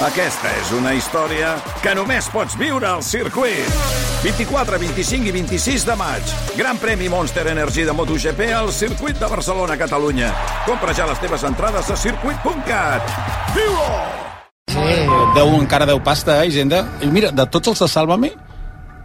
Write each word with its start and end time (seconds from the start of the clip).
Aquesta 0.00 0.48
és 0.56 0.70
una 0.72 0.94
història 0.96 1.50
que 1.84 1.90
només 1.92 2.24
pots 2.32 2.54
viure 2.56 2.86
al 2.88 3.02
circuit. 3.04 3.66
24, 4.22 4.78
25 4.80 5.28
i 5.28 5.32
26 5.34 5.82
de 5.84 5.96
maig. 6.00 6.30
Gran 6.56 6.78
premi 6.80 7.10
Monster 7.12 7.44
Energy 7.52 7.84
de 7.84 7.92
MotoGP 7.92 8.46
al 8.56 8.70
circuit 8.72 9.18
de 9.20 9.28
Barcelona, 9.28 9.76
Catalunya. 9.76 10.30
Compra 10.64 10.94
ja 10.96 11.04
les 11.04 11.20
teves 11.20 11.44
entrades 11.44 11.90
a 11.92 11.96
circuit.cat. 12.00 13.12
Viu-ho! 13.52 13.90
Sí, 14.72 14.94
deu, 15.36 15.52
encara 15.58 15.88
deu 15.90 16.00
pasta, 16.00 16.38
eh, 16.40 16.48
Hisenda. 16.48 16.86
I 17.04 17.10
mira, 17.12 17.28
de 17.28 17.44
tots 17.52 17.68
els 17.68 17.84
de 17.84 17.88
Sálvame, 17.92 18.30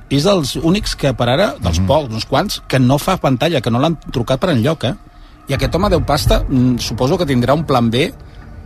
és 0.08 0.24
dels 0.24 0.56
únics 0.62 0.96
que 0.96 1.12
per 1.12 1.28
ara, 1.28 1.50
dels 1.60 1.82
mm. 1.82 1.90
pocs, 1.92 2.16
uns 2.22 2.30
quants, 2.30 2.62
que 2.72 2.80
no 2.80 2.96
fa 3.04 3.18
pantalla, 3.20 3.60
que 3.60 3.74
no 3.74 3.84
l'han 3.84 4.00
trucat 4.16 4.40
per 4.40 4.54
enlloc, 4.56 4.88
eh? 4.88 4.96
I 5.52 5.60
aquest 5.60 5.76
home 5.76 5.92
deu 5.92 6.08
pasta, 6.08 6.40
mm, 6.48 6.80
suposo 6.80 7.20
que 7.20 7.28
tindrà 7.28 7.52
un 7.52 7.68
plan 7.68 7.92
B 7.92 8.14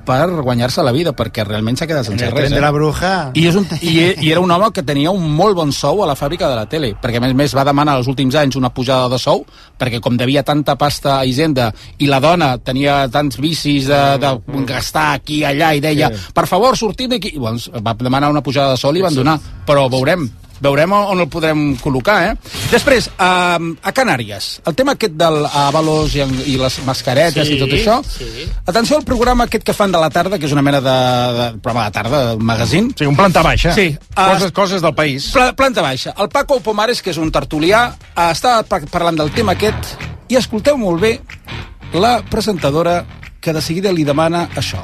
per 0.06 0.28
guanyar-se 0.42 0.84
la 0.84 0.92
vida, 0.96 1.14
perquè 1.16 1.44
realment 1.46 1.78
s'ha 1.80 1.88
quedat 1.88 2.06
sense 2.08 2.30
res. 2.32 2.50
de 2.52 2.62
la 2.62 2.72
bruja. 2.72 3.32
I, 3.34 3.46
és 3.50 3.56
un, 3.60 3.66
i, 3.82 3.96
I 4.26 4.32
era 4.32 4.42
un 4.42 4.52
home 4.52 4.72
que 4.74 4.84
tenia 4.84 5.12
un 5.12 5.26
molt 5.36 5.56
bon 5.58 5.72
sou 5.76 6.04
a 6.04 6.08
la 6.10 6.16
fàbrica 6.16 6.50
de 6.50 6.56
la 6.58 6.66
tele, 6.70 6.94
perquè 7.02 7.18
a 7.18 7.24
més 7.24 7.32
a 7.36 7.40
més 7.40 7.56
va 7.56 7.64
demanar 7.68 7.98
els 8.00 8.08
últims 8.08 8.36
anys 8.40 8.56
una 8.60 8.70
pujada 8.74 9.10
de 9.12 9.20
sou, 9.22 9.46
perquè 9.80 10.00
com 10.02 10.18
devia 10.18 10.44
tanta 10.44 10.76
pasta 10.80 11.20
a 11.20 11.26
Hisenda 11.26 11.72
i 12.00 12.08
la 12.08 12.20
dona 12.20 12.58
tenia 12.58 13.08
tants 13.10 13.38
vicis 13.40 13.88
de, 13.88 14.02
de 14.22 14.34
gastar 14.66 15.14
aquí 15.20 15.42
i 15.42 15.46
allà 15.46 15.74
i 15.76 15.80
deia, 15.84 16.10
Sí. 16.10 16.32
per 16.34 16.48
favor, 16.48 16.78
sortim 16.78 17.10
d'aquí. 17.10 17.36
I, 17.36 17.40
Doncs 17.40 17.70
va 17.86 17.94
demanar 17.98 18.30
una 18.30 18.42
pujada 18.46 18.72
de 18.76 18.78
sou 18.78 18.94
i 18.96 19.02
van 19.02 19.16
donar, 19.16 19.40
però 19.66 19.90
veurem 19.90 20.28
veurem 20.62 20.92
on 20.94 21.20
el 21.24 21.28
podrem 21.32 21.76
col·locar, 21.80 22.18
eh? 22.32 22.34
Després, 22.72 23.10
a, 23.18 23.58
a 23.58 23.92
Canàries, 23.96 24.62
el 24.68 24.76
tema 24.76 24.94
aquest 24.98 25.14
del 25.20 25.46
Avalos 25.46 26.16
i, 26.16 26.24
i 26.54 26.58
les 26.60 26.80
mascaretes 26.86 27.48
Sí, 27.48 27.56
i 27.56 27.60
tot 27.60 27.74
això. 27.76 28.00
sí. 28.04 28.48
Atenció 28.66 28.98
al 28.98 29.06
programa 29.08 29.46
aquest 29.46 29.64
que 29.64 29.74
fan 29.74 29.92
de 29.92 30.00
la 30.02 30.10
tarda, 30.10 30.38
que 30.40 30.46
és 30.46 30.52
una 30.56 30.62
mena 30.66 30.82
de, 30.82 30.98
de 31.40 31.48
programa 31.60 31.86
de 31.90 31.92
tarda, 31.92 32.22
un 32.36 32.44
magazín. 32.46 32.92
Sí, 32.98 33.06
un 33.06 33.16
planta 33.16 33.42
baixa. 33.42 33.74
Sí. 33.74 33.92
Coses, 34.16 34.50
Ah, 34.50 34.52
coses 34.54 34.82
del 34.82 34.94
país. 34.96 35.32
Pla, 35.34 35.54
planta 35.56 35.82
baixa. 35.82 36.14
El 36.18 36.30
Paco 36.30 36.60
Pomares, 36.60 37.02
que 37.02 37.12
és 37.12 37.18
un 37.18 37.32
tertulià, 37.32 37.94
eh, 38.16 38.30
està 38.32 38.64
pa- 38.68 38.82
parlant 38.92 39.18
del 39.18 39.32
tema 39.32 39.54
aquest 39.54 39.96
i 40.30 40.36
escolteu 40.38 40.78
molt 40.78 41.00
bé 41.02 41.20
la 41.94 42.20
presentadora 42.30 43.06
que 43.42 43.54
de 43.54 43.62
seguida 43.62 43.92
li 43.96 44.04
demana 44.04 44.48
això. 44.60 44.82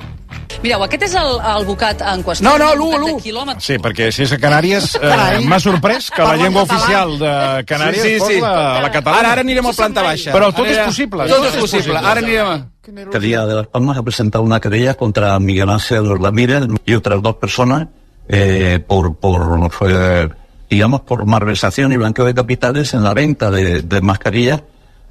Mireu, 0.64 0.82
aquest 0.86 1.04
és 1.10 1.16
el, 1.20 1.36
el 1.52 1.66
bocat 1.68 2.02
en 2.02 2.24
qüestió. 2.26 2.46
No, 2.48 2.56
no, 2.58 2.72
un 2.72 2.80
l'u, 2.80 2.86
bocat 2.90 3.04
de 3.06 3.12
l'u. 3.12 3.20
quilòmetres. 3.22 3.66
Sí, 3.68 3.78
perquè 3.82 4.08
si 4.16 4.24
és 4.26 4.32
a 4.34 4.38
Canàries, 4.42 4.88
eh, 4.98 5.42
m'ha 5.46 5.60
sorprès 5.62 6.08
que 6.14 6.24
la 6.24 6.38
llengua 6.40 6.64
oficial 6.66 7.18
de 7.20 7.34
Canàries 7.70 8.02
Sí, 8.02 8.14
sí, 8.16 8.20
fos 8.24 8.32
sí. 8.32 8.40
la, 8.42 8.82
la 8.86 8.92
catalana. 8.94 9.20
Ara, 9.20 9.34
ara 9.36 9.46
anirem 9.46 9.68
a 9.70 9.74
planta 9.76 10.06
baixa. 10.06 10.32
Però 10.34 10.50
tot 10.56 10.70
és 10.72 10.80
possible. 10.86 11.28
Tot 11.30 11.46
és 11.52 11.60
possible. 11.60 12.00
Ara 12.00 12.24
anirem 12.24 12.48
a... 12.54 12.56
Alcaldía 12.86 13.46
de 13.48 13.56
Las 13.56 13.68
Palmas 13.68 13.98
ha 13.98 14.04
presentado 14.04 14.44
una 14.44 14.60
querella 14.60 14.94
contra 14.94 15.40
Miguel 15.40 15.70
Ángel 15.72 16.20
Ramírez 16.20 16.66
y 16.86 16.94
otras 16.94 17.20
dos 17.22 17.38
personas 17.38 17.88
eh, 18.28 18.80
por, 18.88 19.16
por 19.16 19.72
eh, 19.90 20.30
digamos, 20.70 21.02
por 21.02 21.26
malversación 21.26 21.92
y 21.94 21.98
blanqueo 21.98 22.26
de 22.26 22.36
capitales 22.36 22.94
en 22.94 23.04
la 23.04 23.16
venta 23.16 23.50
de, 23.50 23.82
de 23.82 24.02
mascarillas 24.02 24.62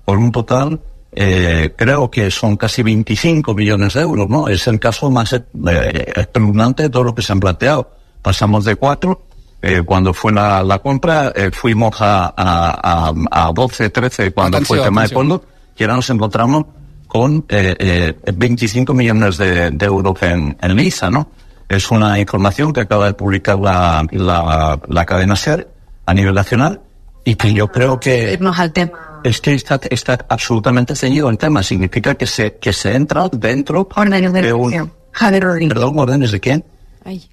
por 0.04 0.18
un 0.18 0.30
total, 0.30 0.80
eh, 1.14 1.72
creo 1.76 2.10
que 2.10 2.30
son 2.30 2.56
casi 2.56 2.82
25 2.82 3.54
millones 3.54 3.94
de 3.94 4.00
euros, 4.02 4.28
¿no? 4.28 4.48
Es 4.48 4.66
el 4.66 4.78
caso 4.80 5.10
más 5.10 5.32
eh, 5.32 6.12
espeluznante 6.16 6.84
de 6.84 6.90
todo 6.90 7.04
lo 7.04 7.14
que 7.14 7.22
se 7.22 7.32
han 7.32 7.40
planteado. 7.40 7.90
Pasamos 8.22 8.64
de 8.64 8.76
cuatro, 8.76 9.22
eh, 9.62 9.82
cuando 9.84 10.12
fue 10.12 10.32
la, 10.32 10.62
la 10.62 10.78
compra, 10.78 11.32
eh, 11.34 11.50
fuimos 11.52 12.00
a, 12.00 12.26
a, 12.36 13.10
a, 13.10 13.48
a 13.48 13.52
12, 13.52 13.90
13 13.90 14.32
cuando 14.32 14.60
fue 14.62 14.78
el 14.78 14.82
Atención, 14.82 14.84
tema 14.84 15.00
de 15.00 15.04
atención. 15.06 15.28
fondos, 15.28 15.40
y 15.76 15.82
ahora 15.82 15.96
nos 15.96 16.10
encontramos 16.10 16.64
con 17.06 17.44
eh, 17.48 17.76
eh, 17.78 18.32
25 18.34 18.92
millones 18.92 19.36
de, 19.38 19.70
de 19.70 19.86
euros 19.86 20.20
en, 20.22 20.56
en 20.60 20.76
lisa, 20.76 21.10
¿no? 21.10 21.28
Es 21.68 21.90
una 21.90 22.18
información 22.18 22.72
que 22.72 22.80
acaba 22.80 23.06
de 23.06 23.14
publicar 23.14 23.58
la, 23.58 24.04
la, 24.10 24.80
la 24.88 25.06
cadena 25.06 25.36
SER 25.36 25.68
a 26.06 26.12
nivel 26.12 26.34
nacional 26.34 26.80
y 27.24 27.36
que 27.36 27.54
yo 27.54 27.68
creo 27.68 27.98
que 28.00 28.32
irnos 28.34 28.58
al 28.58 28.72
tema. 28.72 29.13
Es 29.24 29.40
que 29.40 29.54
está, 29.54 29.80
está 29.90 30.24
absolutamente 30.28 30.94
ceñido 30.94 31.28
el 31.30 31.38
tema. 31.38 31.62
Significa 31.62 32.14
que 32.14 32.26
se, 32.26 32.56
que 32.58 32.72
se 32.72 32.94
entra 32.94 33.28
dentro 33.32 33.88
Órdenes 33.96 34.32
de 34.32 34.42
de 34.42 34.52
un... 34.52 34.72
elección. 34.72 34.92
Javier 35.12 35.44
Rodríguez. 35.44 35.74
Perdón, 35.74 35.98
órdenes 35.98 36.30
de 36.32 36.40
quién? 36.40 36.64
Ay. 37.04 37.28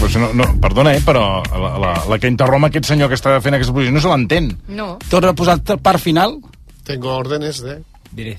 Pues 0.00 0.16
no, 0.16 0.32
no, 0.32 0.44
perdona, 0.60 0.94
eh, 0.94 1.02
però 1.04 1.42
la, 1.42 1.78
la, 1.78 1.92
la 2.08 2.18
que 2.22 2.28
interromp 2.30 2.68
aquest 2.68 2.86
senyor 2.86 3.10
que 3.10 3.16
està 3.18 3.32
fent 3.42 3.56
aquesta 3.58 3.74
posició 3.74 3.94
no 3.96 4.02
se 4.02 4.10
l'entén. 4.12 4.52
No. 4.68 4.92
Posar 5.10 5.58
el 5.58 5.80
part 5.82 5.98
final. 6.00 6.38
Tengo 6.86 7.16
órdenes 7.16 7.60
de... 7.62 7.80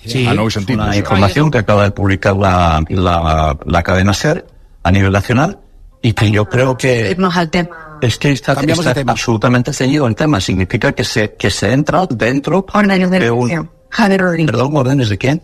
Sí. 0.05 0.25
Ah, 0.25 0.33
no 0.33 0.47
ho 0.47 0.49
sentit. 0.49 0.77
Una 0.79 0.89
això. 0.93 1.03
información 1.03 1.51
que 1.51 1.59
acaba 1.59 1.83
de 1.83 1.91
publicar 1.91 2.35
la, 2.35 2.81
la, 2.89 3.57
la 3.65 3.83
cadena 3.83 4.13
SER 4.13 4.47
a 4.81 4.91
nivel 4.91 5.11
nacional 5.11 5.59
y 6.01 6.13
que 6.13 6.31
yo 6.31 6.45
creo 6.45 6.77
que 6.77 7.11
Irnos 7.11 7.35
al 7.35 7.49
tema. 7.49 7.97
es 8.01 8.17
que 8.17 8.31
está, 8.31 8.53
está 8.53 8.93
tema. 8.93 9.11
absolutamente 9.11 9.73
ceñido 9.73 10.07
el 10.07 10.15
tema. 10.15 10.39
Significa 10.39 10.91
que 10.93 11.03
se, 11.03 11.33
que 11.35 11.49
se 11.49 11.71
entra 11.73 12.05
dentro 12.09 12.65
Órdenes 12.73 13.11
de 13.11 13.19
de 13.19 13.31
un... 13.31 13.39
elección. 13.49 13.71
Javier 13.89 14.21
Rodríguez. 14.21 14.51
Perdón, 14.51 14.77
órdenes 14.77 15.09
de 15.09 15.17
quién? 15.17 15.41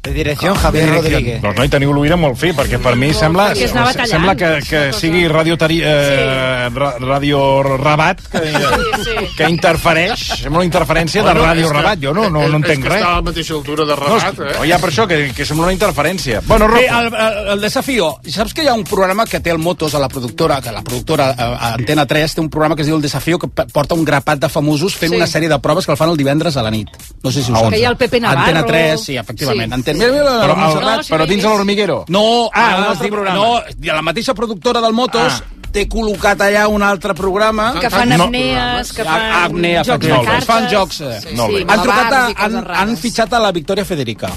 De 0.00 0.12
direcció, 0.14 0.54
Javier 0.54 0.88
Rodríguez. 0.94 1.40
Doncs 1.42 1.58
no, 1.58 1.64
i 1.66 1.68
teniu 1.68 1.90
l'oïda 1.92 2.16
molt 2.16 2.38
fi, 2.38 2.52
perquè 2.56 2.78
per 2.80 2.94
mi 2.96 3.08
sembla, 3.12 3.48
sembla 3.54 4.36
que, 4.38 4.50
que 4.62 4.82
sigui 4.94 5.24
radio, 5.28 5.56
tari, 5.58 5.80
eh, 5.84 6.68
ra, 6.72 6.92
radio 7.02 7.40
Rabat 7.66 8.20
que, 8.30 8.38
sí. 9.02 9.16
que 9.36 9.48
interfereix, 9.50 10.22
sembla 10.44 10.60
una 10.62 10.68
interferència 10.68 11.20
de 11.24 11.32
Bueno, 11.32 11.42
Ràdio 11.44 11.64
és 11.66 11.72
que- 11.72 11.76
Rabat, 11.76 11.98
jo 12.00 12.14
no, 12.14 12.28
no, 12.30 12.38
no 12.38 12.46
és 12.46 12.54
entenc 12.54 12.84
que 12.84 12.88
res. 12.92 13.02
està 13.02 13.10
a 13.10 13.16
la 13.16 13.22
mateixa 13.26 13.54
altura 13.54 13.84
de 13.84 13.96
No, 13.96 13.96
Rabat, 13.96 14.38
és, 14.38 14.54
eh? 14.54 14.56
oh, 14.60 14.64
ja 14.70 14.78
per 14.78 14.90
això, 14.92 15.06
que, 15.10 15.18
que 15.34 15.44
sembla 15.44 15.64
una 15.66 15.72
interferència. 15.74 16.40
Bueno, 16.46 16.68
Bé, 16.68 16.86
el, 16.86 17.06
el, 17.12 17.48
el 17.56 17.60
desafío. 17.60 18.08
Saps 18.28 18.54
que 18.54 18.62
hi 18.62 18.68
ha 18.68 18.74
un 18.78 18.84
programa 18.84 19.26
que 19.26 19.40
té 19.40 19.50
el 19.50 19.58
Motos 19.58 19.94
a 19.94 19.98
la 19.98 20.08
productora, 20.08 20.60
que 20.62 20.70
la 20.72 20.82
productora 20.84 21.30
a, 21.36 21.48
a 21.56 21.74
Antena 21.74 22.06
3 22.06 22.34
té 22.36 22.40
un 22.40 22.48
programa 22.48 22.76
que 22.76 22.82
es 22.82 22.86
diu 22.88 22.96
El 22.96 23.02
Desafío, 23.02 23.38
que 23.38 23.48
porta 23.48 23.94
un 23.98 24.04
grapat 24.04 24.38
de 24.38 24.48
famosos 24.48 24.94
fent 24.94 25.10
Sí. 25.12 25.16
una 25.16 25.26
sèrie 25.26 25.48
de 25.48 25.58
proves 25.58 25.84
que 25.86 25.92
el 25.92 25.98
fan 25.98 26.10
el 26.10 26.16
divendres 26.16 26.56
a 26.56 26.62
la 26.62 26.70
nit. 26.70 26.88
No 27.24 27.30
sé 27.32 27.42
si 27.42 27.50
ho 27.50 27.56
saps. 27.56 27.70
Que 27.74 27.80
hi 27.80 27.84
ha 27.84 27.90
el 27.90 27.96
Pepe 27.96 28.20
Navarro. 28.20 28.40
Antena 28.46 28.64
3, 28.64 29.00
sí, 29.02 29.16
efectivament. 29.16 29.72
Sí. 29.72 29.74
Antena... 29.92 30.12
Mira, 30.12 30.24
mira, 30.24 30.40
però, 30.40 30.46
la 30.48 30.54
Montserrat. 30.54 30.98
No, 30.98 31.16
però 31.16 31.26
dins 31.26 31.42
de 31.42 31.48
l'Hormiguero. 31.48 32.04
No, 32.08 32.50
Ah, 32.52 32.76
un 32.78 32.84
altre 32.84 33.08
programa. 33.08 33.36
No, 33.38 33.94
la 33.94 34.02
mateixa 34.02 34.34
productora 34.34 34.80
del 34.80 34.92
Motos 34.92 35.40
Ah. 35.42 35.54
té 35.72 35.86
col·locat 35.88 36.40
allà 36.40 36.66
un 36.72 36.82
altre 36.82 37.12
programa 37.14 37.74
Que 37.78 37.90
fan 37.90 38.08
No. 38.16 38.24
apnees, 38.24 38.92
que 38.92 39.04
fan 39.04 39.20
Ah, 39.20 39.44
apnea, 39.44 39.82
jocs 39.84 40.06
de 40.06 40.08
cartes. 40.24 40.44
Fan 40.46 40.68
jocs, 40.70 41.00
eh. 41.02 41.20
Sí, 41.20 41.26
bé. 41.34 41.36
sí, 41.36 41.64
han, 41.68 41.82
trucat 41.82 42.12
a, 42.12 42.22
han, 42.36 42.56
han 42.70 42.96
fitxat 42.96 43.32
a 43.34 43.38
la 43.38 43.52
Victòria 43.52 43.84
Federica 43.84 44.30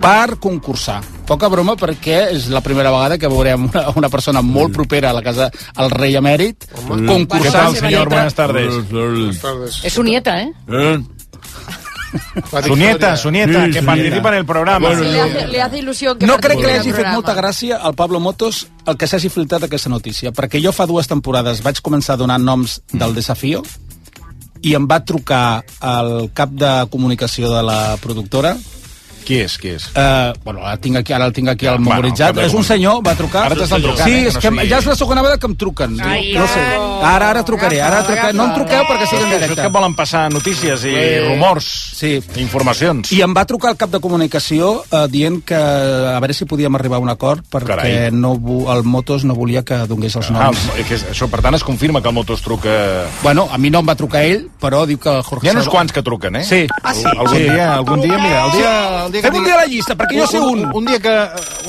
per 0.00 0.38
concursar. 0.38 1.02
Poca 1.26 1.48
broma 1.48 1.74
perquè 1.76 2.30
és 2.30 2.48
la 2.52 2.60
primera 2.60 2.90
vegada 2.92 3.16
que 3.18 3.28
veurem 3.28 3.64
una, 3.70 3.88
una 3.96 4.08
persona 4.12 4.42
molt 4.42 4.72
propera 4.74 5.10
a 5.10 5.12
la 5.16 5.22
casa 5.22 5.50
al 5.76 5.90
rei 5.90 6.14
emèrit 6.16 6.66
Què 6.68 7.06
concursant. 7.06 7.52
tal, 7.52 7.76
senyor? 7.76 8.08
Buenas 8.08 8.34
tardes. 8.34 8.88
Buenas 8.90 9.40
tardes. 9.40 9.80
És 9.84 9.92
su 9.92 10.02
nieta, 10.04 10.40
eh? 10.42 10.52
La 10.68 11.00
Su 12.66 12.76
nieta, 12.76 13.16
su 13.16 13.30
nieta, 13.30 13.68
que 13.70 13.82
participa 13.82 14.28
en 14.28 14.34
el 14.34 14.46
programa. 14.46 14.94
Sí, 14.94 15.04
le, 15.04 15.20
hace, 15.20 15.46
le 15.48 15.62
hace 15.62 15.80
il·lusió 15.80 16.16
que 16.18 16.26
No 16.26 16.38
crec 16.38 16.60
que 16.60 16.68
li 16.68 16.78
hagi 16.78 16.92
fet 16.94 17.08
molta 17.10 17.34
gràcia 17.34 17.80
al 17.82 17.96
Pablo 17.98 18.20
Motos 18.20 18.66
el 18.86 18.98
que 19.00 19.08
s'hagi 19.10 19.30
filtrat 19.32 19.66
aquesta 19.66 19.90
notícia, 19.90 20.32
perquè 20.32 20.62
jo 20.62 20.72
fa 20.72 20.86
dues 20.86 21.10
temporades 21.10 21.62
vaig 21.64 21.80
començar 21.82 22.14
a 22.14 22.20
donar 22.20 22.38
noms 22.38 22.80
del 22.92 23.16
desafío 23.16 23.64
i 24.64 24.74
em 24.78 24.86
va 24.88 25.02
trucar 25.04 25.64
el 25.84 26.30
cap 26.36 26.54
de 26.56 26.72
comunicació 26.92 27.50
de 27.52 27.62
la 27.66 27.80
productora 28.00 28.54
Qui 29.24 29.38
és, 29.40 29.56
qui 29.58 29.70
és? 29.72 29.86
Uh, 29.96 30.34
bueno, 30.44 30.60
ara, 30.66 30.76
tinc 30.76 30.96
aquí, 31.00 31.12
ara 31.16 31.24
el 31.26 31.32
tinc 31.32 31.48
aquí 31.48 31.66
al 31.66 31.78
Bueno, 31.78 31.90
memoritzat. 31.94 32.34
de 32.36 32.44
és 32.44 32.52
un 32.54 32.64
senyor, 32.64 33.00
va 33.06 33.14
trucar. 33.16 33.46
Ara 33.46 33.56
t'estan 33.56 33.80
trucant, 33.82 34.04
Sí, 34.06 34.12
eh, 34.12 34.22
que 34.22 34.28
és 34.28 34.34
no 34.34 34.60
que 34.60 34.68
ja 34.68 34.78
és 34.78 34.86
la 34.86 34.96
segona 34.96 35.22
vegada 35.22 35.38
que 35.40 35.46
em 35.46 35.54
truquen. 35.56 35.98
Ai, 36.00 36.32
no 36.34 36.46
sé. 36.46 36.60
Ara, 37.04 37.30
ara 37.30 37.42
trucaré, 37.44 37.80
ara 37.80 38.02
trucaré. 38.04 38.32
No 38.36 38.44
em 38.50 38.54
truqueu 38.54 38.82
perquè 38.84 39.06
sigui 39.08 39.22
en 39.24 39.42
Això 39.44 39.52
és 39.56 39.60
que 39.60 39.68
volen 39.72 39.94
passar 39.96 40.30
notícies 40.32 40.84
i 40.84 40.94
rumors, 41.28 41.64
Sí. 41.96 42.20
informacions. 42.36 43.10
I 43.12 43.22
em 43.22 43.32
va 43.36 43.44
trucar 43.46 43.70
el 43.72 43.76
cap 43.80 43.90
de 43.90 44.00
comunicació 44.00 44.84
eh, 44.90 45.06
dient 45.10 45.42
que 45.44 45.54
a 45.56 46.18
veure 46.20 46.34
si 46.34 46.44
podíem 46.44 46.74
arribar 46.76 46.98
a 46.98 47.00
un 47.00 47.08
acord 47.08 47.44
perquè 47.50 47.66
Carai. 47.66 48.10
no, 48.12 48.34
el 48.74 48.84
Motos 48.84 49.24
no 49.24 49.34
volia 49.34 49.62
que 49.64 49.74
donés 49.88 50.14
els 50.16 50.30
Ah, 50.30 50.44
noms. 50.50 50.58
el- 50.76 50.84
que 50.84 50.96
això, 50.96 51.28
per 51.30 51.40
tant, 51.42 51.54
es 51.54 51.64
confirma 51.64 52.02
que 52.02 52.08
el 52.08 52.14
Motos 52.14 52.42
truca... 52.42 53.06
Bueno, 53.22 53.48
a 53.50 53.56
mi 53.58 53.70
no 53.70 53.80
em 53.80 53.88
va 53.88 53.94
trucar 53.96 54.22
ell, 54.24 54.48
però 54.60 54.84
diu 54.86 54.98
que 54.98 55.08
el 55.08 55.22
Jorge 55.22 55.46
Hi 55.46 55.50
ha 55.50 55.58
uns 55.58 55.68
quants 55.68 55.92
que 55.92 56.02
truquen, 56.02 56.36
eh? 56.36 56.44
Sí. 56.44 56.66
Ah, 56.82 56.92
sí? 56.94 57.04
Algun, 57.04 57.38
dia, 57.38 57.74
algun 57.74 58.00
dia, 58.02 58.18
mira, 58.18 58.44
el 58.46 58.52
dia... 58.52 59.04
El 59.06 59.12
dia 59.14 59.22
que 59.22 59.28
Fem 59.30 59.36
un 59.38 59.40
tingui- 59.40 59.52
dia 59.52 59.60
la 59.62 59.66
llista, 59.70 59.94
perquè 59.96 60.18
jo 60.18 60.26
sé 60.28 60.40
un. 60.42 60.64
Un 60.74 60.84
dia 60.90 60.98
que, 61.00 61.14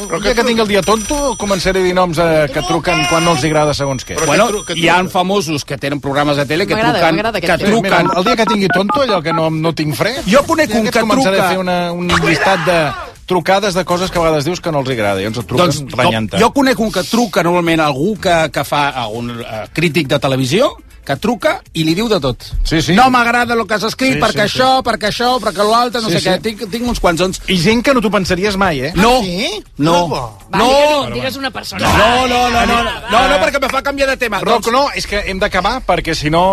un 0.02 0.22
dia 0.24 0.34
que 0.36 0.44
tingui 0.44 0.62
el 0.66 0.68
dia 0.74 0.82
tonto, 0.82 1.36
començaré 1.40 1.80
a 1.80 1.86
dir 1.86 1.94
noms 1.96 2.18
eh, 2.20 2.50
que 2.52 2.62
truquen 2.68 3.06
quan 3.10 3.24
no 3.24 3.38
els 3.38 3.44
agrada 3.48 3.74
segons 3.78 4.04
què. 4.06 4.18
Però 4.20 4.26
Bueno, 4.28 4.48
que 4.50 4.54
tru- 4.58 4.66
que 4.74 4.80
hi 4.82 4.90
ha 4.90 5.00
famosos 5.14 5.64
que 5.64 5.78
tenen 5.78 6.02
programes 6.02 6.38
de 6.38 6.46
tele 6.46 6.68
que 6.68 6.76
truquen, 6.76 7.22
que 7.40 7.58
truquen 7.64 7.84
Mira, 7.84 8.04
el 8.18 8.24
dia 8.26 8.36
que 8.36 8.46
tingui 8.52 8.68
tonto, 8.74 9.02
allò 9.06 9.22
que 9.24 9.32
no, 9.34 9.50
no 9.50 9.74
tinc 9.74 9.96
fre... 9.96 10.16
Jo 10.28 10.44
conec 10.44 10.74
un 10.76 10.90
que 10.90 11.00
començaré 11.00 11.38
truca- 11.38 11.46
a 11.48 11.50
fer 11.52 11.60
una, 11.60 11.92
un 11.94 12.08
llistat 12.26 12.66
de 12.66 12.80
trucades 13.26 13.74
de 13.74 13.84
coses 13.86 14.12
que 14.12 14.20
a 14.20 14.22
vegades 14.22 14.46
dius 14.46 14.60
que 14.62 14.72
no 14.72 14.80
els 14.84 14.90
agrada. 14.94 15.22
I 15.22 15.26
ens 15.32 15.38
et 15.42 15.48
truquen 15.48 15.66
Doncs 15.72 15.96
renyant 15.98 16.28
jo, 16.36 16.40
jo 16.44 16.50
conec 16.54 16.80
un 16.80 16.92
que 16.94 17.04
truca 17.10 17.42
normalment 17.44 17.82
algú 17.82 18.18
que, 18.22 18.36
que 18.54 18.64
fa 18.64 19.08
un 19.10 19.32
uh, 19.40 19.64
crític 19.74 20.08
de 20.12 20.20
televisió 20.20 20.76
que 21.06 21.16
truca 21.22 21.62
i 21.74 21.84
li 21.86 21.94
diu 21.96 22.08
de 22.10 22.20
tot. 22.20 22.42
Sí, 22.64 22.82
sí. 22.82 22.94
No 22.98 23.10
m'agrada 23.14 23.54
el 23.54 23.66
que 23.68 23.74
has 23.78 23.84
escrit, 23.84 24.14
Sí, 24.16 24.20
perquè 24.20 24.48
sí, 24.50 24.60
això, 24.60 24.82
perquè 24.84 25.10
això, 25.12 25.40
perquè 25.40 25.64
l'altre, 25.64 26.02
no 26.02 26.10
Sí, 26.10 26.16
sé 26.16 26.20
sí. 26.22 26.30
què. 26.30 26.42
Tinc, 26.42 26.66
tinc 26.72 26.88
uns 26.88 27.00
quants 27.00 27.22
ons. 27.22 27.42
I 27.48 27.58
gent 27.62 27.84
que 27.86 27.94
no 27.94 28.02
t'ho 28.02 28.12
pensaries 28.12 28.58
mai, 28.58 28.82
eh? 28.90 28.92
No, 28.96 29.22
sí? 29.22 29.64
no, 29.78 29.96
No, 30.08 30.10
Va, 30.52 30.58
no, 30.60 31.10
digues 31.14 31.36
una 31.38 31.52
persona. 31.52 31.82
no, 31.98 32.28
no, 32.28 32.50
no, 32.50 32.66
no, 32.66 32.84
no, 32.84 32.92
no, 33.12 33.28
no, 33.30 33.36
perquè 33.44 33.62
me 33.62 33.70
fa 33.70 33.82
canviar 33.82 34.10
de 34.10 34.18
tema. 34.18 34.40
Roc, 34.42 34.68
no, 34.72 34.88
és 34.96 35.06
que 35.08 35.24
hem 35.30 35.40
d'acabar 35.40 35.82
perquè 35.86 36.14
si 36.16 36.30
no, 36.30 36.44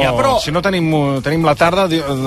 Ja, 0.00 0.10
ja, 0.10 0.12
però- 0.16 0.40
si 0.40 0.50
no 0.52 0.62
tenim, 0.62 0.90
tenim 1.22 1.44
la 1.44 1.54
tarda 1.54 1.84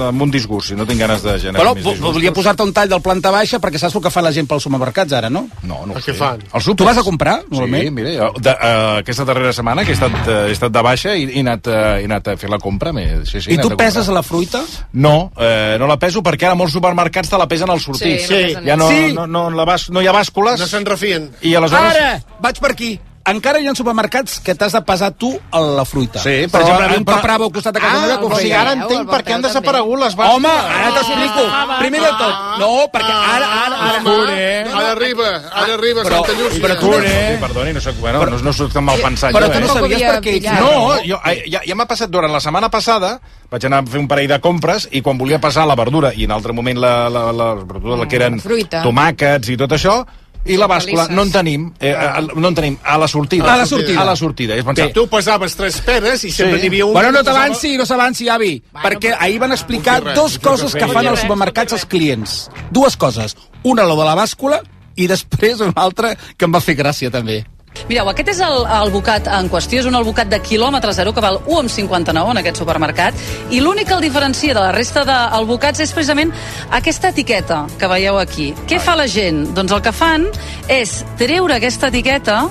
amb 0.10 0.22
un 0.22 0.31
disgust, 0.31 0.70
si 0.70 0.76
no 0.76 0.86
tinc 0.86 1.00
ganes 1.00 1.22
de 1.24 1.38
generar 1.40 1.62
Però 1.66 1.76
més 1.76 1.84
disgustos. 1.84 2.14
volia 2.14 2.34
posar-te 2.34 2.64
un 2.64 2.74
tall 2.74 2.90
del 2.90 3.02
planta 3.02 3.31
baixa 3.31 3.60
perquè 3.60 3.78
saps 3.78 3.96
el 3.96 4.02
que 4.02 4.10
fa 4.12 4.22
la 4.22 4.31
gent 4.31 4.48
pels 4.48 4.64
supermercats 4.64 5.14
ara, 5.14 5.30
no? 5.30 5.48
No, 5.64 5.86
no 5.86 5.94
ho 5.94 5.98
El 5.98 6.04
què 6.04 6.12
sé. 6.12 6.14
fan? 6.14 6.44
Els. 6.54 6.66
Tu 6.76 6.84
vas 6.86 6.98
a 6.98 7.04
comprar, 7.04 7.40
Sí, 7.42 7.46
normalment? 7.52 7.92
mira, 7.94 8.10
jo, 8.18 8.34
de, 8.40 8.50
uh, 8.52 8.98
aquesta 9.00 9.26
darrera 9.26 9.52
setmana 9.54 9.84
que 9.84 9.92
he 9.92 9.94
estat, 9.94 10.12
uh, 10.28 10.48
he 10.48 10.52
estat 10.52 10.72
de 10.72 10.81
baixa 10.81 11.16
i, 11.16 11.24
i 11.24 11.38
he, 11.38 11.40
anat, 11.42 11.68
he 11.69 12.06
anat 12.06 12.27
a 12.27 12.38
fer 12.38 12.50
la 12.50 12.57
compra. 12.60 12.92
Sí, 13.25 13.42
sí, 13.42 13.54
I 13.54 13.57
tu 13.57 13.69
peses 13.77 14.06
comprar. 14.06 14.16
la 14.16 14.24
fruita? 14.24 14.62
No, 14.94 15.31
eh, 15.38 15.75
no 15.80 15.88
la 15.88 15.98
peso 16.00 16.21
perquè 16.24 16.45
ara 16.50 16.56
molts 16.56 16.74
supermercats 16.74 17.30
te 17.30 17.38
la 17.38 17.48
pesen 17.48 17.69
al 17.69 17.80
sortir. 17.80 18.19
Sí, 18.19 18.33
la 18.33 18.39
pesen 18.48 18.66
Ja 18.66 18.75
no, 18.77 18.89
Sí. 18.89 19.13
no, 19.13 19.27
no, 19.27 19.50
la 19.50 19.66
bas, 19.66 19.89
no 19.89 20.01
hi 20.01 20.07
ha 20.07 20.13
bàscules 20.13 20.60
No 20.60 20.68
se'n 20.68 20.86
refien. 20.86 21.30
i 21.42 21.56
aleshores... 21.56 21.95
Ara, 21.95 22.21
vaig 22.42 22.60
per 22.60 22.71
aquí. 22.71 23.00
Encara 23.30 23.60
hi 23.62 23.68
ha 23.70 23.74
supermercats 23.78 24.40
que 24.42 24.56
t'has 24.56 24.74
de 24.74 24.81
pesar 24.81 25.12
tu 25.14 25.30
a 25.52 25.60
la 25.62 25.86
fruita. 25.86 26.20
Sí, 26.20 26.48
per 26.48 26.62
però- 26.62 26.68
exemple, 26.68 26.86
a 26.86 26.98
un 26.98 27.06
però- 27.06 27.16
papravo 27.18 27.46
al 27.46 27.52
costat 27.52 27.74
de 27.76 27.80
casa 27.80 27.98
Ah, 27.98 28.02
meva 28.08 28.18
que 28.20 28.26
ho 28.26 28.30
o 28.30 28.36
sigui, 28.40 28.52
ara 28.54 28.72
entenc 28.74 29.10
per 29.10 29.24
què 29.24 29.34
han 29.34 29.42
desaparegut 29.42 30.00
les 30.00 30.16
bàscules. 30.16 30.36
Home, 30.36 30.50
ara 30.50 30.94
t'explico. 30.96 31.44
Primer 31.80 32.02
de 32.02 32.12
tot. 32.18 32.36
No, 32.60 32.70
perquè 32.94 33.14
ara, 33.14 33.48
ara, 33.66 33.78
ara... 33.90 34.00
Cure. 34.04 34.66
Ara 34.70 34.92
arriba, 34.92 35.28
ara 35.54 35.74
arriba 35.74 36.04
Però- 36.04 36.26
Santa 36.26 36.34
Llúcia. 36.42 36.62
però 36.64 36.80
tu 36.80 36.92
no- 36.92 37.00
Sí, 37.00 37.38
perdoni, 37.42 37.74
no 37.74 37.81
soc, 37.81 37.96
bueno, 38.00 38.26
no, 38.26 38.38
no 38.40 38.54
soc 38.54 38.72
tan 38.74 38.84
mal 38.84 39.00
pensat 39.00 39.31
Però 39.34 39.46
jo, 39.48 39.52
tu 39.54 39.60
no 39.60 39.66
eh? 39.66 39.70
Sabies 39.80 40.02
per 40.04 40.22
què... 40.22 40.60
No, 40.60 41.04
jo, 41.04 41.20
eh, 41.26 41.44
ja, 41.50 41.62
ja 41.66 41.76
m'ha 41.76 41.86
passat 41.88 42.10
durant 42.10 42.31
la 42.31 42.40
setmana 42.40 42.70
passada, 42.70 43.20
vaig 43.52 43.66
anar 43.66 43.84
a 43.84 43.86
fer 43.86 44.00
un 44.00 44.08
parell 44.08 44.28
de 44.28 44.40
compres 44.40 44.88
i 44.92 45.02
quan 45.02 45.18
volia 45.18 45.40
passar 45.40 45.66
la 45.68 45.76
verdura 45.76 46.12
i 46.16 46.24
en 46.26 46.31
altre 46.31 46.54
moment 46.54 46.78
la, 46.80 47.10
la, 47.10 47.31
la, 47.31 47.54
la 47.56 47.64
verdura, 47.64 47.98
la 47.98 48.08
que 48.08 48.16
eren 48.16 48.40
tomàquets 48.84 49.50
i 49.50 49.58
tot 49.58 49.72
això, 49.76 50.06
i 50.46 50.56
la 50.58 50.68
bàscula 50.68 51.08
no 51.10 51.24
en 51.24 51.32
tenim, 51.32 51.72
eh, 51.80 51.94
a- 51.94 52.22
no 52.22 52.48
en 52.48 52.56
tenim 52.56 52.78
a 52.84 52.98
la 52.98 53.08
sortida. 53.08 53.54
A 53.54 53.58
la 53.58 53.66
sortida. 53.66 54.02
A 54.02 54.06
la 54.06 54.16
sortida. 54.16 54.56
I 54.56 54.60
és 54.60 54.66
pensar, 54.66 54.92
Tu 54.94 55.08
pesaves 55.08 55.56
tres 55.56 55.82
peres 55.82 56.24
i 56.24 56.32
sempre 56.32 56.56
Sí. 56.58 56.62
n'hi 56.62 56.68
havia 56.68 56.86
un... 56.86 56.94
Bueno, 56.94 57.12
no 57.12 57.24
t'avanci, 57.24 57.78
no 57.78 57.86
s'avanci, 57.86 58.30
avi, 58.30 58.64
perquè 58.74 59.16
ahir 59.20 59.40
van 59.40 59.52
explicar 59.52 60.02
no 60.04 60.14
cal 60.14 60.40
coses 60.42 60.74
que 60.74 60.88
fan 60.88 61.08
als 61.08 61.22
supermercats 61.22 61.74
els 61.74 61.86
clients. 61.86 62.50
Dues 62.72 62.96
coses. 62.98 63.36
Una, 63.64 63.84
lo 63.84 63.96
de 63.98 64.06
la 64.06 64.16
bàscula, 64.16 64.62
i 64.96 65.08
després 65.08 65.60
una 65.60 65.74
altra 65.76 66.16
que 66.16 66.46
em 66.46 66.54
va 66.54 66.60
fer 66.62 66.76
gràcia, 66.78 67.12
també. 67.12 67.46
Mireu, 67.89 68.10
aquest 68.12 68.33
és 68.36 68.39
el, 68.45 68.66
en 68.68 69.50
qüestió, 69.50 69.80
és 69.81 69.88
un 69.89 69.98
albocat 69.98 70.30
de 70.30 70.39
quilòmetre 70.44 70.94
zero 70.94 71.13
que 71.13 71.24
val 71.24 71.39
1,59 71.45 72.33
en 72.33 72.42
aquest 72.42 72.62
supermercat 72.62 73.18
i 73.50 73.62
l'únic 73.63 73.89
que 73.89 73.95
el 73.98 74.04
diferencia 74.06 74.54
de 74.54 74.62
la 74.62 74.74
resta 74.75 75.06
d'albocats 75.07 75.81
és 75.86 75.94
precisament 75.95 76.33
aquesta 76.75 77.13
etiqueta 77.13 77.63
que 77.80 77.89
veieu 77.89 78.19
aquí. 78.19 78.51
Què 78.69 78.81
fa 78.83 78.98
la 79.00 79.07
gent? 79.07 79.48
Doncs 79.57 79.74
el 79.74 79.81
que 79.86 79.95
fan 79.95 80.27
és 80.68 81.00
treure 81.18 81.57
aquesta 81.57 81.89
etiqueta 81.89 82.44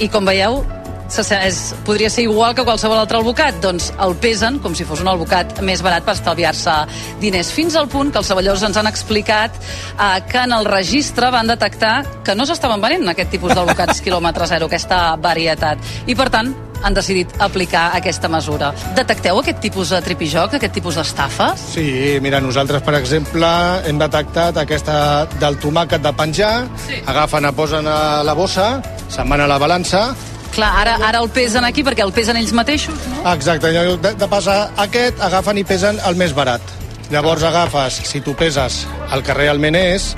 i 0.00 0.08
com 0.12 0.28
veieu 0.28 0.62
és, 1.06 1.74
podria 1.86 2.10
ser 2.10 2.24
igual 2.26 2.54
que 2.54 2.64
qualsevol 2.66 2.98
altre 2.98 3.18
albocat, 3.18 3.60
doncs 3.62 3.92
el 4.02 4.16
pesen 4.20 4.58
com 4.62 4.74
si 4.74 4.84
fos 4.84 5.00
un 5.00 5.08
albocat 5.08 5.60
més 5.62 5.82
barat 5.84 6.04
per 6.04 6.16
estalviar-se 6.16 6.74
diners, 7.22 7.52
fins 7.54 7.76
al 7.76 7.88
punt 7.88 8.10
que 8.12 8.18
els 8.18 8.26
ceballadors 8.26 8.64
ens 8.66 8.76
han 8.76 8.86
explicat 8.90 9.54
eh, 9.54 10.20
que 10.28 10.42
en 10.42 10.52
el 10.52 10.66
registre 10.66 11.30
van 11.30 11.46
detectar 11.46 12.04
que 12.26 12.34
no 12.34 12.46
s'estaven 12.46 12.82
venent 12.82 13.08
aquest 13.08 13.30
tipus 13.30 13.54
d'albocats 13.54 14.00
quilòmetre 14.04 14.46
zero, 14.50 14.66
aquesta 14.66 15.16
varietat, 15.22 15.78
i 16.06 16.14
per 16.18 16.28
tant 16.30 16.54
han 16.82 16.92
decidit 16.94 17.30
aplicar 17.40 17.86
aquesta 17.96 18.28
mesura. 18.28 18.68
Detecteu 18.94 19.38
aquest 19.40 19.62
tipus 19.64 19.94
de 19.94 20.00
tripijoc, 20.04 20.58
aquest 20.58 20.74
tipus 20.76 20.98
d'estafes? 20.98 21.62
Sí, 21.72 22.18
mira, 22.22 22.38
nosaltres, 22.44 22.82
per 22.84 22.98
exemple, 22.98 23.48
hem 23.88 23.98
detectat 23.98 24.60
aquesta 24.60 25.26
del 25.40 25.56
tomàquet 25.62 26.04
de 26.04 26.12
penjar, 26.12 26.54
Sí. 26.86 27.00
agafen, 27.06 27.48
posen 27.56 27.88
a 27.88 28.22
la 28.22 28.34
bossa, 28.34 28.82
se'n 29.08 29.28
van 29.28 29.40
a 29.40 29.46
la 29.48 29.58
balança, 29.58 30.10
Clar, 30.56 30.70
ara, 30.80 30.94
ara 31.04 31.20
el 31.20 31.28
pesen 31.28 31.66
aquí 31.68 31.82
perquè 31.84 32.00
el 32.00 32.14
pesen 32.16 32.38
ells 32.40 32.54
mateixos, 32.56 32.96
no? 33.12 33.18
exacte, 33.34 33.72
de, 33.76 34.12
de 34.16 34.28
pesar 34.32 34.70
aquest, 34.86 35.20
agafen 35.20 35.60
i 35.60 35.64
pesen 35.68 36.00
el 36.08 36.16
més 36.16 36.32
barat. 36.36 36.64
Llavors 37.12 37.44
agafes, 37.44 38.00
si 38.08 38.22
tu 38.24 38.32
peses 38.34 38.86
el 39.12 39.22
que 39.26 39.36
realment 39.36 39.76
és, 39.76 40.14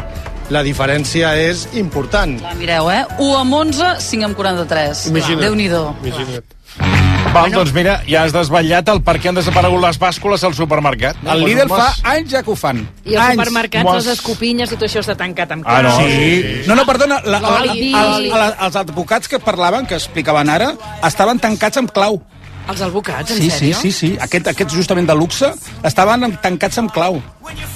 la 0.54 0.62
diferència 0.62 1.34
és 1.42 1.66
important. 1.82 2.38
Clar, 2.38 2.54
mireu, 2.62 2.88
eh? 2.94 3.02
1 3.18 3.34
amb 3.42 3.58
11, 3.64 3.92
5 4.06 4.30
amb 4.30 4.38
43. 4.38 5.06
Imagina't. 5.10 5.44
Déu-n'hi-do. 5.48 5.84
Imagina't. 6.06 7.07
Val, 7.32 7.50
doncs 7.52 7.72
mira, 7.76 7.98
ja 8.08 8.22
has 8.24 8.32
desvetllat 8.34 8.88
el 8.90 9.02
per 9.04 9.14
què 9.20 9.28
han 9.30 9.36
desaparegut 9.36 9.82
les 9.82 9.98
bàscules 10.00 10.42
al 10.48 10.54
supermercat. 10.56 11.18
El 11.28 11.42
Lidl 11.44 11.68
fa 11.70 11.90
anys 12.14 12.32
ja 12.32 12.40
que 12.42 12.50
ho 12.50 12.56
fan. 12.58 12.80
I 13.04 13.14
els 13.14 13.20
anys. 13.24 13.36
supermercats, 13.42 13.84
Mos- 13.84 13.98
les 14.00 14.08
escopinyes 14.16 14.72
i 14.72 14.78
tot 14.78 14.86
això 14.88 15.02
està 15.04 15.14
tancat 15.18 15.52
amb 15.52 15.64
Ah, 15.68 15.82
no, 15.82 15.92
clau. 15.92 16.08
sí. 16.08 16.62
No, 16.66 16.74
no, 16.74 16.86
perdona, 16.88 17.20
la, 17.24 17.38
la, 17.44 17.52
els, 17.62 18.32
els, 18.32 18.56
els 18.66 18.76
advocats 18.80 19.28
que 19.28 19.38
parlaven, 19.38 19.86
que 19.86 19.94
explicaven 20.00 20.48
ara, 20.48 20.72
estaven 21.04 21.38
tancats 21.38 21.76
amb 21.78 21.92
clau. 21.92 22.20
Els 22.68 22.80
albocats, 22.84 23.30
en 23.32 23.38
Sí, 23.38 23.48
sí, 23.50 23.58
sèrio? 23.72 23.76
sí, 23.80 23.92
sí. 23.92 24.08
Aquest, 24.20 24.46
aquests 24.52 24.74
justament 24.76 25.06
de 25.08 25.14
luxe 25.16 25.48
estaven 25.88 26.36
tancats 26.42 26.76
amb 26.78 26.92
clau. 26.92 27.20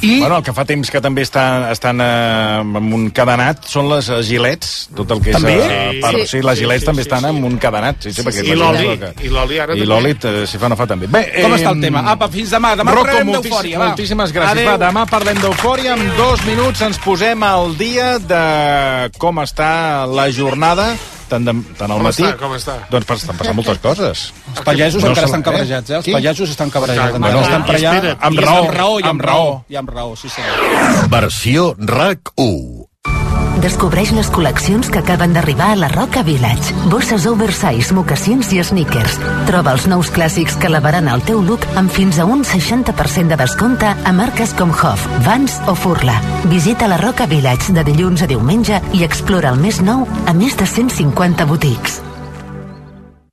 I 0.03 0.19
Bueno, 0.21 0.37
el 0.37 0.43
que 0.45 0.53
fa 0.53 0.67
temps 0.69 0.91
que 0.93 1.01
també 1.01 1.23
estan, 1.25 1.65
estan 1.73 2.01
eh, 2.01 2.59
amb 2.61 2.93
un 2.93 3.07
cadenat 3.11 3.65
són 3.71 3.89
les 3.89 4.11
eh, 4.13 4.19
gilets, 4.23 4.89
tot 4.95 5.11
el 5.15 5.23
que 5.25 5.31
és... 5.31 5.37
També? 5.39 5.55
Eh, 5.57 6.01
per, 6.03 6.11
sí. 6.11 6.21
Sí. 6.21 6.27
sí, 6.35 6.43
les 6.45 6.59
Sí, 6.59 6.65
gilets 6.67 6.83
sí, 6.85 6.87
també 6.91 7.03
sí, 7.03 7.09
estan 7.09 7.21
sí. 7.25 7.31
amb 7.31 7.45
un 7.49 7.57
cadenat. 7.63 7.97
Sí, 8.05 8.13
sí, 8.13 8.23
Sí, 8.23 8.33
sí. 8.33 8.45
I 8.53 8.55
l'oli, 8.59 8.91
i 9.25 9.29
l'oli 9.33 9.59
ara 9.65 9.73
I 9.75 9.81
també. 9.81 9.87
l'oli, 9.89 10.11
eh, 10.13 10.47
si 10.47 10.59
fa 10.61 10.69
no 10.69 10.77
fa 10.77 10.87
també. 10.87 11.07
Bé, 11.09 11.23
com 11.41 11.53
em, 11.53 11.57
està 11.57 11.73
el 11.73 11.81
tema? 11.81 12.05
Apa, 12.13 12.29
fins 12.29 12.51
demà. 12.53 12.75
Demà 12.77 12.93
Rocco, 12.99 13.17
moltíssim, 13.25 13.49
d'eufòria. 13.49 13.79
va. 13.79 13.87
moltíssimes 13.95 14.33
gràcies. 14.37 14.51
Adéu. 14.61 14.71
Va, 14.75 14.77
demà 14.85 15.07
parlem 15.09 15.41
d'eufòria. 15.41 15.95
En 15.97 16.13
dos 16.21 16.45
minuts 16.45 16.83
ens 16.83 16.99
posem 16.99 17.43
al 17.49 17.73
dia 17.81 18.19
de 18.19 19.11
com 19.17 19.41
està 19.41 20.05
la 20.07 20.29
jornada 20.31 20.93
tant, 21.33 21.49
de, 21.49 21.55
tant 21.81 21.91
al 21.91 21.99
Com 22.01 22.07
matí... 22.09 22.25
està, 22.27 22.37
com 22.41 22.55
està? 22.59 22.77
Doncs 22.93 23.09
pas- 23.09 23.25
estan 23.25 23.39
passant 23.41 23.59
moltes 23.59 23.81
coses. 23.85 24.25
Els 24.53 24.63
pagesos 24.69 25.03
No 25.03 25.13
encara 25.13 25.31
estan 25.31 25.45
cabrejats, 25.49 25.91
eh? 25.91 25.99
Els 26.03 26.11
pagesos 26.19 26.53
estan 26.55 26.71
cabrejats. 26.77 27.19
Bueno, 27.19 27.33
encara 27.41 27.49
estan 27.49 27.67
per 27.69 27.77
allà. 27.81 28.17
Amb 28.31 28.45
raó, 28.45 28.63
Amb 28.63 28.77
raó, 28.79 28.95
i 29.01 29.09
amb, 29.11 29.27
raó. 29.29 29.51
I 29.73 29.81
amb 29.83 29.91
raó, 29.97 30.15
sí, 30.21 30.31
senyor. 30.33 31.09
Versió 31.13 31.73
RAC1. 31.77 32.72
Descobreix 33.61 34.13
les 34.17 34.31
col·leccions 34.33 34.89
que 34.89 35.03
acaben 35.03 35.35
d'arribar 35.37 35.73
a 35.73 35.77
la 35.77 35.89
Roca 35.93 36.23
Village. 36.25 36.73
Bosses 36.89 37.27
oversize, 37.29 37.93
mocassins 37.95 38.53
i 38.57 38.63
sneakers. 38.65 39.19
Troba 39.51 39.75
els 39.77 39.89
nous 39.91 40.13
clàssics 40.15 40.57
que 40.57 40.71
elevaran 40.71 41.11
el 41.13 41.25
teu 41.29 41.43
look 41.45 41.67
amb 41.77 41.93
fins 41.93 42.19
a 42.19 42.25
un 42.25 42.47
60% 42.47 43.35
de 43.35 43.41
descompte 43.43 43.91
a 43.93 44.13
marques 44.13 44.55
com 44.59 44.73
Hoff, 44.73 45.05
Vans 45.27 45.59
o 45.67 45.75
Furla. 45.75 46.17
Visita 46.53 46.89
la 46.89 47.01
Roca 47.03 47.27
Village 47.27 47.75
de 47.77 47.85
dilluns 47.85 48.23
a 48.23 48.31
diumenge 48.31 48.81
i 48.93 49.05
explora 49.05 49.53
el 49.53 49.61
més 49.61 49.83
nou 49.83 50.09
a 50.27 50.33
més 50.33 50.57
de 50.57 50.67
150 50.67 51.47
botics. 51.51 52.01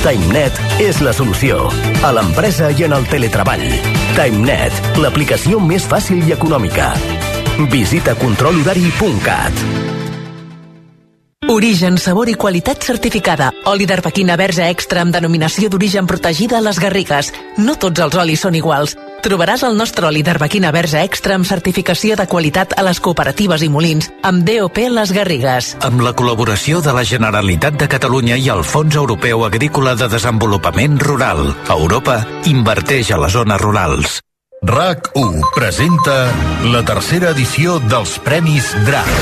TimeNet 0.00 0.56
és 0.80 1.02
la 1.04 1.12
solució. 1.12 1.66
A 2.00 2.10
l'empresa 2.16 2.70
i 2.72 2.86
en 2.86 2.94
el 2.96 3.04
teletreball. 3.10 3.66
TimeNet, 4.16 4.96
l'aplicació 4.96 5.60
més 5.60 5.84
fàcil 5.84 6.24
i 6.24 6.32
econòmica. 6.32 6.88
Visita 7.68 8.14
controlhorari.cat. 8.16 9.60
Origen, 11.52 11.98
sabor 11.98 12.30
i 12.32 12.38
qualitat 12.38 12.80
certificada. 12.80 13.50
Oli 13.68 13.84
d'arbequina 13.84 14.38
verge 14.40 14.70
extra 14.72 15.04
amb 15.04 15.12
denominació 15.12 15.68
d'origen 15.68 16.08
protegida 16.08 16.56
a 16.56 16.64
les 16.64 16.80
Garrigues. 16.80 17.32
No 17.58 17.76
tots 17.76 18.00
els 18.00 18.16
olis 18.16 18.40
són 18.46 18.56
iguals. 18.56 18.96
Trobaràs 19.20 19.60
el 19.68 19.76
nostre 19.76 20.06
oli 20.08 20.22
d'arbequina 20.24 20.70
verge 20.72 21.02
extra 21.04 21.34
amb 21.36 21.44
certificació 21.44 22.16
de 22.16 22.24
qualitat 22.30 22.72
a 22.80 22.84
les 22.86 23.00
cooperatives 23.04 23.60
i 23.60 23.68
molins, 23.68 24.08
amb 24.24 24.46
DOP 24.48 24.80
Les 24.94 25.12
Garrigues. 25.12 25.74
Amb 25.84 26.00
la 26.00 26.14
col·laboració 26.16 26.80
de 26.80 26.94
la 26.96 27.04
Generalitat 27.04 27.76
de 27.76 27.88
Catalunya 27.92 28.38
i 28.40 28.48
el 28.48 28.64
Fons 28.64 28.96
Europeu 28.96 29.44
Agrícola 29.44 29.92
de 30.00 30.08
Desenvolupament 30.08 30.96
Rural. 31.04 31.52
Europa 31.68 32.22
inverteix 32.48 33.12
a 33.12 33.20
les 33.20 33.36
zones 33.36 33.60
rurals. 33.60 34.20
RAC1 34.64 35.44
presenta 35.54 36.16
la 36.72 36.82
tercera 36.84 37.34
edició 37.36 37.78
dels 37.92 38.16
Premis 38.24 38.72
DRAC. 38.88 39.12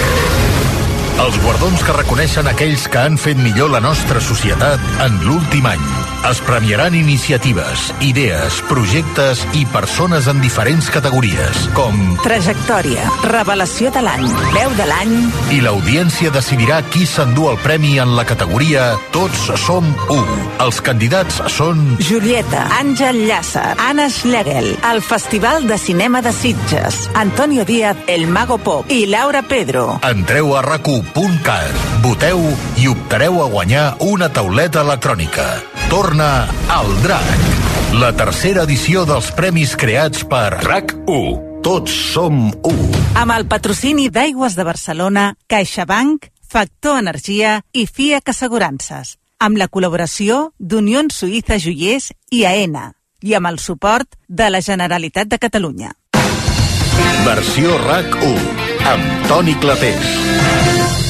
Els 1.27 1.41
guardons 1.43 1.83
que 1.83 1.97
reconeixen 1.97 2.47
aquells 2.47 2.87
que 2.87 3.03
han 3.03 3.19
fet 3.19 3.39
millor 3.43 3.75
la 3.75 3.83
nostra 3.83 4.23
societat 4.23 5.03
en 5.03 5.19
l'últim 5.27 5.67
any. 5.67 5.83
Es 6.27 6.41
premiaran 6.41 6.95
iniciatives, 6.95 7.95
idees, 8.03 8.59
projectes 8.69 9.45
i 9.55 9.63
persones 9.71 10.27
en 10.29 10.43
diferents 10.43 10.91
categories, 10.91 11.61
com... 11.77 11.95
Trajectòria, 12.25 13.07
revelació 13.31 13.93
de 13.95 14.03
l'any, 14.03 14.27
veu 14.53 14.75
de 14.77 14.89
l'any... 14.91 15.15
I 15.55 15.61
l'audiència 15.65 16.33
decidirà 16.35 16.81
qui 16.91 17.07
s'endú 17.09 17.47
el 17.53 17.57
premi 17.63 17.95
en 18.03 18.17
la 18.19 18.27
categoria 18.29 18.91
Tots 19.15 19.47
som 19.63 19.87
u. 20.11 20.19
Els 20.67 20.83
candidats 20.85 21.39
són... 21.55 21.95
Julieta, 22.03 22.67
Àngel 22.81 23.23
Llàcer, 23.31 23.79
Anna 23.87 24.11
Schlegel, 24.13 24.75
el 24.91 25.01
Festival 25.07 25.65
de 25.71 25.79
Cinema 25.81 26.21
de 26.21 26.35
Sitges, 26.35 27.07
Antonio 27.15 27.65
Díaz, 27.65 28.05
El 28.11 28.27
Mago 28.27 28.59
Pop 28.59 28.91
i 28.93 29.07
Laura 29.07 29.47
Pedro. 29.47 30.01
Entreu 30.11 30.53
a 30.59 30.67
racu.cat, 30.67 31.89
voteu 32.05 32.43
i 32.77 32.91
optareu 32.91 33.41
a 33.47 33.49
guanyar 33.55 33.89
una 34.05 34.29
tauleta 34.35 34.85
electrònica. 34.85 35.49
Torna 35.89 36.08
al 36.09 37.03
DRAC, 37.03 37.41
la 38.01 38.09
tercera 38.17 38.63
edició 38.65 39.03
dels 39.05 39.27
premis 39.37 39.75
creats 39.77 40.23
per 40.25 40.57
RAC1. 40.63 41.61
Tots 41.61 41.93
som 42.15 42.47
u. 42.49 42.73
Amb 43.19 43.35
el 43.35 43.45
patrocini 43.51 44.07
d'Aigües 44.09 44.57
de 44.57 44.65
Barcelona, 44.65 45.35
CaixaBank, 45.53 46.31
Factor 46.49 47.03
Energia 47.03 47.59
i 47.75 47.85
FIAC 47.85 48.33
Assegurances. 48.33 49.19
Amb 49.39 49.61
la 49.61 49.69
col·laboració 49.69 50.55
d'Unió 50.59 51.03
Suïssa 51.13 51.59
Joiers 51.61 52.09
i 52.31 52.47
AENA. 52.49 52.95
I 53.21 53.35
amb 53.37 53.53
el 53.53 53.59
suport 53.59 54.17
de 54.29 54.49
la 54.49 54.63
Generalitat 54.65 55.29
de 55.29 55.37
Catalunya. 55.37 55.93
Versió 57.27 57.77
RAC1, 57.85 58.49
amb 58.95 59.29
Toni 59.29 59.59
Clapés. 59.61 61.08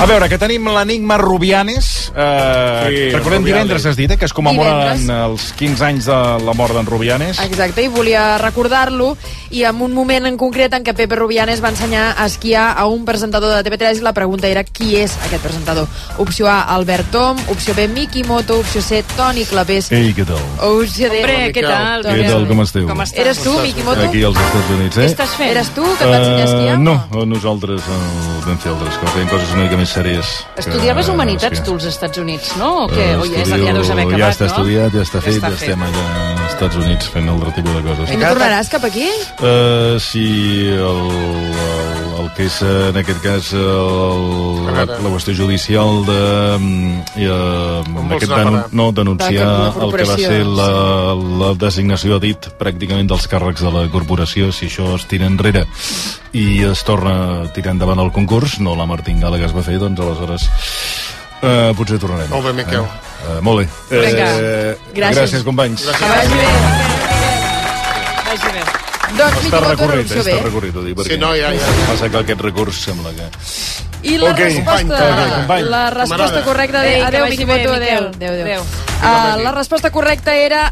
A 0.00 0.06
veure, 0.08 0.30
que 0.32 0.38
tenim 0.40 0.64
l'enigma 0.72 1.18
Rubianes. 1.20 2.10
Eh, 2.16 2.86
Sí, 2.90 3.10
recordem 3.12 3.44
divendres, 3.44 3.84
has 3.84 3.96
dit, 3.96 4.10
eh, 4.10 4.16
que 4.16 4.24
es 4.24 4.32
commemoren 4.32 4.96
Divendres. 4.96 5.26
els 5.28 5.52
15 5.52 5.84
anys 5.84 6.06
de 6.06 6.14
la 6.44 6.54
mort 6.54 6.72
d'en 6.74 6.86
Rubianes. 6.86 7.38
Exacte, 7.44 7.82
i 7.84 7.88
volia 7.88 8.38
recordar-lo 8.38 9.16
i 9.50 9.64
en 9.64 9.80
un 9.82 9.92
moment 9.92 10.24
en 10.26 10.36
concret 10.38 10.72
en 10.72 10.82
què 10.84 10.94
Pepe 10.94 11.16
Rubianes 11.16 11.62
va 11.62 11.68
ensenyar 11.68 12.14
a 12.16 12.24
esquiar 12.26 12.74
a 12.78 12.86
un 12.86 13.04
presentador 13.04 13.52
de 13.52 13.62
TV3 13.68 13.98
i 13.98 14.00
la 14.00 14.12
pregunta 14.14 14.48
era 14.48 14.64
qui 14.64 14.96
és 14.96 15.12
aquest 15.26 15.42
presentador. 15.42 15.86
Opció 16.18 16.48
A, 16.48 16.62
Albert 16.62 17.10
Tom, 17.10 17.36
opció 17.48 17.74
B, 17.74 17.86
Miki 17.88 18.24
Moto, 18.24 18.58
opció 18.60 18.80
C, 18.80 19.02
Toni 19.16 19.44
Clapés, 19.44 19.92
Ei, 19.92 20.14
què 20.14 20.24
tal? 20.24 20.40
opció 20.70 21.10
D... 21.10 21.18
Hombre, 21.20 21.52
què 21.52 21.62
tal? 21.66 22.04
Què 22.08 22.26
tal, 22.26 22.48
com 22.48 22.62
esteu? 22.62 22.88
Com 22.88 23.00
estàs? 23.04 23.20
Eres 23.20 23.42
tu, 23.44 23.52
Miki 23.60 23.82
Moto? 23.82 24.00
Aquí 24.08 24.24
als 24.24 24.36
Estats 24.38 24.70
Units, 24.78 24.96
eh? 24.96 25.00
Què 25.04 25.12
estàs 25.12 25.36
fent? 25.36 25.50
Eres 25.50 25.68
tu 25.76 25.84
que 25.84 26.04
et 26.04 26.10
va 26.10 26.16
ensenyar 26.16 26.40
a 26.40 26.50
esquiar? 26.50 26.74
Eh, 26.74 26.78
no, 26.78 27.26
nosaltres 27.26 27.82
eh, 27.84 28.02
vam 28.46 28.58
fer 28.58 28.72
altres 28.72 28.96
coses, 28.96 29.14
fèiem 29.14 29.28
coses 29.28 29.52
una 29.52 29.64
mica 29.68 29.76
més 29.76 29.89
sèries. 29.92 30.26
que 30.54 30.60
Estudiaves 30.64 31.08
humanitats, 31.08 31.58
esquiar. 31.60 31.64
tu, 31.66 31.74
als 31.74 31.84
Estats 31.90 32.18
Units, 32.18 32.56
no? 32.56 32.84
O 32.84 32.88
què? 32.88 33.10
Eh, 33.12 33.16
O 33.16 33.24
ja, 33.26 33.40
és, 33.42 33.48
estudio- 33.48 33.66
ja 33.66 33.72
deus 33.74 33.90
haver 33.90 34.04
acabat, 34.06 34.20
ja 34.20 34.30
està 34.30 34.46
no? 34.46 34.52
estudiat, 34.54 34.92
ja 34.94 35.02
està 35.02 35.20
fet, 35.20 35.32
ja, 35.34 35.38
està 35.38 35.50
fet. 35.50 35.68
estem 35.68 35.82
allà 35.82 36.04
als 36.42 36.52
Estats 36.54 36.76
Units 36.76 37.08
fent 37.08 37.28
altre 37.28 37.52
tipus 37.56 37.74
de 37.74 37.82
coses. 37.88 38.10
I 38.10 38.16
no 38.20 38.26
tornaràs 38.34 38.68
cap 38.70 38.84
aquí? 38.84 39.08
Uh, 39.40 39.98
sí, 39.98 40.68
el, 40.68 40.80
el, 40.80 42.20
el 42.20 42.30
que 42.36 42.44
és 42.46 42.60
en 42.62 42.96
aquest 43.00 43.20
cas 43.24 43.52
el, 43.52 44.64
la, 44.66 44.84
la 44.86 45.10
qüestió 45.10 45.34
judicial 45.34 46.04
de, 46.06 46.20
mm, 46.58 47.00
i, 47.16 47.26
uh, 47.26 47.82
vols 47.88 48.12
aquest 48.18 48.30
anar 48.30 48.40
a 48.40 48.44
denun, 48.44 48.60
parar? 48.60 48.74
no, 48.76 48.92
denunciar 48.92 49.48
De 49.74 49.84
el 49.86 49.94
que 49.96 50.04
va 50.10 50.16
ser 50.20 50.44
la, 50.46 50.68
la 51.40 51.50
designació 51.58 52.16
a 52.16 52.20
dit 52.22 52.50
pràcticament 52.60 53.08
dels 53.10 53.26
càrrecs 53.30 53.64
de 53.64 53.72
la 53.74 53.86
corporació 53.92 54.52
si 54.52 54.68
això 54.70 54.94
es 54.98 55.06
tira 55.10 55.26
enrere 55.26 55.64
i 56.36 56.62
es 56.62 56.84
torna 56.86 57.14
a 57.42 57.52
tirar 57.52 57.72
endavant 57.74 57.98
el 58.04 58.12
concurs 58.14 58.60
no 58.60 58.76
la 58.78 58.86
martingala 58.86 59.38
que 59.40 59.48
es 59.48 59.54
va 59.56 59.64
fer 59.66 59.79
doncs 59.80 60.00
aleshores 60.06 60.46
uh, 61.42 61.70
potser 61.78 61.98
tornarem 62.02 62.28
Molt 62.32 62.46
bé, 62.50 62.52
Miquel. 62.62 62.84
eh? 62.84 63.34
uh, 63.36 63.40
molt 63.44 63.64
bé 63.64 63.66
Vinga. 64.06 64.28
Eh, 64.36 64.76
Gràcies. 64.94 65.18
gràcies 65.24 65.44
companys 65.46 65.84
Que 65.88 66.12
vagi 66.14 66.38
bé. 66.40 66.50
Vagi 68.30 68.52
bé. 68.54 68.62
Doncs 69.18 69.40
està 69.42 69.58
recorrit, 69.64 70.06
opció 70.06 70.22
està 70.22 70.36
recorrit, 70.44 70.76
ho 70.78 70.82
dic, 70.86 70.94
perquè 71.00 71.16
Sí, 71.16 71.18
no, 71.18 71.32
ja, 71.34 71.48
ja. 71.50 71.70
passa 71.88 72.08
que 72.12 72.20
aquest 72.20 72.44
recurs 72.46 72.78
sembla 72.86 73.10
que... 73.16 73.26
I 74.06 74.14
la 74.16 74.30
Ok, 74.30 74.38
resposta, 74.38 74.80
company, 74.80 75.24
ok, 75.26 75.32
company. 75.34 75.64
la 75.68 75.80
resposta 75.90 76.42
correcta 76.46 76.80
de... 76.84 76.92
Ei, 76.94 77.00
que 77.00 77.06
Adéu, 77.08 77.24
Moto, 77.26 77.48
Miquel. 77.50 77.74
adéu. 77.74 78.06
Adéu, 78.14 78.32
adéu. 78.32 78.44
Adéu. 78.46 78.62
Uh, 79.02 79.42
la 79.42 79.52
resposta 79.52 79.90
correcta 79.90 80.34
era 80.36 80.62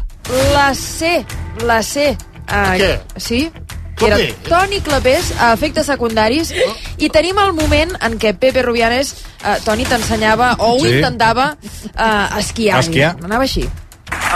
la 0.55 0.73
C. 0.73 1.25
La 1.67 1.83
C. 1.83 2.15
Uh, 2.49 2.77
Què? 2.79 2.93
Sí? 3.17 3.51
Que 3.99 4.07
era? 4.07 4.17
Toni 4.47 4.79
Clapés 4.85 5.33
a 5.39 5.51
efectes 5.57 5.89
secundaris 5.91 6.53
i 6.97 7.09
tenim 7.11 7.37
el 7.43 7.51
moment 7.57 7.91
en 7.99 8.15
què 8.21 8.31
Pepe 8.39 8.63
Rubianes 8.63 9.11
uh, 9.43 9.57
Toni 9.65 9.85
t'ensenyava 9.89 10.53
o 10.59 10.73
ho 10.77 10.79
Sí. 10.79 10.95
intentava 10.99 11.51
uh, 11.59 12.39
esquiar. 12.39 12.79
Esquiar. 12.79 13.15
Anava 13.23 13.43
així. 13.43 13.67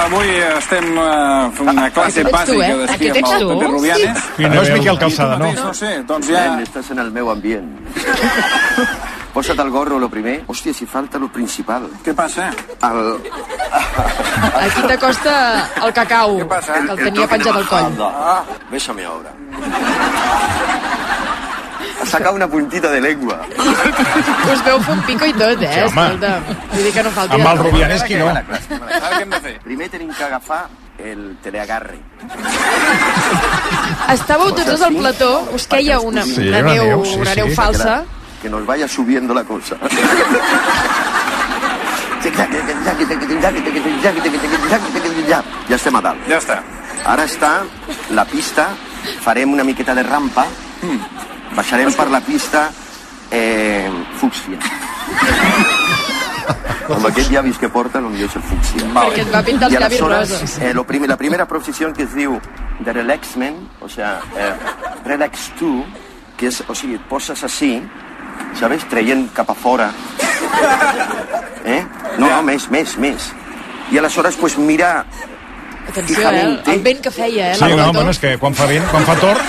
Avui 0.04 0.30
estem 0.58 0.86
uh, 0.98 1.50
fent 1.54 1.70
una 1.70 1.88
classe 1.94 2.22
Aquest 2.22 2.28
ets 2.28 2.50
tu, 2.50 2.58
bàsica 2.60 2.66
eh? 2.66 2.76
d'esquí 2.82 3.10
amb 3.10 3.34
el? 3.34 3.48
Pepe 3.54 3.72
Rubianes. 3.72 4.24
No 4.44 4.62
és 4.62 4.72
Miquel 4.74 5.00
Calçada, 5.02 5.38
no? 5.42 5.52
No 5.58 5.74
sé, 5.78 5.96
doncs 6.10 6.30
ja... 6.34 6.46
estàs 6.66 6.92
en 6.94 7.04
el 7.06 7.12
meu 7.14 7.30
ambient. 7.34 7.70
Posa't 9.34 9.58
el 9.60 9.70
gorro, 9.74 9.98
lo 9.98 10.10
primer. 10.10 10.44
Hòstia, 10.48 10.74
si 10.78 10.86
falta 10.86 11.18
lo 11.18 11.28
principal. 11.34 11.88
Què 12.06 12.14
passa? 12.14 12.52
El... 12.86 13.00
Aquí 14.62 14.84
t'acosta 14.92 15.34
el 15.88 15.94
cacau, 15.94 16.38
Què 16.38 16.48
passa? 16.52 16.78
que 16.86 16.92
el 16.94 17.02
tenia 17.08 17.28
penjat 17.32 17.56
al 17.58 17.66
coll. 17.72 17.98
Ah, 18.06 18.44
bésame 18.70 19.06
ahora. 19.10 19.34
Saca 22.06 22.32
una 22.32 22.48
puntita 22.48 22.92
de 22.92 23.00
lengua. 23.02 23.40
Us 23.58 24.62
veu 24.68 24.78
fer 24.86 24.94
un 24.94 25.02
pico 25.08 25.26
i 25.26 25.34
tot, 25.34 25.62
eh? 25.64 25.72
Sí, 25.74 25.82
home. 25.88 26.04
Escolta, 26.04 26.32
vull 26.74 26.84
dir 26.84 26.92
que 26.94 27.04
no 27.08 27.12
falti... 27.16 27.40
Amb 27.40 27.48
el. 27.54 27.62
Rubianes, 27.64 28.04
qui 28.06 28.16
no? 28.20 28.28
Ara 28.30 28.44
què 29.16 29.22
hem 29.24 29.32
de 29.34 29.40
fer? 29.46 29.54
Primer 29.64 29.88
tenim 29.90 30.12
que 30.14 30.26
agafar 30.28 30.66
el 31.00 31.24
teleagarre. 31.42 31.98
Estàveu 34.14 34.52
tots 34.54 34.68
dos 34.76 34.84
al 34.86 34.98
plató, 35.00 35.32
us 35.58 35.66
queia 35.72 35.98
una, 36.04 36.22
Sí, 36.28 36.38
una, 36.44 36.60
una 36.60 36.74
neu, 36.76 36.84
neu, 36.92 37.06
sí, 37.08 37.16
una 37.24 37.34
neu 37.40 37.50
sí. 37.50 37.56
falsa. 37.58 38.04
Que 38.44 38.50
nos 38.50 38.66
vaya 38.66 38.90
subiendo 38.90 39.34
la 39.34 39.46
cosa. 39.46 39.78
Ja 45.70 45.76
estem 45.78 45.96
a 45.96 46.02
dalt. 46.04 46.28
Ja 46.28 46.42
està. 46.42 46.58
Ara 47.08 47.24
està 47.24 47.54
la 48.12 48.26
pista, 48.28 48.68
farem 49.24 49.56
una 49.56 49.64
miqueta 49.64 49.96
de 49.96 50.04
rampa, 50.04 50.46
baixarem 51.56 51.96
per 51.96 52.10
la 52.12 52.20
pista 52.20 52.68
eh, 53.32 53.88
fúcsia. 54.20 54.60
Amb 56.92 57.08
aquest 57.08 57.32
llavis 57.32 57.58
que 57.58 57.72
porta 57.72 58.04
no 58.04 58.12
millor 58.12 58.28
és 58.28 58.36
el 58.42 58.44
fúcsia. 58.52 58.92
Perquè 58.92 59.24
et 59.24 59.32
va 59.32 59.44
pintar 59.48 59.72
els 59.72 59.80
llavis 59.80 60.04
roses. 60.04 60.60
Eh, 60.60 60.74
lo 60.76 60.84
prim 60.84 61.08
la 61.08 61.16
primera 61.16 61.48
posició 61.48 61.94
que 61.96 62.04
es 62.04 62.16
diu 62.16 62.36
de 62.84 62.92
relaxment, 62.92 63.70
o 63.80 63.88
sea, 63.88 64.18
eh, 64.36 64.54
relax 65.08 65.54
tu, 65.60 65.78
que 66.36 66.52
és, 66.52 66.64
o 66.68 66.76
sigui, 66.76 67.00
et 67.00 67.06
poses 67.08 67.40
així, 67.48 67.78
sabes, 68.60 68.86
traient 68.90 69.28
cap 69.34 69.50
a 69.50 69.56
fora. 69.56 69.92
Eh? 71.66 71.82
No, 72.18 72.28
no, 72.28 72.42
més, 72.44 72.70
més, 72.70 72.98
més. 73.00 73.30
I 73.92 74.00
aleshores, 74.00 74.36
pues, 74.36 74.58
mira 74.58 75.06
Atenció, 75.90 76.30
eh? 76.30 76.42
El, 76.42 76.54
el 76.72 76.82
vent 76.84 77.02
que 77.04 77.12
feia, 77.12 77.52
eh? 77.52 77.56
Sí, 77.56 77.68
la 77.68 77.76
no, 77.76 77.94
bueno, 77.94 78.14
és 78.14 78.20
que 78.22 78.38
quan 78.40 78.56
fa 78.56 78.68
vent, 78.70 78.86
quan 78.92 79.04
fa 79.08 79.18
tor... 79.20 79.40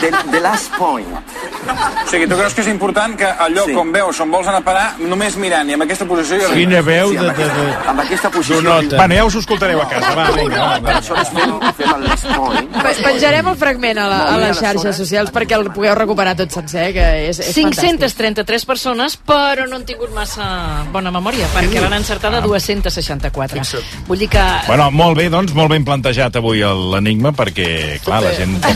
the, 0.00 0.10
the 0.32 0.40
last 0.42 0.74
point. 0.74 1.37
O 1.48 2.10
sigui, 2.10 2.26
tu 2.28 2.36
creus 2.38 2.54
que 2.56 2.62
és 2.62 2.68
important 2.70 3.16
que 3.18 3.26
al 3.28 3.52
lloc 3.52 3.68
Sí. 3.68 3.74
on 3.76 3.90
veus, 3.92 4.18
on 4.20 4.30
vols 4.32 4.46
anar 4.48 4.60
a 4.62 4.64
parar, 4.64 4.86
només 5.00 5.36
mirant 5.36 5.68
i 5.68 5.74
amb 5.76 5.84
aquesta 5.84 6.06
posició... 6.08 6.38
ja 6.40 6.48
Quina 6.54 6.80
veu 6.82 7.10
Sí, 7.10 7.16
de... 7.18 7.26
amb, 7.28 7.36
de, 7.36 7.44
de... 7.44 7.50
aquesta, 7.50 7.90
amb 7.90 8.00
aquesta 8.04 8.30
posició... 8.30 8.60
Donota. 8.62 8.96
Bueno, 8.96 9.14
ja 9.18 9.24
us 9.28 9.34
ho 9.36 9.42
escoltareu 9.42 9.82
a 9.82 9.88
casa, 9.90 10.14
va, 10.16 10.28
vinga. 10.36 10.58
va. 10.58 10.92
Aleshores 10.94 11.28
fem, 11.34 11.52
fem 11.76 11.92
el 11.94 12.04
last 12.06 12.26
point. 12.36 12.70
Pe- 12.78 12.94
Penjarem 13.04 13.50
el 13.52 13.56
fragment 13.60 13.98
a, 14.00 14.06
la, 14.08 14.20
a 14.34 14.38
les 14.44 14.58
xarxes 14.62 14.96
socials 14.96 15.30
perquè 15.34 15.58
el 15.58 15.68
pugueu 15.74 15.94
recuperar 15.98 16.34
tot 16.38 16.50
sencer, 16.54 16.88
eh, 16.88 16.92
que 16.96 17.06
és, 17.28 17.40
és 17.42 17.52
fantàstic. 17.58 17.98
533 17.98 18.64
persones, 18.72 19.18
però 19.28 19.68
no 19.68 19.76
han 19.76 19.84
tingut 19.88 20.14
massa 20.16 20.48
bona 20.92 21.12
memòria, 21.14 21.46
perquè 21.54 21.82
l'han 21.84 21.98
encertada 22.00 22.40
264. 22.40 23.60
Vull 24.08 24.18
dir 24.24 24.28
que... 24.32 24.44
Bueno, 24.66 24.90
molt 24.90 25.16
bé, 25.18 25.28
doncs, 25.32 25.52
molt 25.56 25.70
ben 25.72 25.84
plantejat 25.84 26.36
avui 26.40 26.62
el- 26.64 26.88
l'enigma, 26.94 27.34
perquè, 27.36 28.00
clar, 28.04 28.22
la 28.24 28.32
gent... 28.38 28.56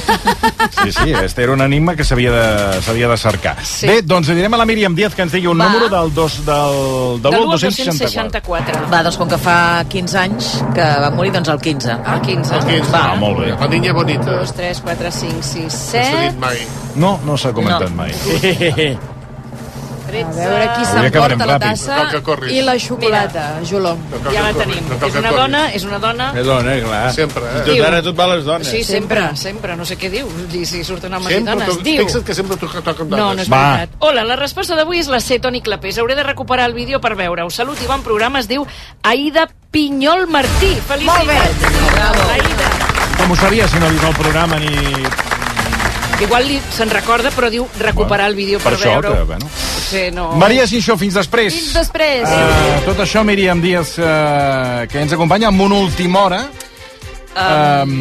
Sí, 0.82 0.90
sí, 0.90 1.12
este 1.12 1.42
era 1.44 1.52
un 1.52 1.60
enigma 1.62 1.94
que 1.94 2.02
s'havia 2.02 2.30
de, 2.32 2.46
s'havia 2.82 3.08
de 3.08 3.16
cercar. 3.16 3.56
Sí. 3.64 3.86
Bé, 3.86 4.02
doncs 4.02 4.28
li 4.28 4.36
direm 4.38 4.54
a 4.54 4.60
la 4.60 4.66
Míriam 4.68 4.94
Díaz 4.94 5.14
que 5.14 5.22
ens 5.26 5.32
digui 5.32 5.46
un 5.50 5.60
Va. 5.60 5.68
número 5.68 5.88
del, 5.92 6.12
dos, 6.14 6.38
del, 6.46 7.22
del, 7.22 7.30
Del 7.32 7.40
1 7.40 7.42
al 7.42 7.60
264. 7.60 8.02
264. 8.06 8.80
Va, 8.92 9.02
doncs 9.06 9.16
com 9.20 9.28
que 9.28 9.38
fa 9.38 9.56
15 9.88 10.18
anys 10.18 10.50
que 10.74 10.88
va 11.04 11.10
morir, 11.14 11.32
doncs 11.32 11.48
el 11.52 11.60
15. 11.60 11.90
El 12.14 12.20
15. 12.28 12.54
El 12.60 12.64
15. 12.70 12.96
Ah, 12.96 13.14
molt 13.18 13.38
bé. 13.40 13.50
La 13.58 13.68
niña 13.68 13.92
bonita. 13.92 14.30
2, 14.40 14.52
3, 14.54 14.80
4, 14.84 15.10
5, 15.10 15.42
6, 15.42 15.64
No 15.64 15.70
s'ha 15.70 16.04
7... 16.04 16.22
dit 16.28 16.38
mai. 16.40 16.58
No, 16.96 17.18
no 17.26 17.36
s'ha 17.36 17.52
comentat 17.52 17.90
No. 17.90 17.96
mai. 17.96 18.12
A 20.12 20.32
veure 20.36 20.66
qui 20.76 20.84
s'emporta 20.84 21.46
la 21.48 21.58
tassa 21.58 21.96
No 22.12 22.36
i 22.52 22.60
la 22.60 22.74
xocolata, 22.78 23.44
Jolong. 23.64 23.98
Ja 24.28 24.42
la 24.44 24.52
tenim. 24.52 24.84
No 24.90 24.98
És 25.06 25.14
una 25.16 25.30
dona, 25.32 25.62
és 25.72 25.86
una 25.88 25.98
dona... 26.02 26.26
És 26.36 26.44
dona, 26.44 26.74
clar. 26.84 27.00
Sempre, 27.16 27.42
eh? 27.48 27.62
Tot 27.68 27.86
ara 27.88 28.02
tot 28.04 28.18
va 28.18 28.24
a 28.24 28.34
les 28.34 28.44
dones. 28.44 28.68
Sí, 28.68 28.82
sempre, 28.84 29.24
sempre, 29.40 29.76
no 29.76 29.86
sé 29.88 29.96
què 29.96 30.10
diu. 30.12 30.28
I 30.52 30.66
si 30.68 30.82
surten 30.84 31.14
homes 31.16 31.32
Sempre, 31.32 31.54
i 31.54 31.62
dones, 31.64 31.80
diu. 31.86 32.04
fixa't 32.04 32.26
que 32.28 32.36
sempre 32.36 32.58
toca, 32.60 32.82
toquen 32.84 33.08
dones. 33.08 33.24
No, 33.24 33.32
no 33.34 33.42
és 33.46 33.48
Va. 33.52 33.62
veritat. 33.78 33.96
Hola, 34.04 34.24
la 34.28 34.36
resposta 34.36 34.76
d'avui 34.76 35.00
és 35.00 35.08
la 35.08 35.20
C, 35.24 35.40
Toni 35.40 35.62
Clapés. 35.64 35.96
Hauré 35.98 36.14
de 36.18 36.22
recuperar 36.28 36.68
el 36.68 36.74
vídeo 36.76 37.00
per 37.00 37.14
veure-ho. 37.16 37.48
Salut 37.50 37.80
i 37.80 37.88
bon 37.88 38.04
programa. 38.04 38.40
Es 38.44 38.48
diu 38.52 38.66
Aida 39.02 39.48
Pinyol 39.72 40.26
Martí. 40.28 40.74
Felicitats. 40.88 41.08
Molt 41.08 41.28
bé. 41.28 41.90
Bravo. 41.96 42.30
Aida. 42.36 42.72
Com 43.16 43.30
ho 43.32 43.36
sabia 43.36 43.68
si 43.68 43.78
no 43.80 43.86
ha 43.86 43.94
vist 43.96 44.04
el 44.04 44.14
programa 44.20 44.58
ni... 44.60 44.72
Igual 46.22 46.46
se'n 46.70 46.90
recorda, 46.92 47.32
però 47.34 47.48
diu 47.50 47.64
recuperar 47.80 48.28
el 48.30 48.36
vídeo 48.38 48.60
per, 48.60 48.76
Per 48.76 48.78
això, 48.78 48.92
veure-ho. 49.00 49.14
que, 49.16 49.22
bueno. 49.32 49.48
Potser 49.92 50.08
no... 50.16 50.30
Maria 50.40 50.64
Xixó, 50.64 50.96
fins 50.96 51.18
després. 51.18 51.52
Fins 51.52 51.74
després. 51.76 52.24
Uh, 52.24 52.76
tot 52.86 53.02
això, 53.04 53.20
Míriam 53.28 53.60
Díaz, 53.60 53.98
uh, 54.00 54.86
que 54.88 55.02
ens 55.04 55.12
acompanya 55.12 55.50
amb 55.52 55.60
una 55.66 55.82
última 55.84 56.22
hora 56.24 56.38
um, 57.36 57.92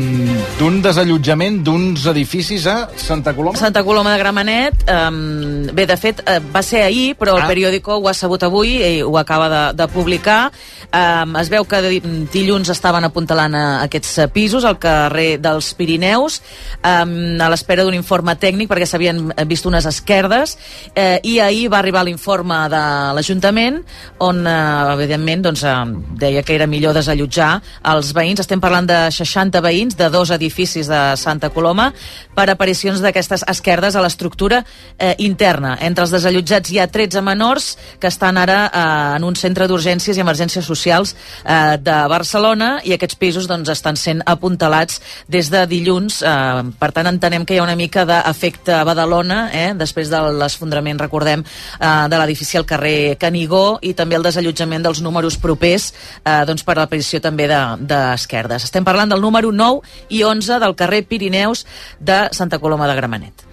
d'un 0.60 0.80
desallotjament 0.84 1.62
d'uns 1.66 2.06
edificis 2.12 2.66
a 2.68 2.90
Santa 3.00 3.34
Coloma. 3.36 3.58
Santa 3.60 3.84
Coloma 3.84 4.14
de 4.14 4.20
Gramenet, 4.20 4.84
um, 4.92 5.68
bé, 5.74 5.86
de 5.88 5.98
fet, 5.98 6.22
uh, 6.28 6.40
va 6.54 6.62
ser 6.64 6.84
ahir, 6.84 7.16
però 7.20 7.36
el 7.38 7.44
Ah. 7.44 7.48
periòdico 7.48 7.96
ho 7.98 8.08
ha 8.10 8.14
sabut 8.14 8.44
avui 8.44 8.78
i 8.84 9.02
ho 9.02 9.18
acaba 9.18 9.50
de, 9.50 9.64
de 9.78 9.88
publicar. 9.88 10.52
Um, 10.92 11.36
es 11.40 11.48
veu 11.50 11.64
que 11.64 11.82
di- 11.82 12.02
dilluns 12.34 12.68
estaven 12.70 13.04
apuntalant 13.08 13.54
a 13.56 13.82
aquests 13.86 14.18
eh, 14.18 14.28
pisos 14.28 14.66
al 14.68 14.78
carrer 14.78 15.38
dels 15.40 15.70
Pirineus 15.74 16.42
um, 16.84 17.40
a 17.40 17.48
l'espera 17.48 17.86
d'un 17.88 17.96
informe 17.96 18.36
tècnic 18.36 18.68
perquè 18.68 18.86
s'havien 18.86 19.32
vist 19.48 19.66
unes 19.66 19.86
esquerdes 19.88 20.58
eh, 20.94 21.22
i 21.24 21.38
ahir 21.40 21.70
va 21.72 21.80
arribar 21.80 22.04
l'informe 22.04 22.58
de 22.74 22.82
l'Ajuntament 23.16 23.80
on, 24.20 24.44
eh, 24.46 24.94
evidentment, 24.98 25.46
doncs, 25.48 25.64
eh, 25.64 25.76
deia 26.20 26.44
que 26.44 26.56
era 26.60 26.68
millor 26.68 26.94
desallotjar 26.94 27.62
els 27.94 28.12
veïns. 28.14 28.42
Estem 28.44 28.60
parlant 28.60 28.86
de 28.92 29.00
60 29.22 29.62
veïns 29.62 29.98
de 29.98 30.10
dos 30.10 30.32
edificis 30.34 30.90
de 30.90 31.00
Santa 31.20 31.52
Coloma 31.54 31.92
per 32.36 32.48
aparicions 32.50 33.02
d'aquestes 33.04 33.44
esquerdes 33.52 33.96
a 33.96 34.04
l'estructura 34.04 34.62
eh, 34.98 35.14
interna. 35.22 35.76
Entre 35.82 36.06
els 36.06 36.14
desallotjats 36.14 36.72
hi 36.72 36.80
ha 36.82 36.88
13 36.92 37.22
menors 37.26 37.76
que 38.02 38.10
estan 38.10 38.40
ara 38.42 38.60
eh, 38.68 38.84
en 39.18 39.28
un 39.28 39.38
centre 39.38 39.68
d'urgències 39.70 40.18
i 40.18 40.24
emergències 40.24 40.66
socials 40.66 41.14
eh, 41.14 41.78
de 41.82 41.98
Barcelona 42.12 42.74
i 42.88 42.96
aquests 42.96 43.20
pisos 43.22 43.50
doncs, 43.52 43.70
estan 43.74 44.00
sent 44.00 44.24
apuntalats 44.26 45.02
des 45.32 45.52
de 45.54 45.64
dilluns. 45.70 46.22
Eh, 46.26 46.64
per 46.80 46.92
tant, 46.96 47.10
entenem 47.12 47.46
que 47.46 47.56
hi 47.56 47.62
ha 47.62 47.68
una 47.68 47.78
mica 47.78 48.06
d'efecte 48.08 48.82
Badalona, 48.88 49.42
eh, 49.54 49.70
després 49.78 50.10
de 50.10 50.24
l'esfondrament, 50.42 51.00
recordem, 51.02 51.44
eh, 51.44 51.94
de 52.10 52.22
l'edifici 52.22 52.58
al 52.58 52.68
carrer 52.70 53.18
Canigó 53.22 53.78
i 53.82 53.94
també 53.94 54.18
el 54.18 54.26
desallotjament 54.26 54.84
dels 54.88 55.04
números 55.06 55.38
propers 55.42 55.92
eh, 56.24 56.42
doncs, 56.48 56.66
per 56.66 56.80
l'aparició 56.80 57.22
també 57.22 57.48
d'esquerdes. 57.52 57.88
De, 57.92 58.32
d'esquerdes. 58.32 58.66
Estem 58.70 58.86
parlant 58.88 59.11
del 59.12 59.22
número 59.22 59.52
9 59.52 60.08
i 60.10 60.24
11 60.24 60.60
del 60.64 60.76
carrer 60.80 61.04
Pirineus 61.06 61.68
de 62.00 62.24
Santa 62.32 62.60
Coloma 62.60 62.88
de 62.88 62.96
Gramenet. 62.96 63.48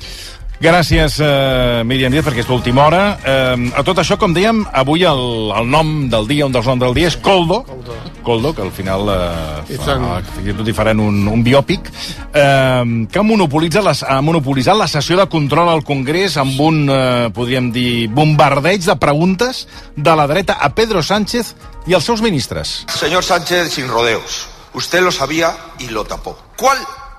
Gràcies, 0.58 1.20
uh, 1.22 1.84
Míriam 1.86 2.10
Díaz, 2.10 2.24
per 2.26 2.32
aquesta 2.32 2.52
última 2.52 2.88
hora. 2.88 3.02
Uh, 3.22 3.68
a 3.78 3.84
tot 3.86 4.00
això, 4.02 4.16
com 4.18 4.32
dèiem, 4.34 4.64
avui 4.74 5.04
el, 5.06 5.52
el 5.54 5.70
nom 5.70 6.08
del 6.10 6.26
dia, 6.26 6.48
un 6.48 6.54
dels 6.54 6.66
noms 6.66 6.82
del 6.82 6.96
dia, 6.96 7.12
és 7.12 7.16
Coldo. 7.22 7.60
Coldo, 8.26 8.50
que 8.56 8.64
al 8.66 8.72
final 8.74 9.06
I 9.70 9.78
fa, 9.78 9.94
tot 10.58 10.66
hi 10.66 10.74
faran 10.74 10.98
un, 11.00 11.22
un 11.30 11.46
biòpic, 11.46 11.92
uh, 12.26 12.82
que 13.06 13.22
monopolitza 13.22 13.84
les, 13.86 14.02
ha 14.02 14.18
monopolitzat 14.18 14.80
la 14.82 14.90
sessió 14.90 15.20
de 15.22 15.28
control 15.30 15.70
al 15.70 15.86
Congrés 15.86 16.34
amb 16.42 16.58
un, 16.66 16.84
uh, 16.90 17.30
podríem 17.30 17.70
dir, 17.70 18.08
bombardeig 18.10 18.82
de 18.82 18.98
preguntes 18.98 19.68
de 19.94 20.18
la 20.18 20.26
dreta 20.26 20.58
a 20.58 20.74
Pedro 20.74 21.06
Sánchez 21.06 21.54
i 21.86 21.94
als 21.94 22.10
seus 22.10 22.18
ministres. 22.20 22.80
Señor 22.90 23.22
Sánchez, 23.22 23.78
sin 23.78 23.86
rodeos. 23.86 24.57
Usted 24.72 25.00
lo 25.00 25.12
sabía 25.12 25.56
y 25.78 25.88
lo 25.88 26.04
tapó. 26.04 26.38
¿Cuál 26.56 26.78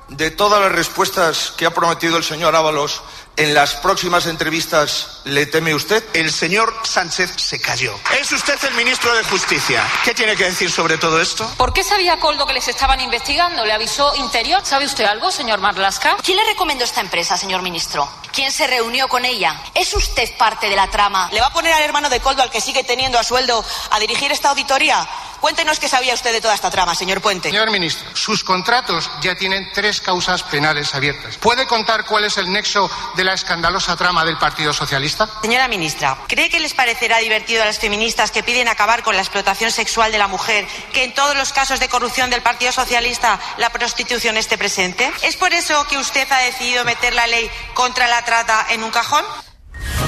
de 0.10 0.32
todas 0.32 0.60
las 0.60 0.72
respuestas 0.72 1.54
que 1.56 1.66
ha 1.66 1.74
prometido 1.74 2.18
el 2.18 2.24
señor 2.24 2.56
Ábalos 2.56 3.02
en 3.36 3.54
las 3.54 3.76
próximas 3.76 4.26
entrevistas 4.26 5.22
le 5.24 5.46
teme 5.46 5.74
usted? 5.74 6.04
El 6.14 6.32
señor 6.32 6.74
Sánchez 6.84 7.34
se 7.38 7.62
cayó. 7.62 7.96
Es 8.20 8.32
usted 8.32 8.58
el 8.66 8.74
ministro 8.74 9.14
de 9.16 9.24
Justicia. 9.24 9.84
¿Qué 10.04 10.14
tiene 10.14 10.36
que 10.36 10.46
decir 10.46 10.72
sobre 10.72 10.98
todo 10.98 11.22
esto? 11.22 11.50
¿Por 11.58 11.72
qué 11.74 11.84
sabía 11.84 12.20
Coldo 12.20 12.46
que 12.46 12.54
les 12.54 12.68
estaban 12.68 13.00
investigando? 13.00 13.66
¿Le 13.66 13.74
avisó 13.74 14.14
Interior? 14.16 14.62
¿Sabe 14.66 14.86
usted 14.86 15.06
algo, 15.06 15.32
señor 15.32 15.60
Marlasca? 15.60 16.18
¿Quién 16.24 16.38
le 16.38 16.46
recomendó 16.46 16.84
esta 16.84 17.02
empresa, 17.02 17.38
señor 17.38 17.62
ministro? 17.62 18.10
¿Quién 18.34 18.52
se 18.52 18.68
reunió 18.68 19.08
con 19.08 19.26
ella? 19.26 19.62
¿Es 19.74 19.94
usted 19.94 20.36
parte 20.38 20.70
de 20.70 20.76
la 20.76 20.90
trama? 20.90 21.30
¿Le 21.32 21.40
va 21.40 21.48
a 21.48 21.54
poner 21.54 21.74
al 21.74 21.84
hermano 21.84 22.10
de 22.10 22.20
Coldo, 22.20 22.44
al 22.44 22.52
que 22.52 22.62
sigue 22.62 22.84
teniendo 22.84 23.18
a 23.20 23.24
sueldo, 23.24 23.64
a 23.92 24.00
dirigir 24.00 24.32
esta 24.32 24.50
auditoría? 24.50 25.08
Cuéntenos 25.40 25.80
qué 25.80 25.88
sabía 25.88 26.14
usted 26.14 26.34
de 26.34 26.42
toda 26.42 26.54
esta 26.54 26.70
trama, 26.70 26.96
señor 26.96 27.22
Puente. 27.22 27.50
Señor 27.50 27.72
ministro, 27.72 28.10
sus 28.14 28.44
contratos 28.44 29.10
ya 29.22 29.36
tienen 29.36 29.70
tres 29.74 30.02
causas 30.02 30.44
penales 30.44 30.94
abiertas. 30.94 31.38
¿Puede 31.38 31.66
contar 31.66 32.06
cuál 32.06 32.26
es 32.26 32.38
el 32.38 32.52
nexo 32.52 32.90
de 33.16 33.24
la 33.24 33.34
escandalosa 33.34 33.96
trama 33.96 34.26
del 34.26 34.38
Partido 34.38 34.74
Socialista? 34.74 35.30
Señora 35.42 35.68
ministra, 35.68 36.18
¿cree 36.28 36.50
que 36.50 36.60
les 36.60 36.74
parecerá 36.74 37.20
divertido 37.20 37.64
a 37.64 37.66
las 37.66 37.80
feministas 37.80 38.32
que 38.32 38.44
piden 38.44 38.68
acabar 38.68 39.04
con 39.04 39.16
la 39.16 39.22
explotación 39.22 39.72
sexual 39.72 40.12
de 40.12 40.18
la 40.18 40.28
mujer 40.28 40.68
que 40.94 41.04
en 41.04 41.14
todos 41.14 41.36
los 41.38 41.54
casos 41.54 41.80
de 41.80 41.88
corrupción 41.88 42.30
del 42.30 42.42
Partido 42.42 42.72
Socialista 42.72 43.40
la 43.58 43.70
prostitución 43.70 44.38
esté 44.38 44.58
presente? 44.58 45.12
¿Es 45.24 45.38
por 45.38 45.54
eso 45.54 45.86
que 45.88 45.98
usted 45.98 46.30
ha 46.32 46.40
decidido 46.40 46.84
meter 46.84 47.14
la 47.14 47.28
ley 47.28 47.50
contra 47.74 48.08
la 48.08 48.24
trata 48.26 48.66
en 48.70 48.84
un 48.84 48.92
cajón? 48.92 49.24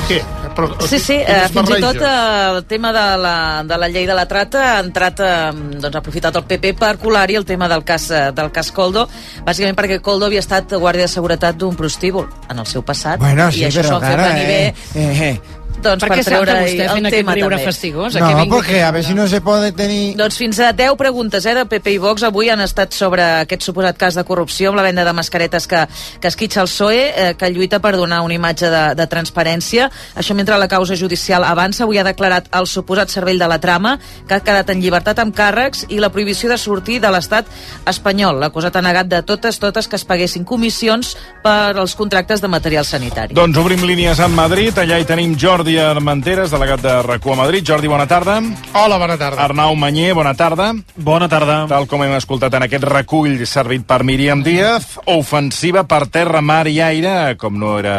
Què? 0.08 0.41
Però, 0.56 0.68
Sí, 0.88 1.00
sí, 1.00 1.18
quin 1.20 1.36
eh, 1.36 1.48
fins 1.54 1.72
i 1.76 1.80
tot 1.84 2.02
eh, 2.02 2.12
el 2.52 2.66
tema 2.70 2.92
de 2.96 3.06
la, 3.22 3.36
de 3.68 3.78
la 3.80 3.90
llei 3.92 4.08
de 4.10 4.16
la 4.18 4.26
trata 4.28 4.64
ha 4.74 4.80
entrat, 4.84 5.22
eh, 5.24 5.54
doncs 5.78 5.96
ha 5.96 6.02
aprofitat 6.02 6.36
el 6.42 6.46
PP 6.50 6.74
per 6.80 6.96
colar-hi 7.02 7.40
el 7.40 7.48
tema 7.48 7.70
del 7.72 7.86
cas, 7.88 8.10
eh, 8.12 8.24
del 8.36 8.52
cas 8.52 8.72
Coldo, 8.76 9.08
bàsicament 9.48 9.80
perquè 9.80 10.02
Coldo 10.04 10.28
havia 10.28 10.44
estat 10.44 10.76
guàrdia 10.76 11.08
de 11.08 11.14
seguretat 11.14 11.58
d'un 11.58 11.78
prostíbul 11.80 12.28
en 12.50 12.60
el 12.60 12.68
seu 12.68 12.84
passat, 12.84 13.20
Bueno, 13.22 13.50
i 13.50 13.62
sí, 13.62 13.66
això 13.70 13.82
pero 13.82 13.90
s'ho 13.90 14.02
han 14.02 14.08
fet 14.10 14.24
venir 14.28 14.44
eh, 14.44 14.52
bé, 14.52 15.02
eh, 15.02 15.30
eh. 15.32 15.61
Doncs 15.84 16.04
Per 16.04 16.10
per 16.12 16.24
treure 16.26 16.56
vostè 16.62 16.88
fent 16.88 17.06
el 17.06 17.10
aquest 17.10 17.16
tema 17.18 17.36
riure 17.38 17.58
també. 17.58 17.66
fastigós? 17.66 18.16
No, 18.16 18.46
porque 18.50 18.82
a 18.84 18.92
ver 18.92 19.04
si 19.04 19.14
no 19.14 19.28
se 19.28 19.42
puede 19.42 19.72
tenir... 19.72 20.16
Doncs 20.18 20.38
fins 20.38 20.60
a 20.60 20.72
10 20.74 20.96
preguntes 20.98 21.46
eh, 21.46 21.56
de 21.56 21.66
PP 21.66 21.96
i 21.96 21.98
Vox 22.02 22.24
avui 22.28 22.50
han 22.50 22.62
estat 22.62 22.94
sobre 22.94 23.24
aquest 23.42 23.66
suposat 23.68 23.98
cas 23.98 24.16
de 24.16 24.24
corrupció 24.28 24.70
amb 24.72 24.80
la 24.80 24.86
venda 24.88 25.06
de 25.06 25.14
mascaretes 25.14 25.68
que, 25.68 25.86
que 26.22 26.28
esquitxa 26.28 26.62
el 26.62 26.70
PSOE, 26.70 27.02
eh, 27.10 27.34
que 27.38 27.50
lluita 27.52 27.80
per 27.80 27.96
donar 27.98 28.22
una 28.22 28.38
imatge 28.38 28.70
de, 28.70 28.84
de 28.96 29.08
transparència. 29.08 29.90
Això 30.16 30.36
mentre 30.38 30.58
la 30.58 30.68
causa 30.72 30.96
judicial 30.96 31.44
avança, 31.48 31.84
avui 31.84 32.00
ha 32.00 32.06
declarat 32.08 32.50
el 32.58 32.68
suposat 32.68 33.10
cervell 33.10 33.40
de 33.42 33.48
la 33.50 33.60
trama, 33.60 33.98
que 34.28 34.38
ha 34.38 34.44
quedat 34.46 34.70
en 34.70 34.82
llibertat 34.82 35.20
amb 35.20 35.36
càrrecs, 35.36 35.86
i 35.90 36.00
la 36.00 36.12
prohibició 36.14 36.50
de 36.52 36.58
sortir 36.58 37.00
de 37.02 37.12
l'estat 37.12 37.48
espanyol. 37.90 38.40
L'acusat 38.42 38.76
ha 38.76 38.86
negat 38.86 39.10
de 39.12 39.22
totes, 39.24 39.60
totes 39.60 39.88
que 39.88 39.98
es 40.00 40.06
paguessin 40.06 40.46
comissions 40.46 41.16
per 41.44 41.76
als 41.78 41.96
contractes 41.96 42.42
de 42.42 42.48
material 42.52 42.86
sanitari. 42.86 43.36
Doncs 43.38 43.58
obrim 43.58 43.84
línies 43.88 44.20
a 44.20 44.28
Madrid, 44.32 44.78
allà 44.78 45.00
hi 45.02 45.08
tenim 45.08 45.36
Jordi 45.40 45.71
Armenteres, 45.80 46.52
delegat 46.52 46.82
de 46.84 46.94
RACU 47.06 47.34
a 47.34 47.36
Madrid. 47.40 47.64
Jordi, 47.68 47.88
bona 47.88 48.08
tarda. 48.10 48.40
Hola, 48.74 48.98
bona 48.98 49.18
tarda. 49.18 49.44
Arnau 49.44 49.76
Manyer, 49.76 50.14
bona 50.18 50.34
tarda. 50.36 50.72
Bona 50.96 51.30
tarda. 51.32 51.66
Tal 51.72 51.88
com 51.88 52.04
hem 52.04 52.16
escoltat 52.18 52.58
en 52.60 52.68
aquest 52.68 52.84
recull 52.90 53.46
servit 53.48 53.86
per 53.88 54.02
Míriam 54.08 54.44
Díaz, 54.44 54.98
ofensiva 55.06 55.86
per 55.88 56.06
terra, 56.12 56.42
mar 56.42 56.68
i 56.68 56.80
aire, 56.82 57.38
com 57.40 57.58
no 57.60 57.78
era... 57.80 57.98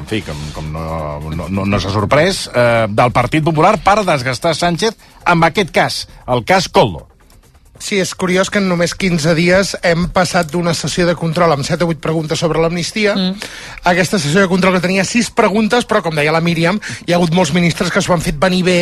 En 0.00 0.10
fi, 0.10 0.22
com, 0.26 0.44
com 0.56 0.70
no, 0.74 0.84
no, 1.30 1.48
no, 1.48 1.64
no 1.68 1.80
s'ha 1.80 1.94
sorprès, 1.94 2.44
eh, 2.50 2.84
del 2.90 3.14
Partit 3.14 3.44
Popular 3.46 3.76
per 3.84 4.02
desgastar 4.04 4.56
Sánchez 4.58 4.98
amb 5.24 5.50
aquest 5.50 5.74
cas, 5.74 6.04
el 6.26 6.44
cas 6.48 6.68
Coldo. 6.68 7.13
Sí, 7.82 7.98
és 7.98 8.12
curiós 8.14 8.52
que 8.54 8.60
en 8.62 8.68
només 8.70 8.92
15 8.94 9.32
dies 9.34 9.72
hem 9.82 10.04
passat 10.14 10.46
d'una 10.52 10.76
sessió 10.78 11.08
de 11.08 11.16
control 11.18 11.50
amb 11.56 11.66
7 11.66 11.82
o 11.82 11.88
8 11.90 11.98
preguntes 11.98 12.38
sobre 12.38 12.60
l'amnistia 12.62 13.16
mm. 13.18 13.48
a 13.82 13.90
aquesta 13.90 14.20
sessió 14.22 14.44
de 14.44 14.50
control 14.50 14.76
que 14.76 14.84
tenia 14.84 15.02
6 15.04 15.32
preguntes, 15.34 15.82
però 15.82 15.98
com 16.04 16.14
deia 16.14 16.32
la 16.32 16.40
Míriam, 16.44 16.78
hi 17.02 17.10
ha 17.10 17.18
hagut 17.18 17.34
molts 17.34 17.50
ministres 17.52 17.90
que 17.90 17.98
s'ho 17.98 18.14
han 18.14 18.22
fet 18.22 18.38
venir 18.38 18.62
bé 18.62 18.76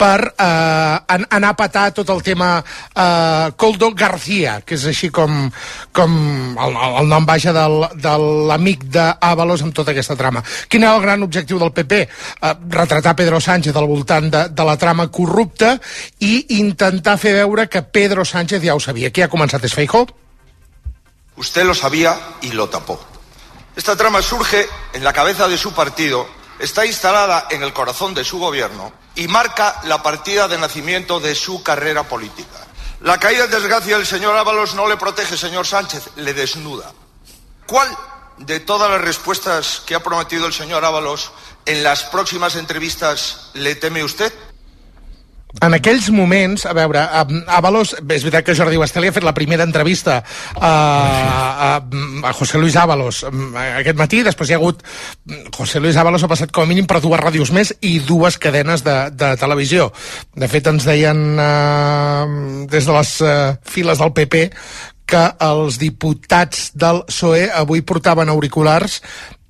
per 0.00 0.32
eh, 0.32 0.96
an 1.12 1.26
anar 1.28 1.50
a 1.52 1.58
petar 1.58 1.90
tot 1.92 2.08
el 2.14 2.22
tema 2.24 2.54
eh, 2.64 3.52
Coldo 3.60 3.90
García, 3.92 4.62
que 4.64 4.78
és 4.80 4.88
així 4.88 5.12
com, 5.12 5.50
com 5.92 6.16
el, 6.56 6.80
el 7.02 7.12
nom 7.12 7.28
vaja 7.28 7.52
del, 7.52 7.84
de 8.00 8.16
l'amic 8.48 8.88
d'Avalos 8.96 9.66
amb 9.66 9.76
tota 9.76 9.92
aquesta 9.92 10.16
trama. 10.16 10.40
Quin 10.72 10.88
era 10.88 10.96
el 10.96 11.04
gran 11.04 11.28
objectiu 11.28 11.60
del 11.60 11.74
PP? 11.76 12.00
Eh, 12.00 12.54
retratar 12.80 13.12
Pedro 13.12 13.44
Sánchez 13.44 13.76
al 13.76 13.92
voltant 13.92 14.32
de, 14.32 14.44
de 14.56 14.68
la 14.72 14.80
trama 14.80 15.10
corrupta 15.12 15.76
i 16.24 16.58
intentar 16.62 17.20
fer 17.20 17.36
veure 17.42 17.68
que 17.68 17.84
Pedro 17.84 18.24
Sánchez 18.24 18.37
ja 18.46 18.74
ho 18.74 18.80
sabia. 18.80 19.10
Qui 19.10 19.22
ha 19.22 19.28
començat 19.28 19.64
és 19.64 19.74
Feijó? 19.74 20.06
Usted 21.36 21.64
lo 21.64 21.74
sabía 21.74 22.18
y 22.42 22.52
lo 22.52 22.68
tapó. 22.68 23.00
Esta 23.76 23.96
trama 23.96 24.22
surge 24.22 24.68
en 24.92 25.04
la 25.04 25.12
cabeza 25.12 25.46
de 25.46 25.56
su 25.56 25.72
partido, 25.72 26.26
está 26.58 26.84
instalada 26.84 27.46
en 27.50 27.62
el 27.62 27.72
corazón 27.72 28.12
de 28.12 28.24
su 28.24 28.38
gobierno 28.38 28.92
y 29.14 29.28
marca 29.28 29.80
la 29.84 30.02
partida 30.02 30.48
de 30.48 30.58
nacimiento 30.58 31.20
de 31.20 31.34
su 31.34 31.62
carrera 31.62 32.02
política. 32.02 32.66
La 33.00 33.18
caída 33.18 33.44
en 33.44 33.50
desgracia 33.52 33.96
del 33.96 34.06
señor 34.06 34.36
Ábalos 34.36 34.74
no 34.74 34.88
le 34.88 34.96
protege, 34.96 35.36
señor 35.36 35.66
Sánchez, 35.66 36.10
le 36.16 36.34
desnuda. 36.34 36.92
¿Cuál 37.66 37.88
de 38.38 38.58
todas 38.58 38.90
las 38.90 39.00
respuestas 39.00 39.82
que 39.86 39.94
ha 39.94 40.02
prometido 40.02 40.46
el 40.46 40.52
señor 40.52 40.84
Ábalos 40.84 41.30
en 41.64 41.84
las 41.84 42.02
próximas 42.04 42.56
entrevistas 42.56 43.50
le 43.54 43.76
teme 43.76 44.02
usted? 44.02 44.32
En 45.64 45.72
aquells 45.72 46.10
moments, 46.12 46.66
a 46.68 46.74
veure, 46.76 47.00
a, 47.00 47.22
a 47.24 47.54
Avalos, 47.56 47.94
és 47.96 48.24
veritat 48.26 48.44
que 48.44 48.54
Jordi 48.56 48.76
Bastel 48.80 49.06
ha 49.08 49.14
fet 49.16 49.24
la 49.24 49.32
primera 49.36 49.64
entrevista 49.64 50.18
a, 50.20 50.68
a, 50.68 51.70
a 52.28 52.32
José 52.36 52.60
Luis 52.60 52.76
Ábalos 52.76 53.22
mm, 53.30 53.56
aquest 53.80 53.96
matí, 53.98 54.20
després 54.26 54.50
hi 54.50 54.56
ha 54.56 54.58
hagut 54.60 54.84
José 55.56 55.80
Luis 55.80 55.96
Ábalos 55.96 56.22
ha 56.22 56.30
passat 56.30 56.52
com 56.52 56.66
a 56.66 56.68
mínim 56.68 56.86
per 56.86 57.00
dues 57.00 57.22
ràdios 57.22 57.52
més 57.56 57.72
i 57.80 57.96
dues 58.04 58.36
cadenes 58.36 58.84
de, 58.84 58.98
de 59.16 59.32
televisió. 59.40 59.88
De 60.36 60.50
fet, 60.52 60.68
ens 60.68 60.84
deien 60.84 61.24
eh, 61.40 62.28
des 62.68 62.84
de 62.84 63.00
les 63.00 63.16
eh, 63.24 63.34
files 63.64 64.04
del 64.04 64.14
PP 64.20 64.44
que 65.08 65.24
els 65.40 65.80
diputats 65.80 66.68
del 66.76 67.06
PSOE 67.08 67.48
avui 67.56 67.80
portaven 67.80 68.28
auriculars 68.28 69.00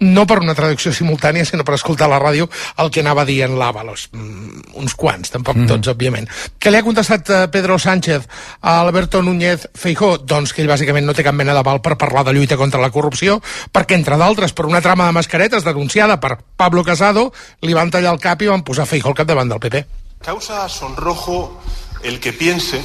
no 0.00 0.26
per 0.26 0.38
una 0.38 0.54
traducció 0.54 0.92
simultània, 0.94 1.44
sinó 1.44 1.64
per 1.66 1.74
escoltar 1.74 2.06
a 2.06 2.12
la 2.12 2.20
ràdio 2.22 2.46
el 2.78 2.90
que 2.94 3.02
anava 3.02 3.24
dient 3.26 3.56
l'Àvalos. 3.58 4.08
Mm, 4.12 4.76
uns 4.78 4.94
quants, 4.98 5.32
tampoc 5.34 5.58
mm. 5.58 5.68
tots, 5.70 5.90
òbviament. 5.90 6.28
Què 6.58 6.70
li 6.70 6.78
ha 6.78 6.86
contestat 6.86 7.30
eh, 7.30 7.40
Pedro 7.52 7.78
Sánchez 7.82 8.28
a 8.60 8.78
Alberto 8.80 9.22
Núñez 9.22 9.68
Feijó? 9.74 10.16
Doncs 10.18 10.54
que 10.54 10.62
ell 10.62 10.70
bàsicament 10.70 11.06
no 11.06 11.16
té 11.16 11.26
cap 11.26 11.34
mena 11.34 11.56
de 11.56 11.64
val 11.66 11.82
per 11.82 11.98
parlar 11.98 12.24
de 12.28 12.36
lluita 12.36 12.56
contra 12.60 12.82
la 12.82 12.92
corrupció, 12.94 13.40
perquè, 13.74 13.98
entre 13.98 14.18
d'altres, 14.20 14.54
per 14.54 14.68
una 14.70 14.82
trama 14.84 15.06
de 15.06 15.16
mascaretes 15.18 15.66
denunciada 15.66 16.20
per 16.20 16.38
Pablo 16.56 16.84
Casado, 16.86 17.32
li 17.66 17.74
van 17.74 17.90
tallar 17.90 18.14
el 18.14 18.22
cap 18.22 18.42
i 18.42 18.50
van 18.50 18.62
posar 18.62 18.86
Feijó 18.86 19.10
al 19.10 19.18
capdavant 19.18 19.50
del 19.50 19.62
PP. 19.62 19.84
Causa 20.22 20.68
sonrojo 20.68 21.60
el 22.02 22.20
que 22.20 22.32
piense 22.32 22.80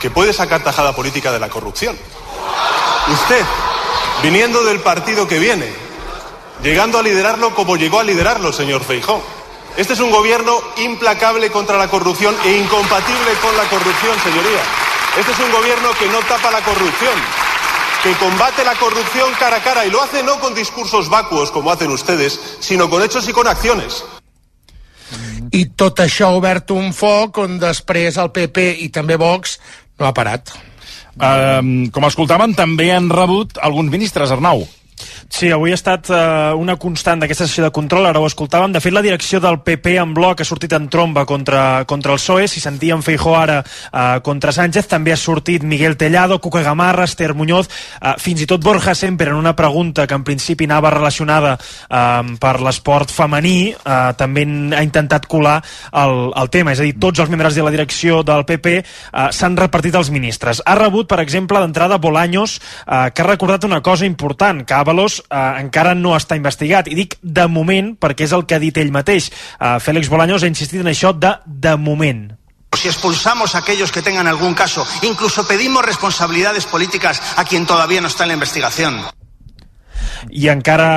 que 0.00 0.10
puede 0.10 0.32
sacar 0.32 0.62
tajada 0.62 0.94
política 0.94 1.32
de 1.32 1.40
la 1.40 1.48
corrupción. 1.48 1.96
Usted, 3.08 3.44
viniendo 4.22 4.64
del 4.64 4.80
partido 4.80 5.28
que 5.28 5.38
viene, 5.38 5.85
llegando 6.62 6.98
a 6.98 7.02
liderarlo 7.02 7.54
como 7.54 7.76
llegó 7.76 8.00
a 8.00 8.04
liderarlo, 8.04 8.52
señor 8.52 8.84
Feijó. 8.84 9.22
Este 9.76 9.92
es 9.92 10.00
un 10.00 10.10
gobierno 10.10 10.58
implacable 10.78 11.50
contra 11.50 11.76
la 11.76 11.88
corrupción 11.88 12.34
e 12.44 12.56
incompatible 12.56 13.32
con 13.42 13.56
la 13.56 13.64
corrupción, 13.64 14.16
señoría. 14.24 14.62
Este 15.18 15.32
es 15.32 15.38
un 15.38 15.52
gobierno 15.52 15.90
que 15.98 16.08
no 16.08 16.18
tapa 16.20 16.50
la 16.50 16.62
corrupción, 16.62 17.14
que 18.02 18.12
combate 18.14 18.64
la 18.64 18.74
corrupción 18.74 19.30
cara 19.38 19.56
a 19.56 19.62
cara 19.62 19.84
y 19.84 19.90
lo 19.90 20.02
hace 20.02 20.22
no 20.22 20.38
con 20.40 20.54
discursos 20.54 21.08
vacuos 21.08 21.50
como 21.50 21.70
hacen 21.70 21.90
ustedes, 21.90 22.40
sino 22.60 22.88
con 22.88 23.02
hechos 23.02 23.28
y 23.28 23.32
con 23.32 23.46
acciones. 23.46 24.04
I 25.54 25.62
tot 25.78 26.00
això 26.02 26.26
ha 26.26 26.36
obert 26.36 26.72
un 26.74 26.90
foc 26.96 27.38
on 27.38 27.60
després 27.62 28.16
el 28.18 28.32
PP 28.34 28.64
i 28.82 28.88
també 28.92 29.16
Vox 29.20 29.56
no 30.00 30.08
ha 30.08 30.14
parat. 30.16 30.50
Um, 31.16 31.86
com 31.94 32.04
escoltàvem, 32.04 32.52
també 32.58 32.90
han 32.92 33.08
rebut 33.08 33.60
alguns 33.64 33.92
ministres, 33.92 34.32
Arnau. 34.34 34.66
Sí, 35.28 35.50
avui 35.50 35.72
ha 35.72 35.76
estat 35.76 36.06
eh, 36.14 36.54
una 36.54 36.76
constant 36.78 37.18
d'aquesta 37.20 37.48
sessió 37.48 37.64
de 37.64 37.72
control, 37.74 38.06
ara 38.06 38.20
ho 38.22 38.26
escoltàvem. 38.28 38.70
De 38.72 38.80
fet, 38.80 38.94
la 38.94 39.02
direcció 39.02 39.40
del 39.42 39.58
PP 39.66 39.96
en 39.98 40.12
bloc 40.14 40.40
ha 40.40 40.46
sortit 40.46 40.72
en 40.76 40.86
tromba 40.88 41.24
contra, 41.26 41.84
contra 41.84 42.14
el 42.14 42.20
PSOE. 42.20 42.46
Si 42.48 42.62
sentíem 42.62 43.02
Feijó 43.02 43.34
ara 43.36 43.58
eh, 43.60 44.20
contra 44.24 44.54
Sánchez, 44.54 44.86
també 44.88 45.12
ha 45.12 45.18
sortit 45.18 45.66
Miguel 45.66 45.96
Tellado, 45.98 46.38
Cuca 46.40 46.62
Gamarra, 46.62 47.04
Esther 47.04 47.34
Muñoz, 47.34 47.68
eh, 48.00 48.14
fins 48.22 48.44
i 48.44 48.46
tot 48.46 48.62
Borja 48.64 48.94
Semper 48.94 49.28
en 49.32 49.40
una 49.40 49.56
pregunta 49.58 50.06
que 50.06 50.14
en 50.14 50.24
principi 50.24 50.68
anava 50.70 50.94
relacionada 50.94 51.56
eh, 51.58 52.36
per 52.40 52.54
l'esport 52.62 53.10
femení, 53.10 53.74
eh, 53.74 53.98
també 54.16 54.46
ha 54.78 54.84
intentat 54.86 55.26
colar 55.26 55.58
el, 55.92 56.30
el 56.38 56.52
tema. 56.54 56.72
És 56.72 56.80
a 56.80 56.86
dir, 56.86 56.94
tots 57.02 57.24
els 57.24 57.34
membres 57.34 57.58
de 57.58 57.66
la 57.66 57.74
direcció 57.74 58.22
del 58.22 58.46
PP 58.46 58.76
eh, 58.78 58.86
s'han 59.34 59.58
repartit 59.58 59.98
els 59.98 60.14
ministres. 60.14 60.62
Ha 60.64 60.78
rebut, 60.78 61.10
per 61.10 61.20
exemple, 61.24 61.60
d'entrada 61.60 61.98
Bolaños, 61.98 62.60
eh, 62.86 63.10
que 63.10 63.26
ha 63.26 63.30
recordat 63.32 63.66
una 63.66 63.82
cosa 63.82 64.06
important, 64.06 64.62
que 64.64 64.74
Eh, 65.24 65.52
encara 65.60 65.94
no 65.94 66.14
està 66.16 66.38
investigat. 66.38 66.88
I 66.88 66.96
dic 66.98 67.18
de 67.22 67.46
moment 67.48 67.94
perquè 68.00 68.26
és 68.26 68.34
el 68.36 68.46
que 68.46 68.56
ha 68.56 68.62
dit 68.62 68.76
ell 68.76 68.92
mateix. 68.94 69.30
Eh, 69.30 69.76
Félix 69.80 70.10
Bolaños 70.12 70.42
ha 70.42 70.50
insistit 70.50 70.80
en 70.80 70.92
això 70.92 71.12
de 71.16 71.36
de 71.46 71.76
moment. 71.76 72.32
Si 72.76 72.88
expulsamos 72.88 73.54
a 73.54 73.58
aquellos 73.58 73.90
que 73.90 74.02
tengan 74.02 74.26
algún 74.26 74.54
caso, 74.54 74.86
incluso 75.02 75.46
pedimos 75.46 75.84
responsabilidades 75.84 76.66
políticas 76.66 77.22
a 77.36 77.44
quien 77.44 77.64
todavía 77.64 78.00
no 78.00 78.08
está 78.08 78.24
en 78.24 78.28
la 78.28 78.34
investigación. 78.34 79.00
I 80.30 80.48
encara 80.50 80.88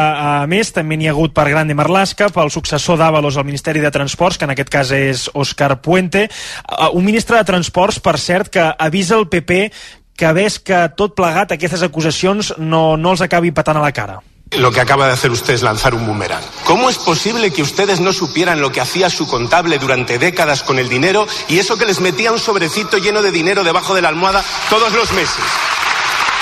a 0.42 0.48
més, 0.50 0.72
també 0.74 0.98
n'hi 0.98 1.10
ha 1.10 1.14
hagut 1.14 1.34
per 1.36 1.48
Grande 1.50 1.76
Marlaska, 1.78 2.30
pel 2.34 2.52
successor 2.54 2.98
d'Avalos 3.00 3.38
al 3.38 3.48
Ministeri 3.48 3.82
de 3.84 3.92
Transports, 3.94 4.40
que 4.40 4.48
en 4.48 4.54
aquest 4.56 4.72
cas 4.74 4.92
és 4.96 5.28
Òscar 5.34 5.82
Puente, 5.86 6.26
eh, 6.30 6.90
un 6.94 7.06
ministre 7.06 7.38
de 7.38 7.48
Transports, 7.48 8.00
per 8.00 8.18
cert, 8.18 8.50
que 8.50 8.66
avisa 8.78 9.18
el 9.20 9.28
PP 9.30 9.72
que 10.20 10.34
ves 10.36 10.60
que 10.60 10.78
tot 11.00 11.16
plegat 11.16 11.54
aquestes 11.56 11.86
acusacions 11.86 12.52
no, 12.60 12.98
no 13.00 13.16
els 13.16 13.24
acabi 13.24 13.54
patant 13.56 13.80
a 13.80 13.86
la 13.86 13.94
cara. 13.96 14.20
Lo 14.58 14.72
que 14.72 14.82
acaba 14.82 15.06
de 15.08 15.14
hacer 15.14 15.32
usted 15.32 15.54
es 15.54 15.62
lanzar 15.62 15.94
un 15.94 16.06
boomerang. 16.06 16.44
¿Cómo 16.66 16.90
es 16.90 16.98
posible 16.98 17.52
que 17.52 17.62
ustedes 17.62 18.02
no 18.02 18.12
supieran 18.12 18.60
lo 18.60 18.72
que 18.72 18.82
hacía 18.82 19.10
su 19.10 19.28
contable 19.28 19.78
durante 19.78 20.18
décadas 20.18 20.64
con 20.64 20.80
el 20.80 20.90
dinero 20.90 21.26
y 21.48 21.60
eso 21.60 21.78
que 21.78 21.86
les 21.86 22.02
metía 22.02 22.34
un 22.34 22.40
sobrecito 22.40 22.98
lleno 22.98 23.22
de 23.22 23.32
dinero 23.32 23.64
debajo 23.64 23.94
de 23.96 24.02
la 24.02 24.10
almohada 24.10 24.44
todos 24.70 24.92
los 24.94 25.14
meses? 25.14 25.46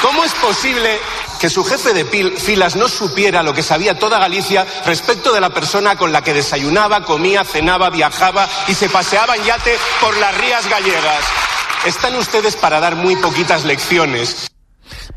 ¿Cómo 0.01 0.23
es 0.23 0.33
posible 0.35 0.99
que 1.39 1.49
su 1.49 1.63
jefe 1.63 1.93
de 1.93 2.05
filas 2.37 2.75
no 2.75 2.87
supiera 2.87 3.43
lo 3.43 3.53
que 3.53 3.61
sabía 3.61 3.99
toda 3.99 4.19
Galicia 4.19 4.65
respecto 4.85 5.33
de 5.33 5.41
la 5.41 5.51
persona 5.51 5.97
con 5.97 6.11
la 6.11 6.23
que 6.23 6.33
desayunaba, 6.33 7.03
comía, 7.03 7.43
cenaba, 7.43 7.91
viajaba 7.91 8.47
y 8.67 8.73
se 8.73 8.89
paseaba 8.89 9.35
en 9.35 9.43
yate 9.43 9.77
por 10.01 10.17
las 10.17 10.35
rías 10.37 10.67
gallegas? 10.67 11.25
Están 11.85 12.15
ustedes 12.15 12.55
para 12.55 12.79
dar 12.79 12.95
muy 12.95 13.15
poquitas 13.15 13.63
lecciones. 13.65 14.49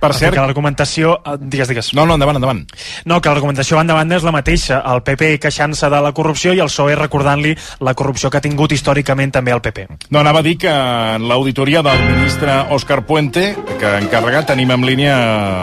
Per 0.00 0.14
cert... 0.14 0.32
Que 0.34 0.40
l'argumentació... 0.40 1.20
eh, 1.26 1.36
Digues, 1.40 1.68
digues. 1.68 1.88
No, 1.94 2.06
no, 2.06 2.14
endavant, 2.14 2.38
endavant. 2.40 2.62
No, 3.04 3.20
que 3.20 3.28
l'argumentació 3.30 3.76
banda 3.76 3.92
a 3.94 3.98
banda 3.98 4.16
és 4.16 4.24
la 4.26 4.32
mateixa. 4.32 4.78
El 4.90 5.02
PP 5.06 5.36
queixant-se 5.42 5.90
de 5.92 6.00
la 6.02 6.12
corrupció 6.16 6.54
i 6.56 6.62
el 6.62 6.70
PSOE 6.70 6.94
recordant-li 6.98 7.52
la 7.86 7.92
corrupció 7.94 8.30
que 8.30 8.38
ha 8.38 8.44
tingut 8.44 8.72
històricament 8.72 9.34
també 9.34 9.52
el 9.54 9.60
PP. 9.62 9.86
No, 10.10 10.22
anava 10.22 10.40
a 10.40 10.46
dir 10.46 10.56
que 10.62 10.70
en 10.72 11.26
l'auditoria 11.28 11.82
del 11.86 12.00
ministre 12.14 12.54
Òscar 12.74 13.02
Puente, 13.06 13.50
que 13.78 13.92
encarregat 14.00 14.48
tenim 14.54 14.72
en 14.74 14.86
línia 14.88 15.18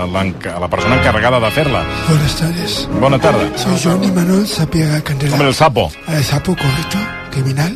la 0.08 0.70
persona 0.70 1.00
encarregada 1.00 1.40
de 1.44 1.52
fer-la. 1.52 1.84
Buenas 2.08 2.38
tardes. 2.40 2.78
Bona 3.02 3.20
tarda. 3.20 3.50
Soy 3.58 3.80
Johnny 3.84 4.12
Manuel 4.12 4.48
Sapiega 4.48 5.02
Candela. 5.04 5.34
Hombre, 5.34 5.50
el 5.50 5.56
sapo. 5.56 5.90
El 6.08 6.24
sapo, 6.24 6.56
correcto, 6.56 6.98
criminal. 7.32 7.76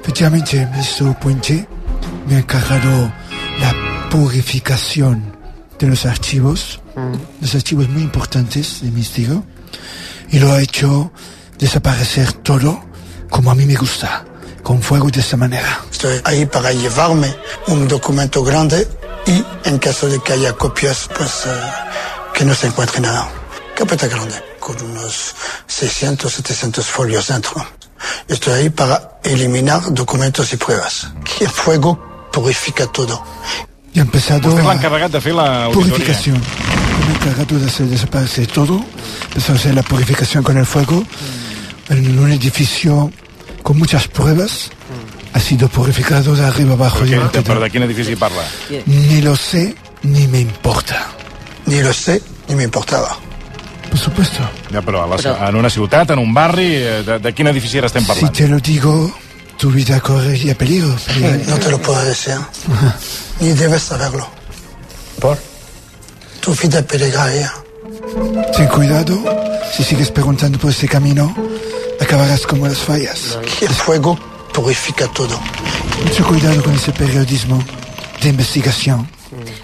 Efectivamente, 0.00 0.62
el 0.62 0.68
ministro 0.70 1.14
Puente 1.20 1.66
me 2.26 2.36
ha 2.36 2.38
encargado 2.38 3.12
la 3.60 4.08
purificación 4.10 5.36
de 5.78 5.86
los 5.86 6.06
archivos, 6.06 6.80
los 7.40 7.54
archivos 7.54 7.88
muy 7.88 8.02
importantes 8.02 8.82
del 8.82 8.92
ministerio, 8.92 9.44
y 10.30 10.38
lo 10.38 10.52
ha 10.52 10.60
hecho 10.60 11.12
desaparecer 11.58 12.32
todo 12.32 12.84
como 13.30 13.50
a 13.50 13.54
mí 13.54 13.64
me 13.64 13.74
gusta, 13.74 14.24
con 14.62 14.82
fuego 14.82 15.10
de 15.10 15.20
esta 15.20 15.36
manera. 15.36 15.80
Estoy 15.90 16.20
ahí 16.24 16.46
para 16.46 16.72
llevarme 16.72 17.34
un 17.68 17.88
documento 17.88 18.44
grande 18.44 18.86
y 19.26 19.44
en 19.64 19.78
caso 19.78 20.08
de 20.08 20.20
que 20.20 20.34
haya 20.34 20.52
copias, 20.52 21.08
pues 21.16 21.46
eh, 21.46 21.50
que 22.34 22.44
no 22.44 22.54
se 22.54 22.66
encuentre 22.66 23.00
nada. 23.00 23.28
Carpeta 23.74 24.06
grande, 24.06 24.34
con 24.60 24.80
unos 24.82 25.34
600, 25.66 26.32
700 26.32 26.86
folios 26.86 27.28
dentro. 27.28 27.66
Estoy 28.28 28.54
ahí 28.54 28.70
para 28.70 29.18
eliminar 29.24 29.92
documentos 29.92 30.52
y 30.52 30.56
pruebas. 30.56 31.08
Que 31.24 31.44
el 31.44 31.50
fuego 31.50 32.11
purifica 32.32 32.86
todo. 32.86 33.22
Y 33.94 33.98
ha 33.98 34.02
empezado 34.02 34.48
Vostè 34.50 34.60
és 34.60 34.66
a- 34.66 34.72
l'encarregat 34.72 35.12
de 35.12 35.20
fer 35.20 35.34
l'auditoria. 35.34 35.92
Purificación. 35.92 36.38
Me 36.40 37.12
he 37.12 37.16
encargado 37.16 37.58
de 37.58 37.66
hacer 37.66 37.86
desaparecer 37.86 38.46
todo. 38.46 38.82
Empezó 39.28 39.52
a 39.52 39.56
hacer 39.56 39.74
la 39.74 39.82
purificación 39.82 40.42
con 40.42 40.56
el 40.56 40.64
fuego. 40.66 41.04
En 41.90 42.18
un 42.18 42.32
edificio 42.32 43.10
con 43.62 43.78
muchas 43.78 44.08
pruebas. 44.08 44.70
Ha 45.34 45.40
sido 45.40 45.68
purificado 45.68 46.34
de 46.34 46.44
arriba 46.44 46.72
abajo. 46.74 46.98
Per, 47.00 47.08
y 47.08 47.10
què, 47.12 47.16
abajo. 47.16 47.42
per 47.42 47.58
de 47.60 47.70
quin 47.70 47.82
edifici 47.84 48.16
parla? 48.16 48.42
Ni 48.86 49.22
lo 49.22 49.34
sé, 49.36 49.74
ni 50.02 50.26
me 50.28 50.40
importa. 50.40 51.06
Ni 51.66 51.80
lo 51.82 51.92
sé, 51.92 52.20
ni 52.48 52.54
me 52.54 52.64
importaba. 52.64 53.16
Por 53.88 53.98
supuesto. 53.98 54.40
Ja, 54.72 54.80
però, 54.82 55.04
a 55.04 55.06
la, 55.06 55.16
Però- 55.16 55.48
en 55.48 55.56
una 55.56 55.68
ciutat, 55.70 56.10
en 56.10 56.18
un 56.18 56.32
barri, 56.34 56.66
eh, 56.76 57.02
de, 57.02 57.18
de 57.18 57.32
quin 57.34 57.46
edifici 57.48 57.78
ara 57.78 57.86
estem 57.86 58.02
Si 58.04 58.08
parlant? 58.08 58.34
te 58.36 58.46
lo 58.48 58.58
digo, 58.58 59.10
tu 59.62 59.70
vida 59.70 60.00
correría 60.00 60.58
peligro. 60.58 60.92
No 61.46 61.56
te 61.56 61.70
lo 61.70 61.80
puedo 61.80 62.02
decir. 62.02 62.34
Ni 63.40 63.50
debes 63.50 63.82
saberlo. 63.82 64.26
¿Por? 65.20 65.38
Tu 66.40 66.52
vida 66.56 66.82
peligraría. 66.82 67.52
Ten 68.56 68.66
cuidado. 68.66 69.14
Si 69.72 69.84
sigues 69.84 70.10
preguntando 70.10 70.58
por 70.58 70.70
ese 70.70 70.88
camino, 70.88 71.32
acabarás 72.00 72.44
como 72.44 72.66
las 72.66 72.78
fallas. 72.78 73.38
Que 73.56 73.66
el 73.66 73.72
fuego 73.72 74.18
purifica 74.52 75.06
todo. 75.06 75.38
Mucho 76.04 76.26
cuidado 76.26 76.60
con 76.64 76.74
ese 76.74 76.90
periodismo 76.90 77.62
de 78.20 78.30
investigación. 78.30 79.08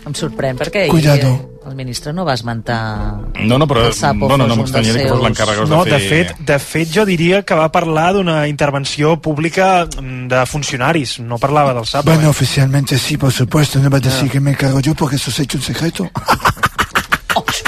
Em 0.06 0.14
sorprèn 0.16 0.56
perquè 0.56 0.86
ahir 0.86 0.90
Cuidado. 0.90 1.47
Eh, 1.68 1.70
el 1.70 1.76
ministre 1.76 2.12
no 2.12 2.24
va 2.24 2.34
esmentar 2.34 3.18
No, 3.44 3.58
no, 3.58 3.66
però... 3.68 3.86
el 3.86 3.92
Sapo 3.94 4.26
bueno, 4.28 4.46
no 4.48 4.54
un 4.54 4.60
m'estranyaria 4.62 5.02
dels 5.02 5.04
que 5.04 5.08
fos 5.08 5.18
seus- 5.18 5.24
l'encarregat 5.28 5.68
No, 5.68 5.84
de 5.84 5.90
de 5.92 5.98
fer... 6.00 6.26
fet, 6.28 6.38
de 6.48 6.58
fet, 6.58 6.88
jo 6.94 7.04
diria 7.04 7.42
que 7.44 7.54
va 7.54 7.68
parlar 7.70 8.12
d'una 8.14 8.46
intervenció 8.48 9.16
pública 9.20 9.86
mm, 9.86 10.28
de 10.28 10.44
funcionaris, 10.46 11.18
no 11.20 11.38
parlava 11.38 11.74
del 11.74 11.86
SAP. 11.86 12.04
Bueno, 12.06 12.30
oficialmente 12.30 12.98
sí, 12.98 13.16
por 13.16 13.32
supuesto. 13.32 13.78
No 13.78 13.90
va 13.90 13.98
a 13.98 14.00
decir 14.00 14.30
que 14.30 14.40
me 14.40 14.50
encargo 14.52 14.80
yo 14.80 14.94
porque 14.94 15.16
eso 15.16 15.30
es 15.30 15.40
hecho 15.40 15.58
un 15.58 15.62
secreto. 15.64 16.10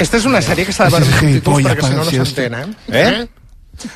Aquesta 0.01 0.17
és 0.17 0.25
una 0.27 0.41
sèrie 0.43 0.65
que 0.67 0.73
s'ha 0.73 0.87
de 0.89 0.95
veure 0.95 1.05
subtítols 1.07 1.29
gilipollas, 1.29 1.75
perquè 1.77 1.87
si 1.87 1.95
no 1.95 2.05
no 2.05 2.11
s'entén, 2.11 2.55
eh? 2.55 2.67
Eh? 2.89 3.29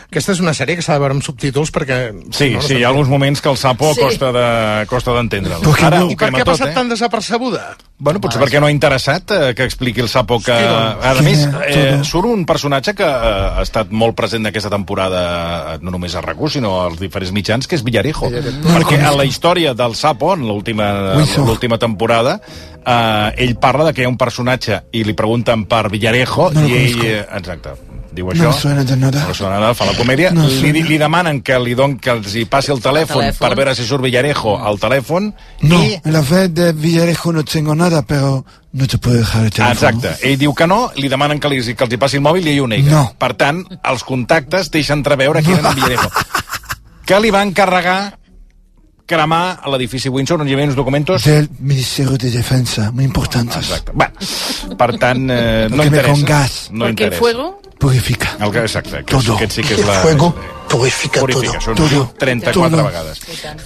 Aquesta 0.09 0.33
és 0.33 0.41
una 0.41 0.55
sèrie 0.57 0.77
que 0.79 0.83
s'ha 0.83 0.95
de 0.97 1.03
veure 1.03 1.15
amb 1.17 1.25
subtítols 1.25 1.71
perquè... 1.75 1.99
Sí, 2.31 2.51
no, 2.55 2.61
no 2.61 2.67
sí, 2.67 2.77
hi 2.79 2.85
ha 2.85 2.89
alguns 2.93 3.09
moments 3.13 3.41
que 3.45 3.51
el 3.51 3.57
sapo 3.61 3.93
Sí. 3.95 4.01
costa 4.01 4.31
de 4.33 4.87
costa 4.91 5.13
d'entendre'l. 5.17 5.65
Ara, 5.85 6.03
I 6.09 6.17
per 6.17 6.31
què 6.33 6.43
ha 6.43 6.49
passat 6.49 6.71
eh? 6.71 6.75
tan 6.77 6.89
desapercebuda? 6.93 7.77
Bueno, 7.99 8.21
potser 8.21 8.41
perquè 8.43 8.59
no 8.61 8.67
ha 8.67 8.73
interessat 8.75 9.31
eh, 9.31 9.53
que 9.55 9.65
expliqui 9.65 10.03
el 10.03 10.09
sapo 10.09 10.41
que... 10.43 10.53
A 10.55 11.15
més, 11.23 11.45
eh, 11.69 12.01
surt 12.05 12.27
un 12.29 12.45
personatge 12.49 12.95
que 12.99 13.07
eh, 13.07 13.45
ha 13.59 13.63
estat 13.63 13.93
molt 13.95 14.17
present 14.19 14.47
aquesta 14.51 14.71
temporada, 14.73 15.23
eh, 15.75 15.79
no 15.85 15.93
només 15.95 16.15
a 16.17 16.23
RAC1, 16.25 16.57
sinó 16.59 16.75
als 16.83 16.99
diferents 17.01 17.33
mitjans, 17.37 17.69
que 17.71 17.79
és 17.79 17.85
Villarejo. 17.87 18.31
Perquè 18.31 18.99
a 19.05 19.13
la 19.15 19.25
història 19.29 19.75
del 19.79 19.95
sapo, 19.95 20.33
en 20.35 20.47
l'última 20.49 21.79
temporada, 21.79 22.41
eh, 22.85 23.33
ell 23.47 23.57
parla 23.61 23.85
de 23.89 23.95
que 23.95 24.03
hi 24.03 24.09
ha 24.09 24.13
un 24.13 24.19
personatge 24.21 24.83
i 24.93 25.05
li 25.05 25.15
pregunten 25.17 25.65
per 25.71 25.89
Villarejo 25.93 26.51
No 26.55 26.67
i 26.69 26.75
ell... 26.77 27.01
eh, 27.07 27.25
Exacte, 27.39 27.73
diu 28.15 28.27
No 28.27 28.33
això. 28.33 28.49
me 28.55 28.61
suena 28.61 28.85
de 28.85 28.97
nada. 28.97 29.23
No 29.23 29.29
li 29.29 29.35
suena 29.35 29.59
nada, 29.61 29.75
fa 29.75 29.85
la 29.87 29.93
comèdia. 29.99 30.31
No 30.33 30.47
li, 30.49 30.59
suena. 30.61 30.87
li 30.89 30.99
demanen 30.99 31.43
que 31.43 31.59
li 31.59 31.75
don, 31.75 31.99
que 31.99 32.11
els 32.11 32.35
hi 32.35 32.45
passi 32.47 32.71
el 32.73 32.81
telèfon, 32.81 33.21
telèfon. 33.21 33.39
per 33.49 33.57
veure 33.57 33.75
si 33.75 33.85
surt 33.85 34.03
Villarejo 34.05 34.57
al 34.59 34.79
telèfon 34.79 35.33
No, 35.63 35.81
en 35.83 36.13
la 36.13 36.21
vez 36.21 36.53
de 36.55 36.73
Villarejo 36.73 37.33
no 37.33 37.45
tengo 37.45 37.75
nada, 37.75 38.03
pero 38.03 38.45
no 38.73 38.87
te 38.87 38.99
puedo 38.99 39.17
dejar 39.19 39.43
el 39.43 39.49
Ah, 39.49 39.75
teléfono. 39.75 39.99
Exacte. 40.01 40.29
Ell 40.31 40.39
diu 40.39 40.55
que 40.55 40.67
no, 40.67 40.91
li 40.97 41.09
demanen 41.09 41.39
que, 41.41 41.49
li, 41.49 41.63
que 41.75 41.85
els 41.85 41.93
hi 41.93 41.97
passi 41.97 42.17
el 42.17 42.23
mòbil 42.23 42.47
i 42.47 42.53
ell 42.57 42.65
ho 42.65 42.67
nega. 42.69 42.91
No. 42.91 43.05
Per 43.19 43.35
tant, 43.35 43.65
els 43.85 44.03
contactes 44.05 44.71
deixen 44.71 44.99
entreveure 44.99 45.43
qui 45.43 45.53
era 45.53 45.69
en 45.71 45.75
Villarejo. 45.77 46.11
que 47.07 47.21
li 47.21 47.31
va 47.31 47.43
encarregar 47.43 48.19
cremar 49.07 49.61
a 49.63 49.69
l'edifici 49.69 50.09
Windsor 50.09 50.41
on 50.41 50.49
hi 50.49 50.55
havia 50.55 50.65
uns 50.65 50.77
documentos... 50.79 51.25
Del 51.29 51.51
Ministerio 51.59 52.17
de 52.17 52.31
Defensa, 52.31 52.91
muy 52.91 53.05
importantes. 53.05 53.57
Exacte. 53.69 53.93
Va, 53.93 54.11
per 54.79 54.97
tant, 54.99 55.29
eh, 55.31 55.67
no 55.69 55.77
Porque 55.77 55.91
me 55.91 55.97
interessa. 55.99 56.13
con 56.15 56.25
gas. 56.25 56.55
No 56.73 56.85
Perquè 56.87 56.89
el 56.89 56.91
interessa. 57.13 57.19
fuego... 57.19 57.61
Purifica. 57.85 58.37
El 58.41 58.51
que, 58.51 58.61
exacte, 58.65 59.05
que, 59.05 59.13
Todo. 59.13 59.35
aquest 59.37 59.53
sí 59.59 59.63
que 59.63 59.75
és 59.77 59.81
El 59.85 59.87
la... 59.91 60.01
fuego 60.01 60.33
purifica, 60.75 61.21
Purifica, 61.21 61.59
són 61.61 61.77
todo. 61.77 62.07
34 62.19 62.55
Todo. 62.57 62.85
vegades. 62.89 63.19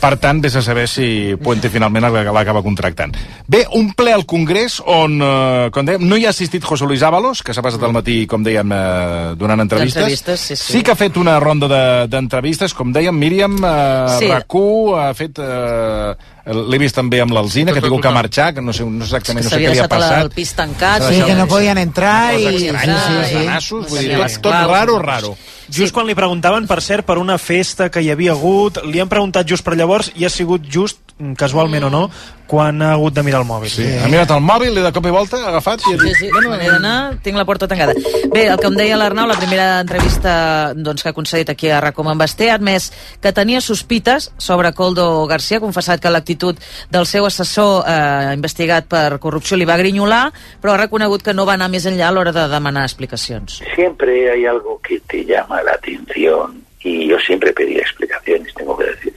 Per 0.03 0.11
tant, 0.21 0.41
vés 0.43 0.57
a 0.59 0.63
saber 0.67 0.89
si 0.91 1.37
Puente 1.41 1.71
finalment 1.71 2.03
l'acaba 2.11 2.61
contractant. 2.67 3.15
Bé, 3.47 3.63
un 3.79 3.93
ple 3.97 4.13
al 4.13 4.27
Congrés 4.29 4.81
on, 4.85 5.15
eh, 5.23 5.69
com 5.73 5.87
dèiem, 5.87 6.03
no 6.05 6.19
hi 6.19 6.27
ha 6.27 6.33
assistit 6.35 6.67
José 6.67 6.85
Luis 6.91 7.05
Ábalos, 7.07 7.45
que 7.47 7.55
s'ha 7.55 7.63
passat 7.65 7.87
el 7.87 7.95
matí, 7.95 8.27
com 8.27 8.43
dèiem, 8.45 8.75
eh, 8.75 9.35
donant 9.39 9.63
entrevistes. 9.63 10.03
Entrevistes, 10.03 10.41
sí, 10.41 10.57
sí. 10.59 10.73
sí 10.73 10.83
que 10.83 10.91
ha 10.93 10.99
fet 10.99 11.17
una 11.17 11.39
ronda 11.41 11.69
de- 11.71 12.09
d'entrevistes, 12.11 12.75
com 12.75 12.93
dèiem, 12.93 13.15
Míriam, 13.15 13.57
eh, 13.63 14.19
Sí. 14.19 14.27
RAC1, 14.35 14.99
ha 14.99 15.15
fet... 15.15 15.39
Eh, 15.39 16.17
L'he 16.49 16.79
vist 16.81 16.97
també 16.97 17.19
amb 17.21 17.35
l'Alzina, 17.37 17.75
que 17.75 17.83
ha 17.83 17.85
tingut 17.85 18.01
que 18.07 18.13
marxar, 18.15 18.53
que 18.57 18.63
no 18.65 18.73
sé, 18.73 18.87
no 18.89 19.05
sé 19.05 19.19
exactament 19.19 19.45
no 19.45 19.51
sé 19.53 19.59
què 19.61 19.73
li 19.75 19.83
ha 19.83 19.89
passat. 19.91 20.23
el 20.25 20.31
pis 20.33 20.55
tancat. 20.57 21.05
Sí, 21.05 21.21
que 21.21 21.35
no 21.37 21.45
podien 21.51 21.81
entrar 21.83 22.39
i... 22.39 22.47
sí, 22.47 22.71
sí, 22.73 22.95
sí. 23.29 23.81
vull 23.91 24.01
dir, 24.01 24.17
tot, 24.17 24.39
tot 24.49 24.57
raro, 24.71 24.97
raro. 25.03 25.35
Just 25.69 25.93
quan 25.93 26.09
li 26.09 26.17
preguntaven, 26.17 26.65
per 26.71 26.81
cert, 26.81 27.05
per 27.05 27.19
una 27.21 27.37
festa 27.37 27.91
que 27.93 28.01
hi 28.01 28.09
havia 28.15 28.33
hagut, 28.33 28.81
li 28.89 29.03
han 29.03 29.11
preguntat 29.13 29.49
just 29.51 29.67
per 29.67 29.77
llavors 29.77 30.09
i 30.17 30.25
ha 30.25 30.33
sigut 30.33 30.65
just, 30.65 31.08
casualment 31.37 31.85
o 31.85 31.91
no, 31.91 32.11
quan 32.49 32.81
ha 32.81 32.93
hagut 32.95 33.13
de 33.13 33.23
mirar 33.27 33.41
el 33.43 33.47
mòbil. 33.49 33.69
Sí. 33.69 33.85
Ha 33.85 34.09
mirat 34.09 34.31
el 34.33 34.41
mòbil 34.41 34.79
i 34.79 34.83
de 34.85 34.93
cop 34.95 35.05
i 35.05 35.11
volta 35.13 35.37
ha 35.43 35.49
agafat 35.51 35.83
i 35.85 35.93
ha 35.93 35.99
Sí, 35.99 36.07
dit... 36.07 36.17
sí, 36.17 36.29
bueno, 36.33 36.55
he 36.55 36.69
d'anar, 36.71 37.19
tinc 37.23 37.37
la 37.37 37.45
porta 37.45 37.67
tancada. 37.69 37.93
Bé, 38.33 38.47
el 38.49 38.57
que 38.59 38.67
em 38.71 38.77
deia 38.79 38.97
l'Arnau, 38.97 39.27
la 39.29 39.37
primera 39.37 39.81
entrevista 39.83 40.73
doncs, 40.75 41.03
que 41.03 41.11
ha 41.11 41.17
concedit 41.17 41.51
aquí 41.53 41.69
a 41.69 41.81
Racom 41.85 42.09
amb 42.09 42.23
Basté, 42.23 42.49
ha 42.51 42.55
admès 42.57 42.91
que 43.21 43.33
tenia 43.37 43.61
sospites 43.61 44.31
sobre 44.39 44.73
Coldo 44.73 45.27
García, 45.27 45.59
ha 45.59 45.65
confessat 45.67 46.01
que 46.01 46.11
l'actitud 46.15 46.57
del 46.91 47.05
seu 47.07 47.27
assessor 47.27 47.83
eh, 47.87 48.33
investigat 48.39 48.87
per 48.89 49.19
corrupció 49.19 49.59
li 49.59 49.67
va 49.69 49.77
grinyolar, 49.77 50.31
però 50.63 50.73
ha 50.75 50.81
reconegut 50.87 51.23
que 51.27 51.35
no 51.35 51.45
va 51.45 51.59
anar 51.59 51.69
més 51.69 51.85
enllà 51.91 52.09
a 52.09 52.15
l'hora 52.15 52.33
de 52.33 52.47
demanar 52.49 52.87
explicacions. 52.89 53.61
Siempre 53.75 54.31
hay 54.31 54.47
algo 54.47 54.81
que 54.81 55.01
te 55.01 55.25
llama 55.25 55.61
la 55.63 55.73
atención 55.73 56.63
y 56.81 57.09
yo 57.09 57.19
siempre 57.19 57.53
pedía 57.53 57.81
explicaciones, 57.83 58.55
tengo 58.55 58.79
que 58.79 58.85
decir. 58.87 59.13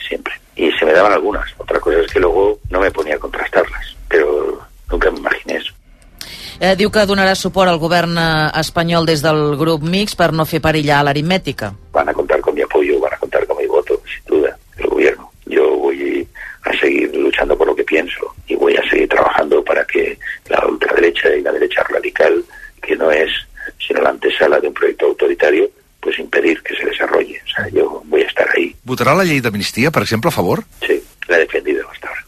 Y 0.61 0.71
se 0.73 0.85
me 0.85 0.93
daban 0.93 1.11
algunas. 1.11 1.49
Otra 1.57 1.79
cosa 1.79 1.97
es 1.97 2.13
que 2.13 2.19
luego 2.19 2.59
no 2.69 2.79
me 2.79 2.91
ponía 2.91 3.15
a 3.15 3.17
contrastarlas, 3.17 3.97
pero 4.07 4.61
nunca 4.91 5.09
me 5.09 5.17
imaginé 5.17 5.57
eso. 5.57 5.73
Eh, 6.61 6.75
diu 6.77 6.91
que 6.93 7.01
donarà 7.09 7.33
suport 7.33 7.71
al 7.71 7.79
govern 7.81 8.13
eh, 8.21 8.51
espanyol 8.61 9.07
des 9.09 9.23
del 9.25 9.55
grup 9.57 9.81
mix 9.81 10.13
per 10.13 10.29
no 10.37 10.45
fer 10.45 10.59
perillar 10.61 10.99
l'aritmètica. 11.01 11.71
Van 11.97 12.11
a 12.11 12.13
contar 12.13 12.37
con 12.45 12.53
mi 12.53 12.61
apoyo, 12.61 12.99
van 13.01 13.15
a 13.15 13.17
contar 13.17 13.47
con 13.47 13.57
mi 13.57 13.65
voto, 13.65 13.97
sin 14.05 14.21
duda, 14.29 14.53
el 14.77 14.85
gobierno. 14.85 15.31
Yo 15.47 15.65
voy 15.79 16.27
a 16.69 16.77
seguir 16.77 17.09
luchando 17.15 17.57
por 17.57 17.65
lo 17.65 17.75
que 17.75 17.83
pienso 17.83 18.29
y 18.45 18.53
voy 18.53 18.77
a 18.77 18.87
seguir 18.87 19.09
trabajando 19.09 19.63
para 19.63 19.83
que 19.85 20.19
la 20.49 20.63
ultraderecha 20.67 21.33
y 21.33 21.41
la 21.41 21.53
derecha 21.53 21.81
radical, 21.89 22.45
que 22.83 22.95
no 22.95 23.09
es 23.09 23.31
sino 23.79 23.99
la 24.01 24.11
antesala 24.11 24.59
de 24.59 24.67
un 24.67 24.75
proyecto 24.75 25.07
autoritario, 25.07 25.67
pues 26.01 26.19
impedir 26.19 26.61
que 26.63 26.75
se 26.75 26.85
desarrolle. 26.85 27.41
O 27.45 27.49
sea, 27.49 27.69
yo 27.69 28.03
voy 28.05 28.21
a 28.21 28.27
estar 28.27 28.47
ahí. 28.55 28.75
Votarà 28.83 29.15
la 29.15 29.23
llei 29.23 29.39
d'amnistia, 29.41 29.91
per 29.91 30.03
exemple, 30.03 30.29
a 30.29 30.35
favor? 30.35 30.65
Sí, 30.85 31.01
la 31.27 31.37
he 31.37 31.45
defendido 31.45 31.87
hasta 31.89 32.07
ahora. 32.07 32.25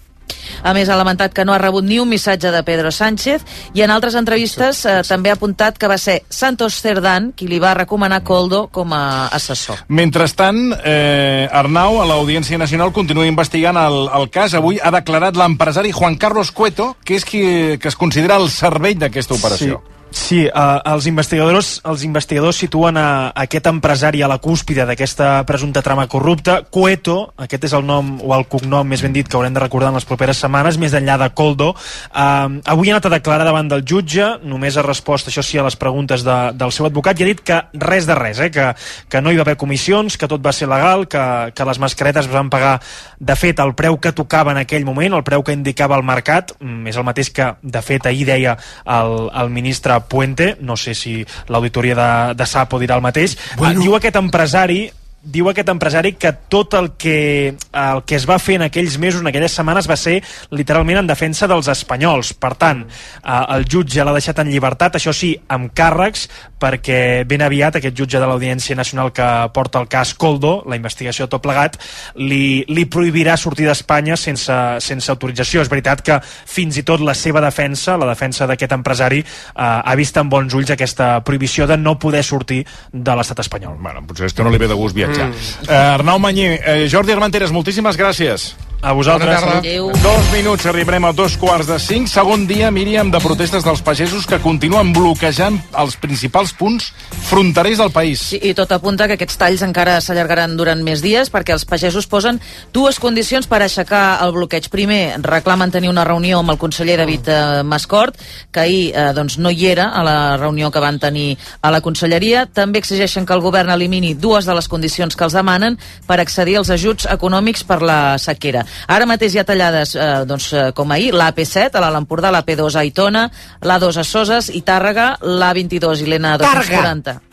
A 0.64 0.72
més, 0.72 0.88
ha 0.88 0.96
lamentat 0.96 1.34
que 1.36 1.44
no 1.44 1.52
ha 1.52 1.60
rebut 1.60 1.84
ni 1.84 1.98
un 2.00 2.08
missatge 2.08 2.52
de 2.54 2.62
Pedro 2.64 2.92
Sánchez 2.92 3.44
i 3.76 3.84
en 3.84 3.92
altres 3.92 4.16
entrevistes 4.16 4.86
eh, 4.88 5.02
també 5.04 5.32
ha 5.32 5.36
apuntat 5.36 5.76
que 5.80 5.90
va 5.92 5.98
ser 6.00 6.22
Santos 6.32 6.78
Cerdán 6.80 7.34
qui 7.36 7.50
li 7.52 7.60
va 7.60 7.74
recomanar 7.76 8.22
Coldo 8.24 8.68
com 8.72 8.94
a 8.96 9.28
assessor. 9.36 9.84
Mentrestant, 9.90 10.62
eh, 10.80 11.50
Arnau, 11.52 12.00
a 12.00 12.08
l'Audiència 12.08 12.60
Nacional, 12.62 12.94
continua 12.96 13.28
investigant 13.28 13.80
el, 13.82 14.06
el 14.16 14.30
cas. 14.32 14.56
Avui 14.56 14.80
ha 14.80 14.94
declarat 14.96 15.36
l'empresari 15.36 15.92
Juan 15.92 16.16
Carlos 16.16 16.54
Cueto, 16.56 16.94
que 17.04 17.20
és 17.20 17.28
qui 17.28 17.44
que 17.82 17.92
es 17.92 18.00
considera 18.00 18.40
el 18.40 18.48
cervell 18.54 19.02
d'aquesta 19.02 19.36
operació. 19.36 19.82
Sí. 19.84 20.03
Sí, 20.14 20.44
uh, 20.46 20.78
els 20.94 21.08
investigadors 21.10 21.80
els 21.90 22.04
investigadors 22.06 22.60
situen 22.62 23.00
a, 23.02 23.32
a 23.34 23.46
aquest 23.48 23.66
empresari 23.72 24.22
a 24.22 24.28
la 24.30 24.38
cúspide 24.38 24.86
d'aquesta 24.86 25.42
presumpta 25.50 25.82
trama 25.82 26.06
corrupta. 26.06 26.60
Cueto, 26.70 27.32
aquest 27.42 27.66
és 27.66 27.74
el 27.74 27.82
nom 27.88 28.12
o 28.22 28.36
el 28.36 28.46
cognom, 28.46 28.86
més 28.86 29.02
ben 29.02 29.16
dit, 29.16 29.26
que 29.26 29.40
haurem 29.40 29.56
de 29.56 29.64
recordar 29.64 29.90
en 29.90 29.98
les 29.98 30.06
properes 30.06 30.38
setmanes, 30.38 30.78
més 30.78 30.94
enllà 30.94 31.16
de 31.18 31.32
Coldo. 31.34 31.72
Uh, 32.14 32.62
avui 32.70 32.92
ha 32.92 32.94
anat 32.94 33.08
a 33.10 33.14
declarar 33.16 33.48
davant 33.48 33.72
del 33.72 33.82
jutge, 33.90 34.28
només 34.46 34.78
ha 34.78 34.84
respost, 34.86 35.32
això 35.32 35.42
sí, 35.42 35.58
a 35.58 35.66
les 35.66 35.80
preguntes 35.82 36.22
de, 36.28 36.38
del 36.62 36.76
seu 36.78 36.86
advocat 36.86 37.18
i 37.18 37.26
ha 37.26 37.32
dit 37.32 37.42
que 37.42 37.58
res 37.82 38.06
de 38.06 38.20
res, 38.20 38.44
eh, 38.46 38.52
que, 38.54 38.70
que 39.10 39.24
no 39.24 39.34
hi 39.34 39.42
va 39.42 39.48
haver 39.48 39.58
comissions, 39.58 40.20
que 40.22 40.30
tot 40.30 40.46
va 40.46 40.54
ser 40.54 40.70
legal, 40.70 41.08
que, 41.10 41.26
que 41.58 41.70
les 41.72 41.82
mascaretes 41.82 42.30
es 42.30 42.32
van 42.32 42.54
pagar, 42.54 42.76
de 43.18 43.40
fet, 43.40 43.66
el 43.66 43.74
preu 43.74 43.98
que 43.98 44.14
tocava 44.14 44.54
en 44.54 44.62
aquell 44.62 44.86
moment, 44.86 45.18
el 45.18 45.26
preu 45.26 45.42
que 45.42 45.58
indicava 45.58 45.98
el 45.98 46.06
mercat, 46.06 46.54
mm, 46.60 46.94
és 46.94 47.02
el 47.02 47.10
mateix 47.10 47.34
que, 47.34 47.50
de 47.66 47.82
fet, 47.82 48.06
ahir 48.06 48.30
deia 48.30 48.58
el, 48.86 49.18
el 49.42 49.50
ministre 49.50 50.03
Puente, 50.10 50.58
no 50.62 50.78
sé 50.78 50.94
si 50.98 51.22
l'auditoria 51.48 51.96
de, 51.96 52.10
de 52.40 52.48
Sapo 52.50 52.80
dirà 52.82 52.98
el 53.00 53.06
mateix, 53.06 53.38
bueno. 53.58 53.82
diu 53.82 53.96
aquest 53.98 54.20
empresari 54.20 54.86
diu 55.24 55.48
aquest 55.48 55.70
empresari 55.72 56.14
que 56.20 56.34
tot 56.52 56.74
el 56.76 56.92
que, 57.00 57.56
el 57.56 58.02
que 58.04 58.16
es 58.18 58.26
va 58.28 58.38
fer 58.44 58.58
en 58.60 58.66
aquells 58.68 58.98
mesos, 59.00 59.22
en 59.24 59.30
aquelles 59.32 59.56
setmanes, 59.56 59.88
va 59.90 59.96
ser 59.98 60.18
literalment 60.52 61.00
en 61.00 61.08
defensa 61.08 61.48
dels 61.48 61.70
espanyols. 61.72 62.34
Per 62.36 62.54
tant, 62.60 62.84
eh, 62.84 63.44
el 63.56 63.64
jutge 63.72 64.04
l'ha 64.04 64.16
deixat 64.16 64.44
en 64.44 64.52
llibertat, 64.52 65.00
això 65.00 65.14
sí, 65.16 65.34
amb 65.48 65.72
càrrecs, 65.74 66.28
perquè 66.64 67.24
ben 67.28 67.44
aviat 67.44 67.80
aquest 67.80 67.96
jutge 67.96 68.20
de 68.20 68.28
l'Audiència 68.28 68.76
Nacional 68.76 69.12
que 69.16 69.28
porta 69.56 69.80
el 69.80 69.88
cas 69.92 70.14
Coldo, 70.20 70.62
la 70.68 70.78
investigació 70.80 71.28
tot 71.32 71.44
plegat, 71.44 71.80
li, 72.20 72.64
li 72.68 72.86
prohibirà 72.86 73.38
sortir 73.40 73.68
d'Espanya 73.68 74.18
sense, 74.20 74.60
sense 74.84 75.12
autorització. 75.12 75.64
És 75.64 75.72
veritat 75.72 76.04
que 76.04 76.20
fins 76.24 76.78
i 76.80 76.86
tot 76.88 77.04
la 77.04 77.16
seva 77.16 77.42
defensa, 77.44 77.98
la 77.98 78.12
defensa 78.12 78.48
d'aquest 78.48 78.76
empresari, 78.76 79.24
eh, 79.24 79.56
ha 79.56 79.96
vist 80.00 80.20
amb 80.20 80.32
bons 80.32 80.54
ulls 80.54 80.76
aquesta 80.76 81.16
prohibició 81.24 81.68
de 81.68 81.80
no 81.80 81.96
poder 82.00 82.24
sortir 82.28 82.64
de 82.92 83.16
l'estat 83.16 83.40
espanyol. 83.44 83.80
Bueno, 83.80 84.04
potser 84.08 84.28
és 84.28 84.36
que 84.36 84.44
no 84.44 84.52
li 84.52 84.60
ve 84.60 84.68
de 84.68 84.76
gust 84.80 84.96
viatjar. 84.96 85.13
Mm. 85.18 85.68
Uh, 85.68 85.94
Arnau 86.00 86.20
Manyer, 86.20 86.60
uh, 86.60 86.88
Jordi 86.92 87.14
Armenteres, 87.16 87.54
moltíssimes 87.56 88.00
gràcies. 88.00 88.54
A 88.84 88.92
vosaltres. 88.92 89.40
Bona 89.40 89.62
tarda. 89.62 90.02
Dos 90.04 90.26
minuts, 90.34 90.66
arribarem 90.68 91.06
a 91.08 91.14
dos 91.16 91.38
quarts 91.40 91.70
de 91.72 91.78
cinc. 91.80 92.10
Segon 92.12 92.44
dia, 92.44 92.68
Míriam, 92.68 93.08
de 93.14 93.20
protestes 93.24 93.64
dels 93.64 93.80
pagesos 93.80 94.26
que 94.28 94.42
continuen 94.44 94.90
bloquejant 94.92 95.56
els 95.80 95.96
principals 95.96 96.52
punts 96.52 96.90
fronterers 97.30 97.80
del 97.80 97.94
país. 97.96 98.20
Sí, 98.34 98.42
I 98.44 98.52
tot 98.58 98.74
apunta 98.76 99.08
que 99.08 99.16
aquests 99.16 99.40
talls 99.40 99.64
encara 99.64 100.02
s'allargaran 100.04 100.58
durant 100.60 100.84
més 100.84 101.00
dies 101.00 101.32
perquè 101.32 101.56
els 101.56 101.64
pagesos 101.64 102.10
posen 102.12 102.42
dues 102.76 103.00
condicions 103.00 103.48
per 103.48 103.62
aixecar 103.64 104.20
el 104.26 104.36
bloqueig. 104.36 104.68
Primer, 104.74 105.16
reclamen 105.24 105.72
tenir 105.72 105.88
una 105.88 106.04
reunió 106.04 106.42
amb 106.44 106.52
el 106.52 106.60
conseller 106.60 107.00
David 107.00 107.32
eh, 107.32 107.64
Mascort, 107.64 108.20
que 108.52 108.66
ahir 108.66 108.84
eh, 108.92 109.08
doncs, 109.16 109.40
no 109.40 109.48
hi 109.48 109.72
era 109.72 109.94
a 109.96 110.04
la 110.04 110.18
reunió 110.36 110.74
que 110.76 110.84
van 110.84 111.00
tenir 111.00 111.38
a 111.62 111.72
la 111.72 111.80
conselleria. 111.80 112.50
També 112.52 112.84
exigeixen 112.84 113.24
que 113.24 113.32
el 113.32 113.48
govern 113.48 113.72
elimini 113.72 114.12
dues 114.14 114.44
de 114.44 114.60
les 114.60 114.68
condicions 114.68 115.16
que 115.16 115.24
els 115.24 115.40
demanen 115.40 115.80
per 116.04 116.20
accedir 116.20 116.60
als 116.60 116.76
ajuts 116.76 117.08
econòmics 117.08 117.64
per 117.64 117.80
la 117.80 118.20
sequera. 118.20 118.68
Ara 118.88 119.08
mateix 119.10 119.36
hi 119.36 119.42
ha 119.42 119.48
tallades, 119.48 119.96
eh, 119.96 120.24
doncs, 120.30 120.52
eh, 120.54 120.72
com 120.76 120.92
ahir, 120.92 121.14
l'AP7 121.14 121.78
a 121.78 121.84
l'Alt 121.84 122.04
Empordà, 122.04 122.32
l'AP2 122.32 122.76
a 122.76 122.86
Aitona, 122.86 123.28
l'A2 123.62 124.00
a 124.00 124.08
Soses 124.08 124.50
i 124.54 124.64
Tàrrega, 124.64 125.18
l'A22 125.22 126.02
i 126.04 126.12
l'N240. 126.12 127.33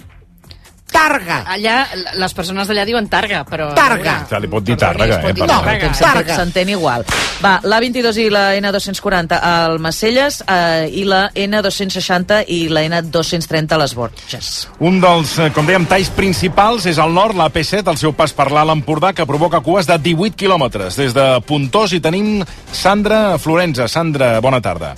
Targa. 0.90 1.44
Allà, 1.54 1.74
les 2.18 2.32
persones 2.34 2.68
d'allà 2.68 2.84
diuen 2.84 3.06
targa, 3.08 3.44
però... 3.48 3.70
Targa. 3.74 4.16
Se 4.28 4.38
li 4.42 4.48
pot 4.50 4.64
dir 4.66 4.76
tàrrega, 4.78 5.20
eh? 5.20 5.32
No, 5.38 5.46
perdona. 5.46 5.94
s'entén- 5.94 6.36
s'entén 6.36 6.68
igual. 6.74 7.04
Va, 7.42 7.52
l'A22 7.62 8.16
i 8.24 8.28
la 8.30 8.44
N240 8.58 9.38
al 9.40 9.78
Macelles 9.78 10.42
eh, 10.46 10.88
i 10.92 11.04
la 11.08 11.30
N260 11.34 12.44
i 12.48 12.68
la 12.68 12.82
N230 12.88 13.72
a 13.72 13.78
les 13.78 13.94
Borges. 13.94 14.68
Un 14.80 15.00
dels, 15.00 15.36
eh, 15.38 15.50
com 15.54 15.66
dèiem, 15.66 15.86
talls 15.90 16.10
principals 16.16 16.86
és 16.90 16.98
al 16.98 17.14
nord, 17.14 17.36
la 17.38 17.48
P7, 17.50 17.86
al 17.88 17.96
seu 18.00 18.12
pas 18.12 18.32
per 18.36 18.50
l'Alt 18.52 18.74
Empordà, 18.74 19.12
que 19.14 19.26
provoca 19.26 19.60
cues 19.64 19.86
de 19.86 19.98
18 19.98 20.36
quilòmetres. 20.36 20.96
Des 21.00 21.14
de 21.16 21.28
Puntós 21.46 21.92
hi 21.92 22.00
tenim 22.00 22.42
Sandra 22.72 23.38
Florenza. 23.38 23.88
Sandra, 23.88 24.40
bona 24.40 24.60
tarda. 24.60 24.94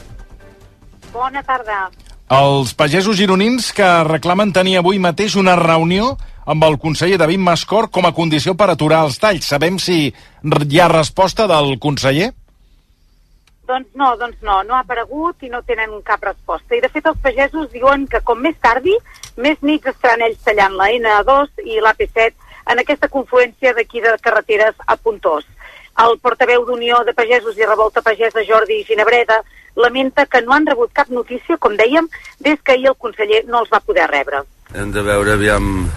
Bona 1.13 1.43
tarda. 1.45 1.91
Els 2.33 2.71
pagesos 2.73 3.19
gironins 3.19 3.67
que 3.77 3.87
reclamen 4.09 4.55
tenir 4.57 4.79
avui 4.79 4.97
mateix 5.05 5.35
una 5.37 5.53
reunió 5.59 6.15
amb 6.49 6.65
el 6.65 6.79
conseller 6.81 7.19
David 7.21 7.43
Mascor 7.45 7.91
com 7.93 8.07
a 8.09 8.13
condició 8.17 8.55
per 8.57 8.71
aturar 8.73 9.03
els 9.05 9.19
talls. 9.21 9.51
Sabem 9.53 9.77
si 9.77 9.97
hi 10.09 10.81
ha 10.81 10.87
resposta 10.89 11.45
del 11.51 11.77
conseller? 11.83 12.31
Doncs 13.69 13.93
no, 14.01 14.09
doncs 14.17 14.41
no, 14.41 14.63
no 14.65 14.79
ha 14.79 14.81
aparegut 14.81 15.45
i 15.45 15.53
no 15.53 15.61
tenen 15.69 15.93
cap 16.09 16.25
resposta. 16.25 16.73
I 16.73 16.81
de 16.81 16.89
fet 16.95 17.11
els 17.13 17.21
pagesos 17.21 17.69
diuen 17.75 18.09
que 18.09 18.23
com 18.25 18.41
més 18.41 18.57
tardi, 18.65 18.97
més 19.37 19.61
nits 19.61 19.93
estaran 19.93 20.25
ells 20.25 20.41
tallant 20.49 20.81
la 20.81 20.89
N2 20.89 21.67
i 21.69 21.85
l'AP7 21.85 22.33
en 22.73 22.81
aquesta 22.81 23.13
confluència 23.13 23.77
d'aquí 23.77 24.01
de 24.01 24.17
carreteres 24.25 24.81
a 24.87 24.97
Puntós. 24.97 25.45
El 26.01 26.19
portaveu 26.25 26.65
d'Unió 26.65 27.03
de 27.05 27.13
Pagesos 27.13 27.59
i 27.59 27.67
Revolta 27.67 28.03
Pagesa 28.03 28.41
Jordi 28.49 28.83
Ginebreda 28.85 29.43
lamenta 29.77 30.27
que 30.27 30.41
no 30.43 30.55
han 30.55 30.67
rebut 30.67 30.93
cap 30.93 31.09
notícia, 31.09 31.57
com 31.57 31.77
dèiem, 31.77 32.09
des 32.41 32.61
que 32.65 32.73
ahir 32.73 32.89
el 32.93 32.97
conseller 32.97 33.45
no 33.49 33.61
els 33.61 33.71
va 33.73 33.81
poder 33.81 34.09
rebre. 34.11 34.43
hem 34.75 34.93
de 34.93 35.03
veure 35.05 35.33
aviam 35.33 35.89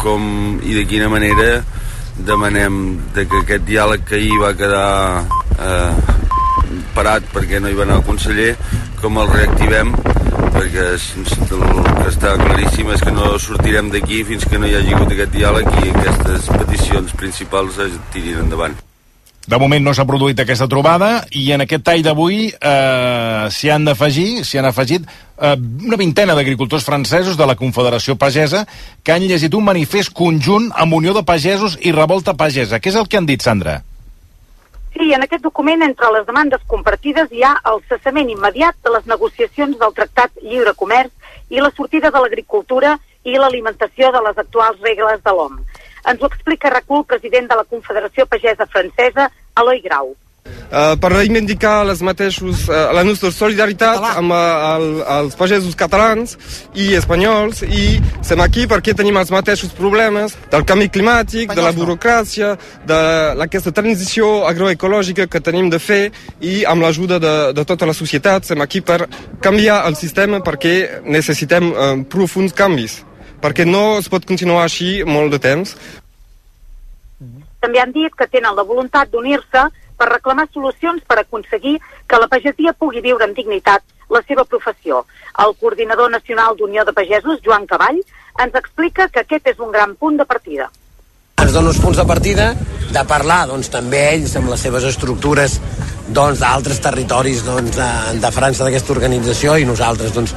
com 0.00 0.60
i 0.64 0.72
de 0.72 0.86
quina 0.88 1.08
manera 1.12 1.62
demanem 2.16 2.96
de 3.14 3.26
que 3.28 3.42
aquest 3.44 3.66
diàleg 3.68 4.06
que 4.08 4.16
ahir 4.16 4.38
va 4.40 4.54
quedar 4.56 5.24
eh, 5.60 5.92
parat 6.96 7.28
perquè 7.34 7.60
no 7.60 7.68
hi 7.68 7.76
va 7.76 7.84
anar 7.84 8.00
el 8.00 8.06
conseller 8.08 8.54
com 9.02 9.20
el 9.20 9.28
reactivem 9.32 9.92
perquè 10.56 10.86
el 10.96 11.64
que 12.00 12.08
està 12.08 12.36
claríssim 12.40 12.90
és 12.96 13.04
que 13.04 13.12
no 13.14 13.32
sortirem 13.38 13.90
d'aquí 13.92 14.24
fins 14.28 14.48
que 14.48 14.58
no 14.58 14.68
hi 14.68 14.76
hagi 14.78 14.94
hagut 14.96 15.12
aquest 15.14 15.34
diàleg 15.36 15.74
i 15.80 15.90
aquestes 15.92 16.48
peticions 16.56 17.12
principals 17.20 17.78
es 17.84 17.98
tirin 18.14 18.40
endavant. 18.46 18.76
De 19.50 19.58
moment 19.58 19.82
no 19.82 19.90
s'ha 19.96 20.04
produït 20.06 20.38
aquesta 20.38 20.68
trobada 20.70 21.24
i 21.34 21.48
en 21.50 21.64
aquest 21.64 21.82
tall 21.82 22.04
d'avui 22.06 22.52
eh, 22.52 23.48
s'hi 23.50 23.70
han 23.74 23.88
d'afegir, 23.88 24.44
s'hi 24.46 24.60
han 24.60 24.68
afegit 24.68 25.08
eh, 25.08 25.56
una 25.88 25.98
vintena 25.98 26.36
d'agricultors 26.38 26.86
francesos 26.86 27.34
de 27.40 27.48
la 27.50 27.56
Confederació 27.58 28.14
Pagesa 28.14 28.62
que 29.02 29.10
han 29.10 29.26
llegit 29.26 29.56
un 29.58 29.66
manifest 29.66 30.14
conjunt 30.14 30.70
amb 30.78 30.94
Unió 31.00 31.16
de 31.16 31.24
Pagesos 31.26 31.74
i 31.82 31.90
Revolta 31.96 32.36
Pagesa. 32.38 32.78
Què 32.78 32.92
és 32.92 33.00
el 33.00 33.10
que 33.10 33.18
han 33.18 33.26
dit, 33.26 33.42
Sandra? 33.42 33.80
Sí, 34.94 35.10
en 35.16 35.26
aquest 35.26 35.42
document, 35.42 35.82
entre 35.82 36.12
les 36.14 36.30
demandes 36.30 36.62
compartides, 36.70 37.34
hi 37.34 37.42
ha 37.42 37.56
el 37.72 37.82
cessament 37.90 38.30
immediat 38.30 38.78
de 38.86 38.94
les 38.94 39.10
negociacions 39.10 39.82
del 39.82 39.98
Tractat 39.98 40.38
Lliure 40.44 40.76
Comerç 40.78 41.10
i 41.50 41.58
la 41.58 41.74
sortida 41.74 42.14
de 42.14 42.22
l'agricultura 42.22 43.00
i 43.26 43.34
l'alimentació 43.34 44.14
de 44.14 44.22
les 44.28 44.38
actuals 44.38 44.78
regles 44.86 45.26
de 45.26 45.34
l'OM. 45.34 45.58
Ens 46.08 46.22
ho 46.22 46.30
explica 46.30 46.70
Racul, 46.70 47.04
president 47.04 47.50
de 47.50 47.58
la 47.58 47.66
Confederació 47.68 48.24
Pagesa 48.30 48.70
Francesa, 48.70 49.28
Eloi 49.58 49.80
Grau. 49.84 50.14
Uh, 50.70 50.94
per 51.02 51.10
reivindicar 51.10 51.82
les 51.84 51.98
mateixos, 52.06 52.62
uh, 52.70 52.92
la 52.94 53.02
nostra 53.02 53.32
solidaritat 53.34 54.04
amb 54.12 54.30
uh, 54.30 54.38
el, 54.70 54.84
els 55.16 55.34
pagesos 55.34 55.74
catalans 55.74 56.36
i 56.78 56.92
espanyols 56.94 57.64
i 57.66 57.98
som 58.24 58.40
aquí 58.44 58.68
perquè 58.70 58.94
tenim 58.94 59.18
els 59.18 59.32
mateixos 59.34 59.74
problemes 59.74 60.36
del 60.52 60.64
canvi 60.70 60.86
climàtic, 60.94 61.50
de 61.50 61.66
la 61.66 61.74
burocràcia, 61.74 62.54
de 62.86 63.00
aquesta 63.48 63.74
transició 63.74 64.46
agroecològica 64.46 65.26
que 65.26 65.42
tenim 65.42 65.68
de 65.74 65.82
fer 65.82 66.04
i 66.38 66.62
amb 66.62 66.86
l'ajuda 66.86 67.18
de, 67.18 67.36
de 67.58 67.66
tota 67.66 67.90
la 67.90 67.96
societat 67.98 68.46
som 68.46 68.62
aquí 68.62 68.80
per 68.80 69.02
canviar 69.42 69.82
el 69.90 69.98
sistema 69.98 70.38
perquè 70.38 71.02
necessitem 71.02 71.72
uh, 71.74 71.94
profuns 72.06 72.54
canvis 72.54 73.00
perquè 73.40 73.64
no 73.66 73.98
es 73.98 74.08
pot 74.12 74.26
continuar 74.28 74.66
així 74.66 75.00
molt 75.08 75.32
de 75.34 75.40
temps 75.42 75.74
També 77.60 77.80
han 77.80 77.92
dit 77.92 78.14
que 78.16 78.26
tenen 78.26 78.56
la 78.56 78.64
voluntat 78.64 79.10
d'unir-se 79.12 79.66
per 80.00 80.08
reclamar 80.08 80.48
solucions 80.52 81.04
per 81.04 81.18
aconseguir 81.20 81.76
que 82.08 82.20
la 82.20 82.28
pagesia 82.34 82.72
pugui 82.72 83.04
viure 83.04 83.26
amb 83.26 83.36
dignitat 83.36 83.84
la 84.10 84.22
seva 84.26 84.44
professió. 84.44 85.04
El 85.44 85.54
coordinador 85.60 86.10
nacional 86.10 86.56
d'Unió 86.56 86.84
de 86.84 86.96
Pagesos, 86.96 87.42
Joan 87.44 87.66
Cavall, 87.66 88.00
ens 88.42 88.60
explica 88.62 89.08
que 89.08 89.20
aquest 89.20 89.52
és 89.54 89.60
un 89.60 89.70
gran 89.76 89.94
punt 89.96 90.16
de 90.16 90.26
partida. 90.26 90.70
Ens 91.40 91.52
dona 91.54 91.70
uns 91.72 91.80
punts 91.80 91.98
de 91.98 92.06
partida 92.08 92.52
de 92.90 93.04
parlar 93.08 93.44
doncs, 93.50 93.70
també 93.70 94.00
ells 94.14 94.34
amb 94.38 94.50
les 94.50 94.62
seves 94.66 94.84
estructures 94.88 95.58
doncs, 96.10 96.40
d'altres 96.42 96.80
territoris 96.82 97.44
doncs, 97.46 97.76
de, 97.78 97.90
de 98.20 98.32
França 98.34 98.66
d'aquesta 98.66 98.92
organització 98.96 99.54
i 99.60 99.68
nosaltres 99.68 100.12
doncs, 100.16 100.34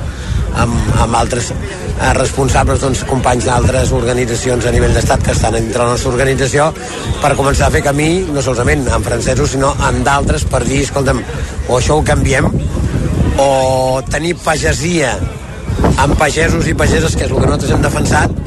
amb, 0.62 0.76
amb 1.02 1.18
altres 1.18 1.50
eh, 1.54 2.12
responsables, 2.18 2.82
doncs, 2.84 3.04
companys 3.10 3.50
d'altres 3.50 3.94
organitzacions 3.98 4.68
a 4.70 4.74
nivell 4.76 4.94
d'estat 4.94 5.26
que 5.26 5.34
estan 5.34 5.58
dintre 5.58 5.82
la 5.82 5.96
nostra 5.96 6.14
organització 6.14 6.70
per 7.24 7.34
començar 7.40 7.68
a 7.68 7.74
fer 7.74 7.84
camí, 7.86 8.12
no 8.30 8.46
solament 8.46 8.86
amb 8.94 9.10
francesos, 9.10 9.56
sinó 9.56 9.74
amb 9.90 10.06
d'altres 10.06 10.46
per 10.50 10.62
dir, 10.68 10.84
escolta'm, 10.86 11.24
o 11.68 11.80
això 11.80 11.98
ho 11.98 12.06
canviem 12.06 12.52
o 13.42 14.02
tenir 14.14 14.36
pagesia 14.44 15.16
amb 15.98 16.14
pagesos 16.20 16.68
i 16.70 16.78
pageses, 16.78 17.18
que 17.18 17.26
és 17.26 17.32
el 17.32 17.40
que 17.40 17.48
nosaltres 17.50 17.74
hem 17.74 17.82
defensat, 17.82 18.43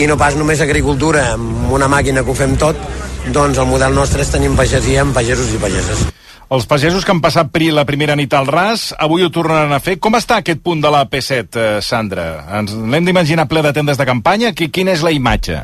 i 0.00 0.06
no 0.08 0.16
pas 0.16 0.36
només 0.38 0.60
agricultura 0.64 1.34
amb 1.34 1.72
una 1.76 1.88
màquina 1.90 2.22
que 2.24 2.32
ho 2.32 2.36
fem 2.36 2.54
tot, 2.60 2.78
doncs 3.34 3.58
el 3.60 3.66
model 3.68 3.92
nostre 3.92 4.24
és 4.24 4.30
tenir 4.32 4.48
pagesia 4.56 5.02
amb 5.04 5.12
pagesos 5.12 5.50
i 5.52 5.60
pageses. 5.60 6.06
Els 6.50 6.66
pagesos 6.66 7.04
que 7.04 7.12
han 7.12 7.20
passat 7.20 7.50
per 7.52 7.68
la 7.70 7.84
primera 7.84 8.16
nit 8.16 8.32
al 8.34 8.48
ras, 8.48 8.94
avui 8.98 9.22
ho 9.22 9.30
tornaran 9.30 9.72
a 9.76 9.78
fer. 9.78 9.98
Com 10.00 10.16
està 10.16 10.40
aquest 10.40 10.62
punt 10.64 10.80
de 10.80 10.90
la 10.90 11.04
P7, 11.04 11.44
eh, 11.54 11.82
Sandra? 11.84 12.24
Ens 12.58 12.72
l'hem 12.72 13.04
d'imaginar 13.04 13.46
ple 13.46 13.62
de 13.62 13.74
tendes 13.76 14.00
de 14.00 14.08
campanya? 14.08 14.54
Qui, 14.56 14.70
quina 14.72 14.96
és 14.96 15.04
la 15.04 15.12
imatge? 15.12 15.60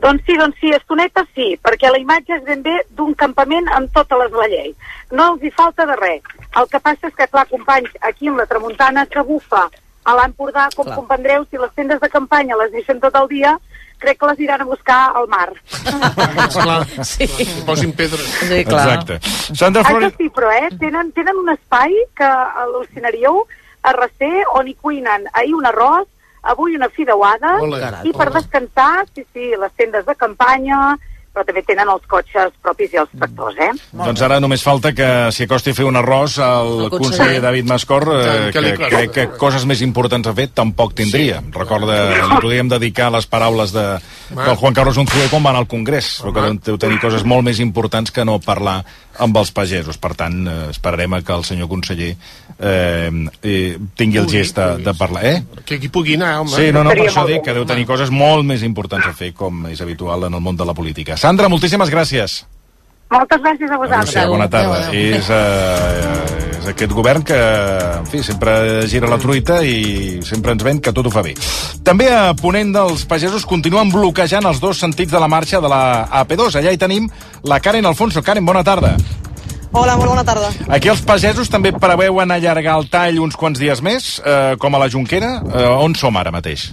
Doncs 0.00 0.24
sí, 0.26 0.36
doncs 0.40 0.56
sí, 0.60 0.72
estoneta 0.72 1.22
sí, 1.36 1.54
perquè 1.62 1.92
la 1.92 2.00
imatge 2.00 2.40
és 2.40 2.44
ben 2.44 2.62
bé 2.64 2.80
d'un 2.96 3.14
campament 3.14 3.68
amb 3.76 3.92
totes 3.92 4.18
les 4.24 4.32
de 4.32 4.42
la 4.42 4.48
llei. 4.48 4.74
No 5.12 5.34
els 5.34 5.44
hi 5.44 5.52
falta 5.54 5.86
de 5.86 5.96
res. 6.00 6.22
El 6.56 6.68
que 6.72 6.80
passa 6.80 7.08
és 7.08 7.14
que, 7.14 7.28
clar, 7.28 7.46
companys, 7.52 7.92
aquí 8.00 8.32
amb 8.32 8.40
la 8.40 8.48
tramuntana 8.48 9.06
que 9.06 9.22
bufa 9.22 9.68
a 10.06 10.14
l'Empordà, 10.14 10.68
com 10.76 10.86
Clar. 10.86 10.96
comprendreu, 11.00 11.46
si 11.50 11.58
les 11.58 11.72
tendes 11.74 12.00
de 12.00 12.08
campanya 12.12 12.58
les 12.62 12.70
deixen 12.72 13.00
tot 13.02 13.16
el 13.18 13.26
dia, 13.32 13.56
crec 13.98 14.20
que 14.20 14.28
les 14.30 14.40
iran 14.44 14.62
a 14.62 14.68
buscar 14.68 15.00
al 15.18 15.26
mar. 15.28 15.48
Esclar, 16.46 16.84
sí. 17.04 17.26
posin 17.66 17.94
pedres. 17.96 18.26
Sí, 18.38 18.64
clar. 18.68 18.84
Exacte. 18.86 19.18
Sandra 19.54 19.82
Això 19.82 19.96
Flores... 19.96 20.14
sí, 20.18 20.28
però, 20.36 20.52
eh, 20.54 20.70
tenen, 20.78 21.10
tenen 21.16 21.40
un 21.42 21.50
espai 21.56 21.96
que 22.16 22.28
al·lucinaríeu 22.66 23.42
a 23.86 23.94
recer 23.96 24.44
on 24.54 24.70
hi 24.70 24.76
cuinen 24.78 25.26
ahir 25.32 25.56
un 25.58 25.66
arròs, 25.66 26.06
avui 26.46 26.76
una 26.78 26.88
fideuada, 26.94 27.56
i 28.06 28.14
per 28.14 28.30
descansar, 28.34 29.06
sí, 29.14 29.26
sí, 29.34 29.50
les 29.58 29.72
tendes 29.74 30.06
de 30.06 30.14
campanya, 30.14 30.94
però 31.36 31.44
també 31.44 31.60
tenen 31.68 31.90
els 31.92 32.06
cotxes 32.08 32.54
propis 32.64 32.94
i 32.94 33.00
els 33.02 33.10
tractors, 33.12 33.58
eh? 33.60 33.68
Doncs 33.92 34.22
ara 34.24 34.38
només 34.40 34.62
falta 34.64 34.94
que 34.96 35.08
s'hi 35.36 35.44
acosti 35.44 35.74
a 35.74 35.76
fer 35.76 35.84
un 35.84 35.98
arròs 36.00 36.38
al 36.40 36.70
El 36.86 36.88
conseller. 36.88 37.18
conseller 37.18 37.40
David 37.44 37.68
Mascor, 37.68 38.06
eh, 38.08 38.50
Que- 38.54 38.62
que 38.72 38.88
crec 38.88 39.10
que 39.12 39.26
coses 39.36 39.66
més 39.68 39.82
importants 39.84 40.26
ha 40.28 40.32
fet 40.32 40.54
tampoc 40.56 40.94
tindria. 40.96 41.42
Recorda, 41.52 41.98
li 42.14 42.40
podríem 42.40 42.68
dedicar 42.72 43.10
les 43.12 43.26
paraules 43.26 43.72
de, 43.76 43.84
del 44.30 44.56
Juan 44.56 44.72
Carlos 44.72 44.96
Unzué 44.96 45.28
quan 45.28 45.44
va 45.44 45.50
anar 45.52 45.60
al 45.66 45.68
Congrés, 45.68 46.22
però 46.24 46.32
que 46.32 46.58
deu 46.70 46.78
tenir 46.78 46.98
coses 47.00 47.22
molt 47.24 47.44
més 47.44 47.60
importants 47.60 48.10
que 48.10 48.24
no 48.24 48.38
parlar 48.40 48.82
amb 49.18 49.36
els 49.36 49.50
pagesos. 49.52 49.98
Per 49.98 50.14
tant, 50.14 50.46
eh, 50.48 50.70
esperarem 50.70 51.12
a 51.14 51.22
que 51.22 51.32
el 51.36 51.44
senyor 51.44 51.68
conseller 51.68 52.16
eh, 52.58 53.10
eh, 53.42 53.78
tingui 53.94 54.18
el 54.18 54.24
Pugui, 54.26 54.38
gest 54.38 54.56
de, 54.56 54.76
de 54.84 54.94
parlar. 54.94 55.24
Eh? 55.26 55.42
Que 55.64 55.74
aquí 55.76 55.88
pugui 55.88 56.14
anar, 56.14 56.40
home. 56.40 56.50
Sí, 56.50 56.70
no, 56.72 56.82
no, 56.84 56.90
per 56.90 57.08
això 57.08 57.26
dic 57.28 57.42
que 57.44 57.52
deu 57.56 57.64
tenir 57.68 57.86
coses 57.86 58.10
molt 58.10 58.44
més 58.48 58.62
importants 58.62 59.06
a 59.06 59.12
fer, 59.12 59.32
com 59.36 59.66
és 59.68 59.80
habitual 59.80 60.24
en 60.28 60.34
el 60.34 60.40
món 60.40 60.56
de 60.56 60.64
la 60.64 60.74
política. 60.74 61.16
Sandra, 61.26 61.48
moltíssimes 61.50 61.90
gràcies. 61.90 62.44
Moltes 63.10 63.40
gràcies 63.42 63.72
a 63.72 63.76
vosaltres. 63.80 64.14
Adéu, 64.14 64.36
bona 64.36 64.46
tarda. 64.46 64.92
És, 64.94 65.26
uh, 65.26 66.60
és 66.60 66.68
aquest 66.70 66.92
govern 66.94 67.24
que, 67.26 67.38
en 67.98 68.06
fi, 68.06 68.20
sempre 68.22 68.54
gira 68.86 69.10
la 69.10 69.18
truita 69.18 69.56
i 69.66 70.20
sempre 70.26 70.54
ens 70.54 70.62
ven 70.62 70.78
que 70.78 70.94
tot 70.94 71.08
ho 71.08 71.10
fa 71.10 71.24
bé. 71.26 71.34
També 71.86 72.06
a 72.14 72.30
Ponent 72.38 72.70
dels 72.76 73.02
pagesos 73.10 73.42
continuen 73.42 73.90
bloquejant 73.90 74.46
els 74.46 74.62
dos 74.62 74.78
sentits 74.78 75.10
de 75.10 75.22
la 75.22 75.26
marxa 75.26 75.58
de 75.58 75.70
la 75.72 75.82
AP2. 76.22 76.60
Allà 76.60 76.74
hi 76.74 76.78
tenim 76.78 77.10
la 77.42 77.58
Karen 77.58 77.90
Alfonso. 77.90 78.22
Karen, 78.22 78.46
bona 78.46 78.62
tarda. 78.62 78.94
Hola, 79.72 79.96
molt 79.98 80.14
bona 80.14 80.22
tarda. 80.24 80.52
Aquí 80.70 80.94
els 80.94 81.02
pagesos 81.02 81.50
també 81.50 81.74
preveuen 81.74 82.30
allargar 82.30 82.78
el 82.78 82.86
tall 82.92 83.18
uns 83.18 83.34
quants 83.34 83.58
dies 83.58 83.82
més, 83.82 84.20
eh, 84.22 84.54
com 84.62 84.74
a 84.74 84.78
la 84.78 84.86
Junquera. 84.88 85.40
Eh, 85.42 85.66
on 85.82 85.98
som 85.98 86.16
ara 86.16 86.30
mateix? 86.30 86.70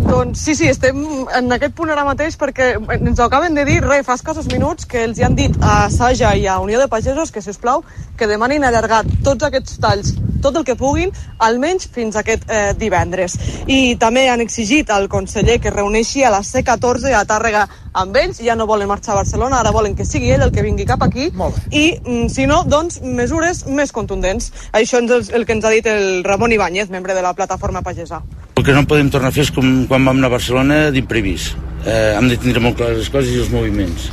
Doncs 0.00 0.40
sí, 0.40 0.54
sí, 0.56 0.68
estem 0.70 1.02
en 1.36 1.52
aquest 1.52 1.74
punt 1.76 1.90
ara 1.92 2.06
mateix 2.06 2.36
perquè 2.40 2.72
ens 2.96 3.20
ho 3.20 3.26
acaben 3.26 3.54
de 3.58 3.66
dir, 3.68 3.80
re, 3.84 4.00
fa 4.06 4.16
escassos 4.18 4.48
minuts, 4.52 4.88
que 4.88 5.04
els 5.08 5.20
hi 5.20 5.26
han 5.26 5.36
dit 5.38 5.56
a 5.60 5.90
Saja 5.92 6.32
i 6.36 6.46
a 6.48 6.58
Unió 6.64 6.80
de 6.80 6.88
Pagesos 6.88 7.30
que, 7.34 7.42
si 7.44 7.52
us 7.52 7.60
plau, 7.60 7.84
que 8.16 8.30
demanin 8.30 8.64
allargar 8.64 9.04
tots 9.26 9.46
aquests 9.46 9.78
talls 9.82 10.14
tot 10.42 10.56
el 10.56 10.64
que 10.64 10.76
puguin, 10.78 11.12
almenys 11.38 11.88
fins 11.92 12.16
aquest 12.16 12.46
eh, 12.48 12.72
divendres. 12.78 13.36
I 13.66 13.96
també 14.00 14.26
han 14.28 14.42
exigit 14.44 14.90
al 14.90 15.08
conseller 15.12 15.60
que 15.60 15.72
reuneixi 15.74 16.24
a 16.24 16.32
les 16.34 16.50
C14 16.54 17.14
a 17.16 17.24
Tàrrega 17.28 17.66
amb 17.92 18.16
ells, 18.16 18.38
ja 18.44 18.54
no 18.56 18.68
volen 18.70 18.88
marxar 18.88 19.14
a 19.14 19.20
Barcelona, 19.20 19.60
ara 19.60 19.72
volen 19.74 19.96
que 19.98 20.06
sigui 20.06 20.30
ell 20.30 20.44
el 20.46 20.52
que 20.54 20.62
vingui 20.62 20.86
cap 20.86 21.02
aquí, 21.02 21.30
i 21.70 21.84
mm, 21.98 22.28
si 22.30 22.46
no, 22.46 22.62
doncs, 22.66 23.00
mesures 23.02 23.64
més 23.66 23.92
contundents. 23.92 24.52
Això 24.72 25.02
és 25.02 25.32
el 25.34 25.46
que 25.46 25.56
ens 25.56 25.66
ha 25.66 25.74
dit 25.74 25.86
el 25.90 26.22
Ramon 26.24 26.52
Ibáñez, 26.52 26.90
membre 26.90 27.14
de 27.14 27.22
la 27.22 27.34
plataforma 27.34 27.82
pagesa. 27.82 28.22
El 28.56 28.64
que 28.64 28.76
no 28.76 28.86
podem 28.86 29.10
tornar 29.10 29.30
a 29.30 29.34
fer 29.34 29.46
és 29.48 29.52
com 29.54 29.84
quan 29.88 30.04
vam 30.04 30.18
anar 30.18 30.30
a 30.30 30.36
Barcelona 30.36 30.80
d'imprevist. 30.94 31.56
Eh, 31.86 32.16
hem 32.16 32.28
de 32.28 32.36
tindre 32.36 32.60
molt 32.60 32.76
clares 32.76 32.98
les 33.00 33.12
coses 33.12 33.32
i 33.32 33.40
els 33.40 33.52
moviments. 33.52 34.10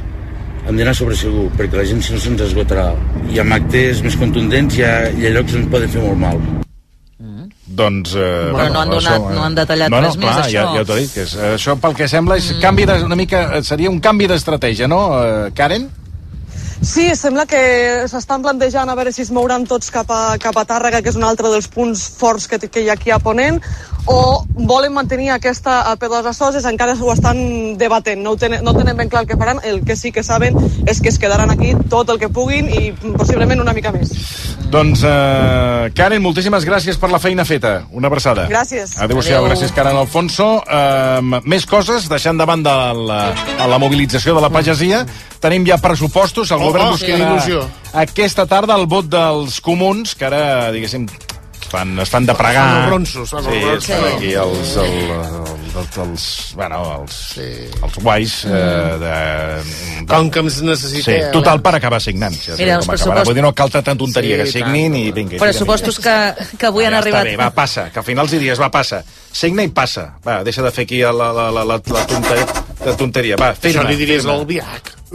Hem 0.67 0.75
d'anar 0.75 0.93
sobre 0.97 1.15
segur, 1.15 1.47
perquè 1.55 1.79
la 1.79 1.85
gent 1.87 2.01
si 2.03 2.11
no 2.13 2.19
se'ns 2.19 2.41
esgotarà. 2.43 2.89
Hi 3.31 3.39
ha 3.39 3.45
actes 3.55 4.01
més 4.03 4.17
contundents, 4.19 4.75
hi 4.77 4.83
ha, 4.83 4.95
hi 5.15 5.27
ha 5.27 5.35
llocs 5.37 5.55
on 5.55 5.67
poden 5.71 5.89
fer 5.93 6.01
molt 6.03 6.19
mal. 6.19 6.41
Doncs... 7.77 8.13
Eh, 8.15 8.27
Però 8.55 8.67
no 8.73 8.79
han 8.81 8.89
donat- 8.91 9.25
no 9.35 9.43
han 9.43 9.55
detallat 9.55 9.91
no, 9.91 9.99
no, 9.99 10.07
res 10.07 10.15
més, 10.17 10.29
clar, 10.29 10.43
això. 10.45 10.51
Ja, 10.55 10.75
ja 10.79 10.83
t'ho 10.87 10.95
dic. 10.97 11.15
És, 11.23 11.35
això 11.53 11.75
pel 11.79 11.95
que 11.99 12.07
sembla 12.07 12.37
és 12.39 12.47
canvi 12.63 12.85
de, 12.89 12.95
una 13.05 13.15
mica, 13.19 13.61
seria 13.67 13.91
un 13.91 13.99
canvi 14.03 14.27
d'estratègia, 14.31 14.87
no, 14.87 15.01
eh, 15.19 15.49
Karen? 15.55 15.89
Sí, 16.81 17.09
sembla 17.15 17.47
que 17.49 18.05
s'estan 18.07 18.43
plantejant 18.45 18.89
a 18.89 18.95
veure 18.95 19.11
si 19.11 19.23
es 19.25 19.31
mouran 19.33 19.65
tots 19.65 19.89
cap 19.93 20.11
a, 20.13 20.37
cap 20.41 20.57
a 20.57 20.65
Tàrrega, 20.69 21.01
que 21.01 21.09
és 21.09 21.17
un 21.17 21.25
altre 21.25 21.49
dels 21.53 21.67
punts 21.73 22.07
forts 22.19 22.47
que, 22.47 22.59
que 22.69 22.83
hi 22.85 22.89
ha 22.89 22.97
aquí 22.97 23.11
a 23.11 23.19
Ponent, 23.19 23.61
o 24.07 24.45
volen 24.55 24.93
mantenir 24.93 25.31
aquesta 25.33 25.81
a 25.91 25.97
P2 25.99 26.29
a 26.29 26.33
Soses, 26.33 26.65
encara 26.65 26.95
ho 26.95 27.11
estan 27.11 27.77
debatent, 27.77 28.21
no, 28.23 28.31
ho 28.31 28.37
tenen, 28.39 28.63
no 28.63 28.73
tenen 28.77 28.95
ben 28.95 29.09
clar 29.09 29.25
el 29.25 29.27
que 29.27 29.35
faran, 29.35 29.59
el 29.63 29.83
que 29.83 29.97
sí 29.99 30.13
que 30.15 30.23
saben 30.23 30.55
és 30.87 31.01
que 31.01 31.09
es 31.09 31.19
quedaran 31.19 31.51
aquí 31.51 31.73
tot 31.91 32.09
el 32.09 32.21
que 32.21 32.29
puguin 32.29 32.71
i 32.71 32.93
possiblement 33.17 33.59
una 33.59 33.75
mica 33.75 33.91
més. 33.91 34.13
Doncs, 34.71 35.03
eh, 35.03 35.91
Karen, 35.95 36.23
moltíssimes 36.23 36.65
gràcies 36.67 36.97
per 36.99 37.11
la 37.11 37.19
feina 37.23 37.45
feta. 37.47 37.85
Una 37.91 38.07
abraçada. 38.07 38.47
Gràcies. 38.51 38.97
Adéu-siau, 38.99 39.43
Adéu. 39.43 39.51
gràcies, 39.51 39.71
Karen 39.75 39.95
Alfonso. 39.95 40.63
Eh, 40.63 41.41
més 41.43 41.65
coses, 41.65 42.07
deixant 42.11 42.37
de 42.37 42.45
banda 42.45 42.93
la, 42.93 43.21
la 43.67 43.79
mobilització 43.79 44.35
de 44.35 44.41
la 44.43 44.49
pagesia, 44.49 45.05
tenim 45.39 45.65
ja 45.67 45.77
pressupostos, 45.77 46.51
el 46.51 46.57
Oh, 46.61 46.67
govern 46.71 46.87
oh, 46.89 46.91
buscarà 46.97 47.17
il·lusió. 47.35 47.63
aquesta 47.93 48.45
tarda 48.49 48.75
el 48.75 48.85
vot 48.87 49.05
dels 49.11 49.59
comuns, 49.61 50.15
que 50.15 50.25
ara, 50.25 50.71
diguéssim, 50.71 51.05
es 51.07 51.67
fan, 51.71 51.97
es 51.99 52.09
fan 52.09 52.25
de 52.25 52.33
pregar. 52.33 52.63
Fan 52.63 52.77
els 52.83 52.89
ronsos, 52.93 53.29
fan 53.29 53.45
els 53.45 53.53
sí, 53.53 53.63
ronsos. 53.65 53.89
estan 53.89 54.05
aquí 54.15 54.33
els, 54.33 54.75
el, 54.77 54.93
el, 55.11 55.81
els, 55.81 55.97
els, 56.03 56.27
bueno, 56.55 56.77
els, 57.01 57.17
sí. 57.35 57.47
els 57.83 57.97
guais 58.01 58.37
eh, 58.45 58.49
de, 58.49 59.11
de... 59.99 60.05
Com 60.07 60.29
que 60.31 60.39
ens 60.45 60.61
necessiteu. 60.63 61.03
Sí, 61.25 61.31
total 61.33 61.59
per 61.61 61.75
acabar 61.75 61.99
signant. 62.01 62.33
Ja 62.39 62.55
Mira, 62.57 62.77
els 62.79 62.87
com 62.87 62.95
acabarà. 62.95 62.95
pressupost- 62.95 63.25
Vull 63.27 63.35
dir, 63.35 63.43
no 63.43 63.51
cal 63.53 63.69
tanta 63.73 63.95
tonteria, 63.99 64.37
Sí, 64.37 64.43
que 64.43 64.51
signin 64.63 64.93
tant. 64.95 65.01
i 65.03 65.11
vinga. 65.11 65.35
i 65.35 65.39
Pressupostos 65.43 65.99
que, 65.99 66.15
que 66.57 66.65
avui 66.71 66.85
ja 66.87 66.93
han 66.93 66.99
arribat... 67.01 67.23
Bé, 67.27 67.35
va, 67.37 67.49
passa, 67.51 67.89
que 67.91 67.99
al 67.99 68.05
final 68.07 68.25
els 68.29 68.37
dies 68.39 68.59
va, 68.63 68.71
passa. 68.71 69.03
Signa 69.31 69.63
i 69.67 69.69
passa. 69.75 70.13
Va, 70.25 70.39
deixa 70.47 70.63
de 70.63 70.71
fer 70.71 70.87
aquí 70.87 71.01
la, 71.03 71.11
la, 71.11 71.31
la, 71.35 71.49
la, 71.51 71.65
la, 71.75 71.81
la 71.83 72.05
tonteria, 72.07 72.47
la 72.85 72.95
tonteria. 72.95 73.35
Va, 73.37 73.51
firma. 73.59 73.81
Això 73.83 73.89
li 73.91 73.99
diries 73.99 74.23
firma. 74.23 74.39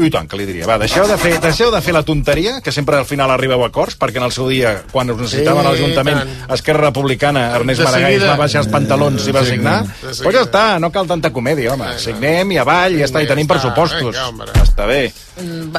I 0.01 0.09
tant, 0.09 0.25
que 0.27 0.39
li 0.41 0.47
diria. 0.49 0.65
Va, 0.65 0.79
deixeu 0.81 1.05
de, 1.07 1.17
fer, 1.21 1.35
deixeu 1.43 1.69
de 1.71 1.81
fer 1.85 1.93
la 1.93 2.01
tonteria, 2.03 2.61
que 2.65 2.73
sempre 2.73 2.97
al 2.97 3.05
final 3.05 3.31
arribeu 3.31 3.61
a 3.61 3.67
acords, 3.69 3.99
perquè 4.01 4.17
en 4.17 4.25
el 4.25 4.33
seu 4.33 4.49
dia, 4.49 4.71
quan 4.91 5.11
us 5.13 5.19
necessitaven 5.21 5.61
Sí, 5.61 5.69
a 5.69 5.71
l'Ajuntament. 5.75 6.31
Esquerra 6.57 6.87
Republicana, 6.87 7.43
Ernest 7.59 7.83
De 7.83 7.89
Maragall 7.91 8.25
va 8.31 8.37
baixar 8.41 8.63
els 8.65 8.71
pantalons 8.73 9.27
i 9.29 9.35
va 9.37 9.43
Sí, 9.45 9.51
signar. 9.51 9.83
de 9.85 10.15
Pues 10.23 10.35
ja 10.37 10.47
està, 10.47 10.65
no 10.81 10.91
cal 10.91 11.07
tanta 11.07 11.31
comèdia, 11.31 11.75
home. 11.75 11.93
Signem 12.01 12.53
i 12.57 12.59
avall, 12.63 12.97
ja 12.99 13.05
està, 13.05 13.23
i 13.23 13.29
tenim 13.29 13.47
pressupostos. 13.47 14.17
Està 14.63 14.87
bé. 14.89 15.13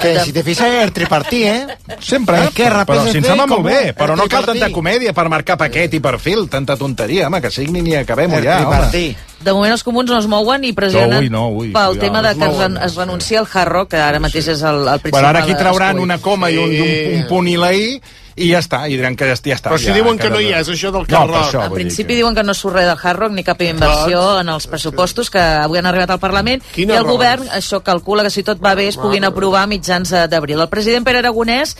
Que 0.01 0.19
si 0.21 0.31
te 0.33 0.43
fijas 0.43 0.69
el 0.83 0.91
tripartí, 0.93 1.43
eh? 1.47 1.67
Sempre, 1.99 2.43
Esquerra, 2.45 2.85
però 2.85 3.07
si 3.09 3.17
ens 3.17 3.27
sembla 3.27 3.47
molt 3.47 3.65
bé, 3.65 3.93
però 3.97 4.15
no 4.17 4.27
cal 4.29 4.45
tanta 4.45 4.69
comèdia 4.69 5.13
per 5.13 5.27
marcar 5.29 5.57
paquet 5.57 5.93
i 5.93 5.99
perfil, 5.99 6.47
tanta 6.49 6.77
tonteria, 6.77 7.27
home, 7.27 7.41
que 7.41 7.49
signin 7.49 7.87
i 7.87 7.95
acabem-ho 7.95 8.41
ja, 8.43 8.61
home. 8.67 9.15
De 9.43 9.53
moment 9.53 9.71
els 9.75 9.83
comuns 9.83 10.09
no 10.09 10.17
es 10.19 10.27
mouen 10.31 10.63
i 10.63 10.73
pressionen 10.73 11.19
Ui, 11.19 11.29
no, 11.29 11.49
ui, 11.49 11.69
pel 11.73 11.93
cuidado, 11.93 11.99
tema 11.99 12.21
no 12.21 12.27
de 12.29 12.35
que 12.35 12.45
es, 12.45 12.55
mouen, 12.55 12.77
es 12.77 12.95
renuncia 12.95 13.39
al 13.39 13.47
Hard 13.51 13.71
Rock, 13.71 13.89
que 13.91 14.01
ara 14.01 14.19
mateix 14.23 14.47
és 14.55 14.61
el, 14.63 14.83
el 14.87 14.99
principal 15.03 15.19
Bueno, 15.19 15.27
ara 15.29 15.43
aquí 15.43 15.55
trauran 15.59 15.99
una 15.99 16.17
coma 16.23 16.51
i 16.51 16.57
un, 16.57 16.71
un, 16.71 17.17
un 17.19 17.25
punt 17.27 17.47
i 17.51 17.57
la 17.59 17.73
i 17.73 18.01
i 18.35 18.47
ja 18.49 18.63
està, 18.63 18.79
i 18.89 18.95
diran 18.97 19.13
que 19.13 19.27
ja, 19.29 19.35
ja 19.37 19.53
està. 19.53 19.69
Però 19.69 19.77
si 19.77 19.91
ja, 19.91 19.93
diuen 19.93 20.17
que 20.17 20.29
no 20.33 20.39
hi 20.41 20.47
és, 20.57 20.69
això 20.73 20.89
del 20.89 21.05
No, 21.05 21.17
Hard 21.19 21.29
per 21.29 21.37
Rock. 21.37 21.49
això, 21.51 21.59
En 21.61 21.69
vull 21.69 21.77
dir 21.77 21.83
principi 21.85 22.15
diuen 22.17 22.33
que 22.33 22.43
no 22.43 22.55
surt 22.57 22.79
res 22.79 22.87
del 22.89 22.97
Hard 22.97 23.19
Rock 23.19 23.35
ni 23.37 23.43
cap 23.45 23.61
inversió 23.61 24.23
en 24.39 24.49
els 24.49 24.65
pressupostos 24.71 25.29
que 25.29 25.43
avui 25.43 25.77
han 25.77 25.85
arribat 25.85 26.15
al 26.15 26.21
Parlament 26.23 26.63
Quina 26.73 26.95
i 26.95 26.97
el 26.97 27.03
raó. 27.05 27.11
govern 27.13 27.51
això 27.53 27.83
calcula 27.85 28.23
que 28.25 28.31
si 28.33 28.41
tot 28.41 28.57
va 28.63 28.73
bé 28.73 28.87
es 28.87 28.97
puguin 28.97 29.25
aprovar 29.29 29.63
a 29.67 29.69
mitjans 29.69 30.15
d'abril. 30.31 30.59
El 30.65 30.69
president 30.69 31.05
Pere 31.05 31.21
Aragonès 31.21 31.75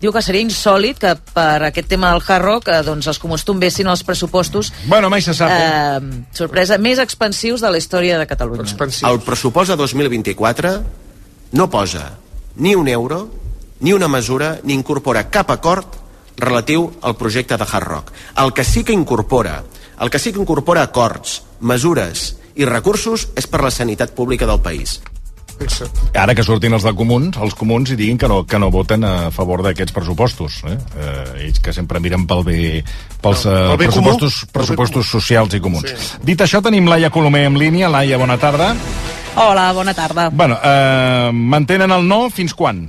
diu 0.00 0.12
que 0.14 0.22
seria 0.22 0.44
insòlid 0.44 1.00
que 1.02 1.14
per 1.34 1.68
aquest 1.68 1.88
tema 1.90 2.12
del 2.12 2.22
Hard 2.22 2.44
Rock 2.44 2.70
eh, 2.70 2.82
doncs 2.86 3.08
els 3.10 3.18
comuns 3.18 3.44
tombessin 3.46 3.90
els 3.90 4.04
pressupostos 4.06 4.72
Bueno, 4.86 5.10
mai 5.10 5.22
se 5.22 5.34
sap. 5.34 5.50
Eh? 5.50 5.58
eh, 5.58 6.24
sorpresa, 6.38 6.78
més 6.78 7.02
expansius 7.02 7.64
de 7.64 7.72
la 7.72 7.80
història 7.80 8.18
de 8.18 8.26
Catalunya. 8.30 8.68
El 9.10 9.20
pressupost 9.26 9.74
de 9.74 9.76
2024 9.80 10.74
no 11.58 11.70
posa 11.70 12.12
ni 12.56 12.74
un 12.74 12.88
euro, 12.88 13.28
ni 13.80 13.92
una 13.92 14.08
mesura, 14.08 14.58
ni 14.64 14.74
incorpora 14.74 15.28
cap 15.30 15.50
acord 15.54 15.98
relatiu 16.38 16.88
al 17.02 17.16
projecte 17.16 17.56
de 17.56 17.66
Hard 17.66 17.86
Rock. 17.86 18.12
El 18.38 18.52
que 18.52 18.64
sí 18.64 18.84
que 18.84 18.92
incorpora, 18.92 19.62
el 20.00 20.10
que 20.10 20.18
sí 20.18 20.32
que 20.32 20.40
incorpora 20.40 20.82
acords, 20.82 21.42
mesures 21.60 22.36
i 22.58 22.66
recursos 22.66 23.28
és 23.38 23.46
per 23.46 23.62
la 23.62 23.74
sanitat 23.74 24.14
pública 24.14 24.46
del 24.46 24.60
país. 24.62 25.00
Ara 26.18 26.34
que 26.34 26.44
surtin 26.46 26.74
els 26.76 26.84
de 26.86 26.92
comuns, 26.96 27.36
els 27.42 27.54
comuns 27.58 27.90
i 27.92 27.96
diguin 27.98 28.18
que 28.18 28.28
no, 28.30 28.42
que 28.46 28.58
no 28.58 28.70
voten 28.74 29.04
a 29.04 29.30
favor 29.34 29.62
d'aquests 29.66 29.94
pressupostos. 29.94 30.60
Eh? 30.66 30.76
Eh, 30.98 31.46
ells 31.46 31.60
que 31.62 31.72
sempre 31.74 32.00
miren 32.00 32.26
pel 32.30 32.44
bé, 32.46 32.58
pels 33.22 33.44
eh, 33.46 33.54
Pel 33.72 33.76
bé 33.76 33.88
pressupostos, 33.88 34.40
comú. 34.44 34.52
pressupostos 34.58 35.10
socials 35.10 35.54
i 35.54 35.60
comuns. 35.62 35.90
Sí. 35.90 36.20
Dit 36.30 36.44
això, 36.44 36.62
tenim 36.64 36.88
Laia 36.90 37.10
Colomer 37.10 37.46
en 37.50 37.58
línia. 37.58 37.90
Laia, 37.92 38.18
bona 38.18 38.38
tarda. 38.38 38.74
Hola, 39.38 39.72
bona 39.72 39.94
tarda. 39.94 40.30
Bueno, 40.30 40.58
eh, 40.62 41.30
mantenen 41.32 41.92
el 41.94 42.06
no 42.08 42.26
fins 42.30 42.54
quan? 42.54 42.86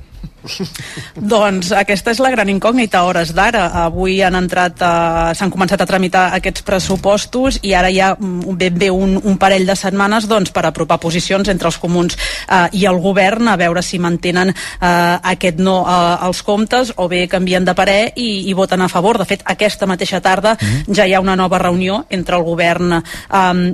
Doncs 1.33 1.71
aquesta 1.75 2.13
és 2.13 2.21
la 2.23 2.31
gran 2.33 2.49
incògnita 2.51 3.01
a 3.01 3.07
hores 3.09 3.33
d'ara. 3.35 3.65
Avui 3.85 4.19
han 4.23 4.37
entrat, 4.39 4.79
eh, 4.81 5.33
s'han 5.35 5.51
començat 5.51 5.81
a 5.81 5.87
tramitar 5.89 6.29
aquests 6.37 6.63
pressupostos 6.67 7.59
i 7.67 7.73
ara 7.77 7.89
hi 7.91 7.99
ha 8.01 8.13
mm, 8.15 8.55
ben 8.59 8.77
bé 8.79 8.89
un, 8.93 9.17
un 9.19 9.37
parell 9.41 9.67
de 9.67 9.75
setmanes 9.75 10.27
doncs, 10.29 10.53
per 10.55 10.65
apropar 10.67 10.99
posicions 11.01 11.49
entre 11.51 11.69
els 11.69 11.79
comuns 11.81 12.15
eh, 12.15 12.67
i 12.79 12.85
el 12.89 12.99
govern 13.03 13.49
a 13.51 13.57
veure 13.59 13.83
si 13.85 13.99
mantenen 13.99 14.53
eh, 14.53 14.87
aquest 15.33 15.59
no 15.59 15.81
eh, 15.83 16.27
als 16.29 16.41
comptes 16.47 16.93
o 16.97 17.09
bé 17.11 17.25
canvien 17.31 17.65
de 17.65 17.75
parer 17.75 18.13
i, 18.15 18.49
i 18.49 18.55
voten 18.57 18.81
a 18.81 18.89
favor. 18.91 19.19
De 19.19 19.27
fet, 19.27 19.43
aquesta 19.45 19.87
mateixa 19.89 20.21
tarda 20.23 20.55
ja 20.87 21.05
hi 21.05 21.13
ha 21.13 21.23
una 21.23 21.37
nova 21.39 21.59
reunió 21.59 22.03
entre 22.09 22.39
el 22.39 22.47
govern 22.47 22.99
eh, 22.99 23.03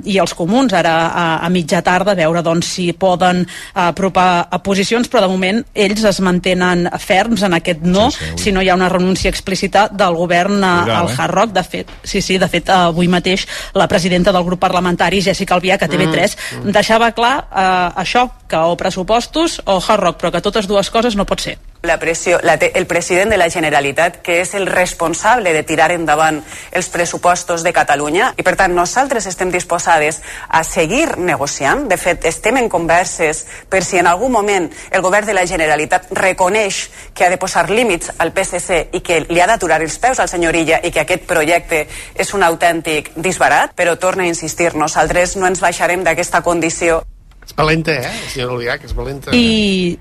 i 0.04 0.18
els 0.22 0.34
comuns, 0.34 0.74
ara 0.74 0.96
a, 1.06 1.26
a 1.46 1.50
mitja 1.52 1.82
tarda, 1.86 2.12
a 2.12 2.18
veure 2.18 2.42
doncs, 2.42 2.74
si 2.76 2.90
poden 2.92 3.44
eh, 3.46 3.86
apropar 3.86 4.48
a 4.50 4.62
posicions, 4.62 5.08
però 5.08 5.22
de 5.24 5.30
moment 5.30 5.62
ells 5.74 6.04
es 6.06 6.20
mantenen 6.24 6.55
ferms 7.02 7.42
en 7.46 7.56
aquest 7.58 7.84
no, 7.84 8.10
sí, 8.10 8.24
sí, 8.24 8.44
si 8.46 8.54
no 8.54 8.62
hi 8.62 8.70
ha 8.70 8.78
una 8.78 8.88
renúncia 8.88 9.30
explícita 9.30 9.86
del 9.92 10.16
govern 10.16 10.62
a, 10.62 10.72
Cuidao, 10.82 10.98
al 11.02 11.10
eh? 11.10 11.16
Hard 11.18 11.34
Rock. 11.34 11.54
De 11.56 11.64
fet, 11.64 11.92
sí, 12.02 12.22
sí, 12.22 12.38
de 12.38 12.48
fet, 12.48 12.70
avui 12.72 13.08
mateix 13.08 13.46
la 13.74 13.88
presidenta 13.88 14.32
del 14.32 14.44
grup 14.44 14.60
parlamentari, 14.62 15.22
Jessica 15.22 15.56
Albiach, 15.56 15.86
a 15.86 15.90
TV3, 15.90 16.36
mm. 16.62 16.74
deixava 16.76 17.12
clar 17.16 17.36
eh, 17.46 18.02
això, 18.02 18.28
que 18.48 18.58
o 18.58 18.76
pressupostos 18.78 19.60
o 19.64 19.80
Hard 19.80 20.02
Rock, 20.08 20.20
però 20.20 20.34
que 20.34 20.44
totes 20.44 20.68
dues 20.70 20.90
coses 20.90 21.16
no 21.16 21.26
pot 21.28 21.42
ser. 21.42 21.58
La 21.86 21.98
pressió, 22.02 22.40
la, 22.42 22.54
el 22.58 22.86
president 22.86 23.30
de 23.30 23.36
la 23.38 23.48
Generalitat, 23.50 24.18
que 24.26 24.40
és 24.42 24.54
el 24.58 24.66
responsable 24.66 25.52
de 25.54 25.62
tirar 25.62 25.92
endavant 25.94 26.40
els 26.74 26.88
pressupostos 26.90 27.62
de 27.62 27.72
Catalunya, 27.72 28.32
i 28.36 28.42
per 28.42 28.56
tant 28.58 28.74
nosaltres 28.74 29.28
estem 29.30 29.52
disposades 29.54 30.20
a 30.48 30.64
seguir 30.66 31.16
negociant. 31.16 31.86
De 31.88 31.96
fet, 31.96 32.26
estem 32.26 32.58
en 32.58 32.68
converses 32.68 33.44
per 33.70 33.84
si 33.86 34.00
en 34.02 34.10
algun 34.10 34.34
moment 34.34 34.68
el 34.90 35.06
govern 35.06 35.30
de 35.30 35.38
la 35.38 35.46
Generalitat 35.46 36.10
reconeix 36.10 36.82
que 37.14 37.24
ha 37.24 37.30
de 37.30 37.38
posar 37.38 37.68
límits 37.70 38.10
al 38.18 38.34
PSC 38.34 38.88
i 38.98 39.00
que 39.06 39.22
li 39.28 39.40
ha 39.40 39.46
d'aturar 39.46 39.80
els 39.80 39.98
peus 40.02 40.18
al 40.18 40.28
senyor 40.28 40.58
Illa 40.58 40.82
i 40.82 40.90
que 40.90 41.06
aquest 41.06 41.26
projecte 41.30 41.86
és 42.14 42.34
un 42.34 42.42
autèntic 42.42 43.12
disbarat, 43.14 43.76
però 43.78 43.94
torna 43.96 44.26
a 44.26 44.32
insistir, 44.32 44.74
nosaltres 44.74 45.36
no 45.36 45.46
ens 45.46 45.62
baixarem 45.62 46.02
d'aquesta 46.02 46.42
condició. 46.42 47.04
És 47.46 47.54
valenta, 47.54 47.92
eh? 47.94 48.10
El 48.10 48.30
senyor 48.32 48.52
Albiach 48.56 48.84
és 48.88 48.92
valenta. 48.96 49.30
I, 49.38 49.94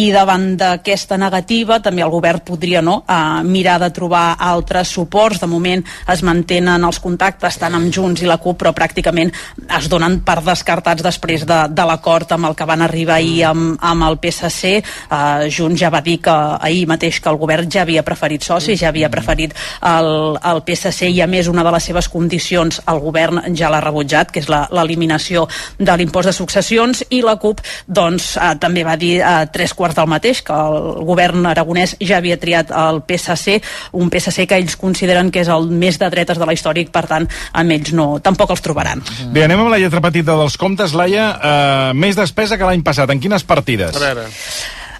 i 0.00 0.04
davant 0.14 0.46
d'aquesta 0.56 1.18
negativa 1.20 1.76
també 1.84 2.00
el 2.00 2.12
govern 2.12 2.40
podria 2.46 2.80
no, 2.80 3.02
uh, 3.04 3.42
mirar 3.44 3.76
de 3.82 3.90
trobar 3.92 4.38
altres 4.40 4.94
suports 4.96 5.42
de 5.42 5.48
moment 5.50 5.82
es 6.12 6.22
mantenen 6.24 6.86
els 6.88 7.00
contactes 7.04 7.58
tant 7.60 7.76
amb 7.76 7.92
Junts 7.92 8.22
i 8.24 8.30
la 8.30 8.38
CUP 8.40 8.62
però 8.62 8.72
pràcticament 8.72 9.32
es 9.76 9.90
donen 9.92 10.22
per 10.24 10.38
descartats 10.46 11.04
després 11.04 11.44
de, 11.44 11.58
de 11.68 11.86
l'acord 11.88 12.32
amb 12.32 12.48
el 12.48 12.56
que 12.56 12.68
van 12.68 12.86
arribar 12.86 13.18
ahir 13.20 13.44
amb, 13.50 13.76
amb 13.76 14.08
el 14.08 14.16
PSC 14.22 14.72
uh, 14.80 15.44
Junts 15.52 15.82
ja 15.82 15.92
va 15.92 16.00
dir 16.00 16.16
que 16.24 16.32
ahir 16.32 16.86
mateix 16.88 17.20
que 17.20 17.28
el 17.28 17.40
govern 17.40 17.68
ja 17.68 17.84
havia 17.84 18.06
preferit 18.08 18.48
socis 18.48 18.80
ja 18.80 18.88
havia 18.88 19.12
preferit 19.12 19.52
el, 19.84 20.10
el 20.40 20.64
PSC 20.64 21.12
i 21.12 21.20
a 21.20 21.28
més 21.28 21.52
una 21.52 21.66
de 21.66 21.76
les 21.76 21.92
seves 21.92 22.08
condicions 22.08 22.80
el 22.88 23.04
govern 23.04 23.44
ja 23.52 23.68
l'ha 23.68 23.84
rebutjat 23.84 24.32
que 24.32 24.40
és 24.40 24.48
l'eliminació 24.48 25.44
de 25.76 26.00
l'impost 26.00 26.32
de 26.32 26.36
successions 26.40 26.85
milions 26.86 27.02
i 27.10 27.22
la 27.22 27.36
CUP 27.40 27.60
doncs, 27.86 28.36
eh, 28.36 28.54
també 28.60 28.84
va 28.84 28.96
dir 28.96 29.20
eh, 29.20 29.46
tres 29.52 29.74
quarts 29.74 29.96
del 29.96 30.08
mateix, 30.08 30.42
que 30.42 30.54
el 30.54 31.04
govern 31.06 31.46
aragonès 31.46 31.96
ja 32.00 32.18
havia 32.18 32.38
triat 32.38 32.70
el 32.70 33.02
PSC, 33.06 33.60
un 33.92 34.10
PSC 34.10 34.46
que 34.46 34.56
ells 34.56 34.76
consideren 34.76 35.30
que 35.30 35.42
és 35.42 35.48
el 35.48 35.68
més 35.68 35.98
de 35.98 36.10
dretes 36.10 36.38
de 36.38 36.46
la 36.46 36.54
història 36.54 36.84
i 36.84 36.90
per 36.90 37.06
tant 37.06 37.26
amb 37.52 37.70
ells 37.70 37.92
no, 37.92 38.18
tampoc 38.20 38.50
els 38.50 38.62
trobaran. 38.62 39.02
Bé, 39.32 39.44
anem 39.44 39.60
amb 39.60 39.72
la 39.72 39.80
lletra 39.80 40.00
petita 40.00 40.36
dels 40.36 40.56
comptes, 40.56 40.94
Laia. 40.96 41.26
Uh, 41.36 41.92
més 41.96 42.16
despesa 42.16 42.58
que 42.58 42.66
l'any 42.66 42.82
passat. 42.86 43.10
En 43.10 43.20
quines 43.22 43.46
partides? 43.46 43.96
A 43.96 44.02
veure... 44.02 44.28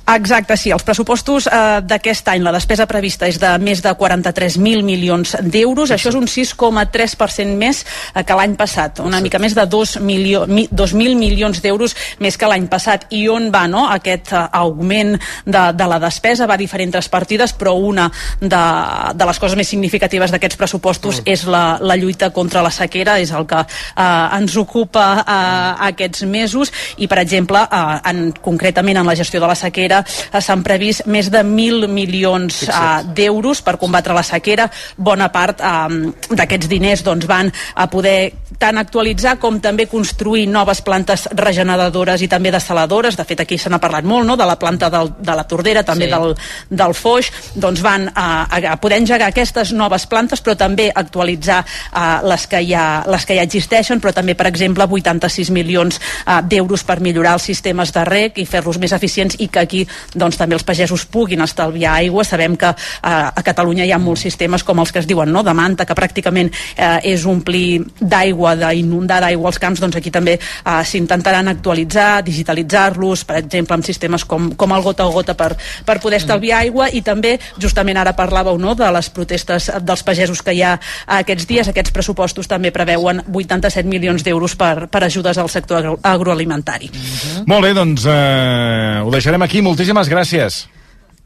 Exacte, 0.06 0.54
sí. 0.56 0.70
Els 0.70 0.84
pressupostos 0.86 1.48
eh, 1.50 1.80
d'aquest 1.82 2.28
any, 2.30 2.44
la 2.46 2.52
despesa 2.54 2.84
prevista 2.86 3.26
és 3.26 3.40
de 3.42 3.48
més 3.58 3.80
de 3.82 3.90
43.000 3.90 4.84
milions 4.86 5.34
d'euros. 5.42 5.90
Això 5.90 6.12
és 6.12 6.18
un 6.18 6.28
6,3% 6.30 7.56
més 7.58 7.80
eh, 7.82 8.22
que 8.22 8.36
l'any 8.38 8.54
passat. 8.54 9.00
Una 9.02 9.18
mica 9.20 9.40
més 9.42 9.56
de 9.58 9.64
2.000 9.66 10.04
milió, 10.06 10.44
mi, 10.46 10.68
2.000 10.70 11.18
milions 11.18 11.58
d'euros 11.62 11.96
més 12.22 12.38
que 12.38 12.46
l'any 12.46 12.68
passat. 12.70 13.08
I 13.18 13.24
on 13.34 13.48
va 13.50 13.64
no, 13.66 13.88
aquest 13.90 14.30
eh, 14.30 14.44
augment 14.60 15.16
de, 15.42 15.64
de 15.74 15.90
la 15.90 15.98
despesa? 16.06 16.46
Va 16.46 16.54
a 16.54 16.62
diferents 16.62 17.10
partides, 17.10 17.56
però 17.58 17.74
una 17.74 18.06
de, 18.38 18.62
de 19.10 19.28
les 19.32 19.42
coses 19.42 19.58
més 19.58 19.68
significatives 19.74 20.30
d'aquests 20.30 20.60
pressupostos 20.62 21.18
mm. 21.18 21.34
és 21.34 21.44
la, 21.50 21.64
la 21.82 21.98
lluita 21.98 22.30
contra 22.30 22.62
la 22.62 22.70
sequera, 22.70 23.18
és 23.18 23.34
el 23.34 23.48
que 23.50 23.58
eh, 23.58 24.38
ens 24.38 24.56
ocupa 24.62 25.08
eh, 25.18 25.90
aquests 25.90 26.28
mesos. 26.30 26.70
I, 27.02 27.10
per 27.10 27.18
exemple, 27.26 27.66
eh, 27.66 28.00
en, 28.12 28.30
concretament 28.38 29.02
en 29.02 29.10
la 29.10 29.18
gestió 29.18 29.42
de 29.42 29.50
la 29.50 29.58
sequera, 29.58 29.95
sequera 30.04 30.42
s'han 30.42 30.62
previst 30.64 31.06
més 31.06 31.30
de 31.32 31.42
1.000 31.42 31.88
milions 31.90 32.62
uh, 32.68 33.02
d'euros 33.16 33.62
per 33.62 33.76
combatre 33.80 34.14
la 34.14 34.24
sequera. 34.26 34.68
Bona 34.96 35.28
part 35.32 35.62
uh, 35.64 35.88
d'aquests 36.30 36.68
diners 36.68 37.04
doncs, 37.06 37.26
van 37.26 37.50
a 37.74 37.86
poder 37.90 38.32
tant 38.60 38.78
actualitzar 38.78 39.36
com 39.40 39.58
també 39.60 39.86
construir 39.90 40.46
noves 40.48 40.80
plantes 40.84 41.26
regeneradores 41.36 42.22
i 42.22 42.28
també 42.28 42.52
desaladores. 42.54 43.16
De 43.16 43.24
fet, 43.24 43.42
aquí 43.42 43.58
se 43.58 43.70
n'ha 43.70 43.80
parlat 43.82 44.04
molt, 44.04 44.26
no?, 44.26 44.36
de 44.36 44.46
la 44.46 44.56
planta 44.58 44.90
del, 44.92 45.12
de 45.18 45.36
la 45.36 45.44
Tordera, 45.48 45.82
també 45.84 46.06
sí. 46.06 46.12
del, 46.14 46.34
del 46.70 46.94
Foix. 46.96 47.30
Doncs 47.54 47.82
van 47.84 48.08
a, 48.14 48.46
a 48.72 48.76
poder 48.80 49.00
engegar 49.02 49.30
aquestes 49.30 49.72
noves 49.76 50.06
plantes, 50.10 50.42
però 50.44 50.56
també 50.58 50.88
actualitzar 50.94 51.62
uh, 51.66 52.22
les, 52.26 52.46
que 52.48 52.62
ja, 52.66 52.86
les 53.10 53.26
que 53.26 53.36
ja 53.38 53.44
existeixen, 53.46 54.00
però 54.00 54.14
també, 54.16 54.36
per 54.38 54.48
exemple, 54.48 54.86
86 54.86 55.52
milions 55.54 56.00
uh, 56.00 56.40
d'euros 56.40 56.86
per 56.86 57.00
millorar 57.04 57.36
els 57.36 57.48
sistemes 57.50 57.92
de 57.92 58.04
rec 58.08 58.40
i 58.40 58.46
fer-los 58.48 58.80
més 58.80 58.94
eficients 58.96 59.36
i 59.38 59.50
que 59.52 59.62
aquí 59.66 59.85
doncs, 60.14 60.36
també 60.36 60.56
els 60.56 60.64
pagesos 60.66 61.06
puguin 61.06 61.42
estalviar 61.44 61.96
aigua. 62.02 62.24
Sabem 62.24 62.56
que 62.56 62.68
eh, 62.68 62.76
a 63.02 63.42
Catalunya 63.46 63.86
hi 63.86 63.92
ha 63.94 64.00
molts 64.02 64.26
sistemes 64.26 64.64
com 64.66 64.80
els 64.82 64.92
que 64.92 65.00
es 65.02 65.08
diuen 65.08 65.32
no? 65.32 65.42
de 65.46 65.54
manta, 65.56 65.86
que 65.86 65.96
pràcticament 65.96 66.52
eh, 66.76 67.12
és 67.12 67.24
omplir 67.26 67.80
d'aigua, 68.00 68.56
d'inundar 68.60 69.20
d'aigua 69.24 69.52
els 69.52 69.60
camps, 69.62 69.80
doncs 69.80 69.96
aquí 69.96 70.12
també 70.12 70.36
eh, 70.36 70.82
s'intentaran 70.84 71.48
actualitzar, 71.48 72.22
digitalitzar-los, 72.26 73.24
per 73.24 73.40
exemple, 73.40 73.78
amb 73.78 73.86
sistemes 73.86 74.26
com, 74.28 74.52
com 74.58 74.76
el 74.76 74.84
gota 74.84 75.06
a 75.06 75.12
gota 75.12 75.36
per, 75.38 75.52
per 75.86 75.98
poder 76.02 76.20
estalviar 76.20 76.60
aigua 76.64 76.90
i 76.92 77.02
també, 77.06 77.36
justament 77.62 77.98
ara 78.00 78.16
parlàveu 78.16 78.58
no, 78.60 78.74
de 78.76 78.90
les 78.92 79.10
protestes 79.10 79.70
dels 79.80 80.04
pagesos 80.06 80.42
que 80.44 80.54
hi 80.56 80.62
ha 80.62 80.76
aquests 81.18 81.48
dies, 81.48 81.72
aquests 81.72 81.94
pressupostos 81.94 82.48
també 82.50 82.72
preveuen 82.74 83.22
87 83.32 83.88
milions 83.88 84.24
d'euros 84.26 84.56
per, 84.58 84.88
per 84.92 85.04
ajudes 85.06 85.38
al 85.38 85.50
sector 85.52 85.96
agro 86.02 86.26
agroalimentari. 86.26 86.90
Uh 86.92 86.96
-huh. 86.96 87.46
Molt 87.46 87.62
bé, 87.62 87.74
doncs 87.74 88.04
eh, 88.06 89.00
ho 89.04 89.10
deixarem 89.10 89.42
aquí. 89.42 89.62
Moltíssimes 89.76 90.08
gràcies. 90.08 90.54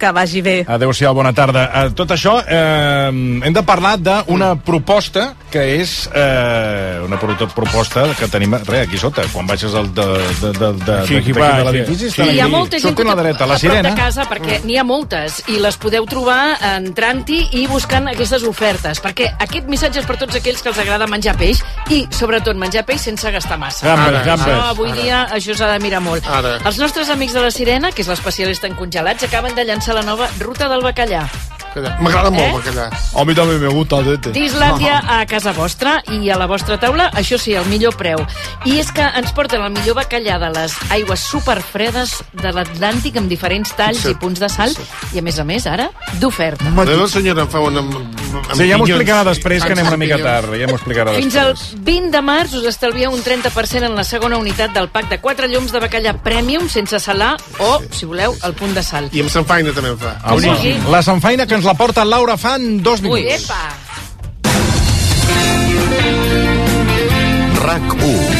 Que 0.00 0.10
vagi 0.16 0.40
bé. 0.40 0.64
Adéu-siau, 0.64 1.12
bona 1.14 1.34
tarda. 1.36 1.66
Uh, 1.68 1.92
tot 1.92 2.14
això, 2.16 2.38
eh, 2.40 3.12
hem 3.44 3.52
de 3.52 3.62
parlar 3.68 3.98
d'una 4.00 4.54
proposta 4.64 5.34
que 5.50 5.62
és 5.80 6.08
eh, 6.14 7.02
una 7.04 7.18
proposta 7.18 8.06
que 8.14 8.28
tenim 8.30 8.54
re, 8.54 8.84
aquí 8.84 8.98
sota, 9.00 9.24
quan 9.32 9.48
baixes 9.50 9.74
el 9.74 9.90
de, 9.94 10.06
de, 10.40 10.52
de, 10.54 10.68
de, 10.78 10.98
sí, 11.08 11.18
de, 11.18 11.34
va, 11.34 11.48
de 11.58 11.64
l'edifici. 11.66 12.10
Sí, 12.14 12.26
hi 12.36 12.40
ha 12.40 12.46
molta 12.48 12.78
gent 12.78 12.94
que 12.96 13.06
la 13.06 13.16
dreta, 13.18 13.48
la 13.50 13.56
a 13.56 13.58
prop 13.58 13.64
sirena. 13.64 13.90
de 13.90 13.98
casa, 13.98 14.26
perquè 14.30 14.60
n'hi 14.64 14.78
ha 14.78 14.84
moltes, 14.86 15.40
i 15.50 15.58
les 15.60 15.78
podeu 15.82 16.06
trobar 16.10 16.54
entrant-hi 16.70 17.40
i 17.58 17.64
buscant 17.70 18.06
aquestes 18.12 18.46
ofertes, 18.46 19.02
perquè 19.02 19.32
aquest 19.42 19.66
missatge 19.70 20.04
és 20.04 20.08
per 20.08 20.20
tots 20.22 20.38
aquells 20.38 20.62
que 20.62 20.70
els 20.70 20.80
agrada 20.84 21.10
menjar 21.10 21.34
peix, 21.40 21.64
i 21.90 22.04
sobretot 22.14 22.58
menjar 22.60 22.86
peix 22.86 23.02
sense 23.10 23.34
gastar 23.34 23.58
massa. 23.58 23.88
Gambes, 23.90 24.22
gambes. 24.28 24.54
No, 24.54 24.70
avui 24.70 24.94
dia 25.02 25.24
això 25.34 25.58
s'ha 25.58 25.72
de 25.74 25.82
mirar 25.82 26.02
molt. 26.04 26.30
Ara. 26.30 26.60
Els 26.62 26.78
nostres 26.78 27.10
amics 27.10 27.34
de 27.34 27.42
la 27.42 27.50
Sirena, 27.50 27.90
que 27.90 28.06
és 28.06 28.12
l'especialista 28.12 28.70
en 28.70 28.78
congelats, 28.78 29.26
acaben 29.26 29.58
de 29.58 29.66
llançar 29.66 29.89
la 29.94 30.02
nova 30.02 30.28
ruta 30.40 30.68
del 30.68 30.82
bacallà. 30.82 31.26
M'agrada 32.00 32.30
molt 32.34 32.42
Eh? 32.42 32.48
el 32.50 32.56
bacallà. 32.58 32.86
A 33.14 33.24
mi 33.24 33.34
també 33.34 33.58
me 33.62 33.68
gusta, 33.70 34.00
dete. 34.02 34.32
D'Islàndia 34.34 34.96
a 35.06 35.20
casa 35.30 35.52
vostra 35.54 36.00
i 36.10 36.28
a 36.30 36.36
la 36.36 36.46
vostra 36.50 36.78
taula, 36.82 37.10
això 37.14 37.38
sí, 37.38 37.54
el 37.54 37.64
millor 37.70 37.94
preu. 37.94 38.18
I 38.66 38.80
és 38.80 38.90
que 38.90 39.06
ens 39.06 39.30
porten 39.32 39.62
el 39.62 39.70
millor 39.70 39.94
bacallà 39.94 40.40
de 40.42 40.50
les 40.50 40.74
aigües 40.90 41.20
superfredes 41.20 42.16
de 42.32 42.50
l'Atlàntic 42.56 43.16
amb 43.22 43.30
diferents 43.30 43.70
talls 43.78 44.02
i 44.04 44.14
punts 44.18 44.40
de 44.42 44.48
sal 44.50 44.74
i, 45.14 45.20
a 45.20 45.22
més 45.22 45.38
a 45.38 45.44
més, 45.44 45.66
ara, 45.70 45.90
d'oferta. 46.18 46.64
Adéu, 46.76 47.06
senyora, 47.06 47.42
em 47.46 47.48
fa 47.48 47.60
una... 47.60 47.86
Sí, 48.54 48.66
ja 48.68 48.78
m'ho 48.78 48.86
explicarà 48.86 49.24
després, 49.26 49.64
que 49.64 49.74
anem 49.74 49.88
una 49.90 49.98
mica 50.00 50.18
tard. 50.20 50.54
Ja 50.58 50.68
m'ho 50.70 50.76
explicarà 50.78 51.14
Fins 51.16 51.36
al 51.40 51.52
després. 51.54 51.84
20 51.86 52.10
de 52.14 52.22
març 52.24 52.54
us 52.58 52.66
estalvieu 52.70 53.12
un 53.14 53.22
30% 53.24 53.88
en 53.90 53.96
la 53.98 54.04
segona 54.04 54.38
unitat 54.38 54.74
del 54.76 54.88
pack 54.92 55.08
de 55.10 55.20
4 55.22 55.48
llums 55.52 55.72
de 55.72 55.82
bacallà 55.82 56.14
Premium 56.22 56.68
sense 56.68 57.00
salar 57.02 57.36
o, 57.58 57.70
si 57.90 58.06
voleu, 58.06 58.36
el 58.46 58.54
punt 58.58 58.74
de 58.76 58.82
sal. 58.86 59.10
I 59.12 59.24
amb 59.24 59.32
sanfaina 59.32 59.74
també 59.76 59.94
fa. 60.00 60.16
El, 60.34 60.46
la 60.90 61.02
sanfaina 61.06 61.46
que 61.46 61.58
ens 61.58 61.66
la 61.68 61.74
porta 61.78 62.04
Laura 62.04 62.36
fa 62.40 62.56
en 62.60 62.82
dos 62.82 63.02
Ui, 63.02 63.10
minuts. 63.22 63.44
epa! 63.44 63.62
RAC 67.60 67.92
1 68.02 68.39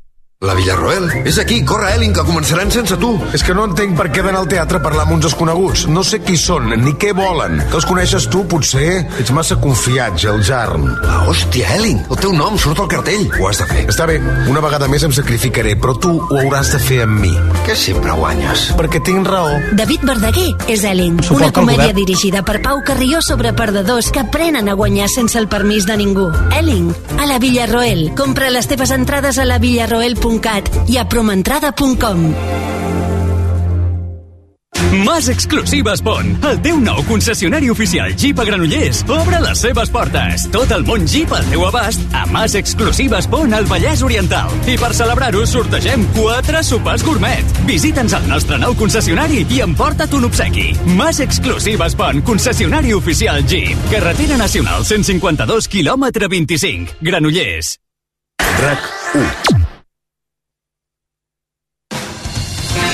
La 0.41 0.55
Villarroel? 0.57 1.03
És 1.29 1.37
aquí, 1.37 1.59
corre, 1.69 1.91
Elin, 1.93 2.15
que 2.17 2.23
començaran 2.25 2.71
sense 2.73 2.95
tu. 2.97 3.11
És 3.29 3.43
que 3.45 3.53
no 3.53 3.67
entenc 3.67 3.93
per 3.93 4.07
què 4.09 4.23
d'anar 4.25 4.39
al 4.39 4.47
teatre 4.49 4.79
a 4.79 4.81
parlar 4.81 5.03
amb 5.03 5.13
uns 5.13 5.27
desconeguts. 5.27 5.83
No 5.93 6.01
sé 6.01 6.17
qui 6.25 6.33
són, 6.33 6.71
ni 6.81 6.95
què 6.97 7.11
volen. 7.13 7.59
Que 7.69 7.77
els 7.77 7.85
coneixes 7.85 8.25
tu, 8.33 8.41
potser? 8.49 9.03
Ets 9.21 9.29
massa 9.37 9.59
confiat, 9.61 10.15
Geljarn. 10.17 10.87
La 11.05 11.19
hòstia, 11.29 11.75
Elin, 11.75 11.99
el 12.09 12.17
teu 12.17 12.33
nom 12.33 12.57
surt 12.57 12.81
al 12.81 12.89
cartell. 12.89 13.27
Ho 13.37 13.51
has 13.51 13.61
de 13.61 13.67
fer. 13.69 13.83
Està 13.93 14.07
bé, 14.09 14.15
una 14.49 14.63
vegada 14.65 14.87
més 14.89 15.05
em 15.05 15.13
sacrificaré, 15.13 15.75
però 15.77 15.93
tu 16.01 16.15
ho 16.17 16.39
hauràs 16.41 16.73
de 16.73 16.81
fer 16.87 17.03
amb 17.05 17.21
mi. 17.21 17.35
Que 17.67 17.77
sempre 17.77 18.17
guanyes. 18.17 18.71
Perquè 18.81 19.03
tinc 19.05 19.29
raó. 19.29 19.53
David 19.77 20.09
Verdaguer 20.09 20.47
és 20.65 20.81
Suport 20.81 21.37
una 21.37 21.51
comèdia 21.51 21.91
govern. 21.91 22.01
dirigida 22.01 22.41
per 22.41 22.63
Pau 22.65 22.81
Carrió 22.83 23.21
sobre 23.21 23.53
perdedors 23.53 24.09
que 24.09 24.25
aprenen 24.25 24.69
a 24.69 24.73
guanyar 24.73 25.07
sense 25.07 25.37
el 25.37 25.47
permís 25.47 25.85
de 25.85 25.97
ningú. 25.97 26.31
Ellen, 26.57 26.89
a 27.19 27.27
la 27.29 27.37
Villarroel. 27.37 28.15
Compra 28.17 28.49
les 28.49 28.65
teves 28.65 28.89
entrades 28.89 29.37
a 29.37 29.45
la 29.45 29.59
villarroel.cat 30.31 30.89
i 30.89 30.97
a 30.97 31.05
promentrada.com. 31.05 32.33
Mas 35.05 35.29
Exclusives 35.29 36.01
Pont, 36.03 36.33
el 36.43 36.57
teu 36.59 36.75
nou 36.83 36.99
concessionari 37.07 37.69
oficial 37.71 38.11
Jeep 38.17 38.39
a 38.41 38.43
Granollers, 38.43 39.05
obre 39.07 39.39
les 39.39 39.61
seves 39.63 39.89
portes. 39.89 40.49
Tot 40.51 40.71
el 40.75 40.83
món 40.83 41.05
Jeep 41.07 41.31
al 41.31 41.45
teu 41.47 41.63
abast 41.63 42.01
a 42.11 42.25
Mas 42.27 42.57
Exclusives 42.59 43.29
Pont 43.31 43.55
al 43.55 43.69
Vallès 43.69 44.03
Oriental. 44.03 44.51
I 44.67 44.75
per 44.81 44.91
celebrar-ho 44.97 45.45
sortegem 45.47 46.03
quatre 46.17 46.59
sopars 46.67 47.05
gourmet. 47.07 47.55
Visita'ns 47.69 48.17
al 48.19 48.27
nostre 48.27 48.59
nou 48.59 48.75
concessionari 48.75 49.45
i 49.47 49.61
emporta't 49.63 50.17
un 50.17 50.27
obsequi. 50.27 50.73
Mas 50.97 51.23
Exclusives 51.23 51.95
Pont, 51.95 52.19
concessionari 52.27 52.91
oficial 52.97 53.45
Jeep. 53.47 53.87
Carretera 53.93 54.35
Nacional 54.43 54.83
152 54.83 55.71
quilòmetre 55.71 56.27
25. 56.27 56.99
Granollers. 56.99 57.77
RAC 58.59 58.79
1 59.15 59.60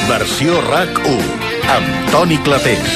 Versió 0.07 0.61
RAC 0.61 0.99
1 1.03 1.17
amb 1.67 2.11
Toni 2.11 2.37
Clapés. 2.39 2.93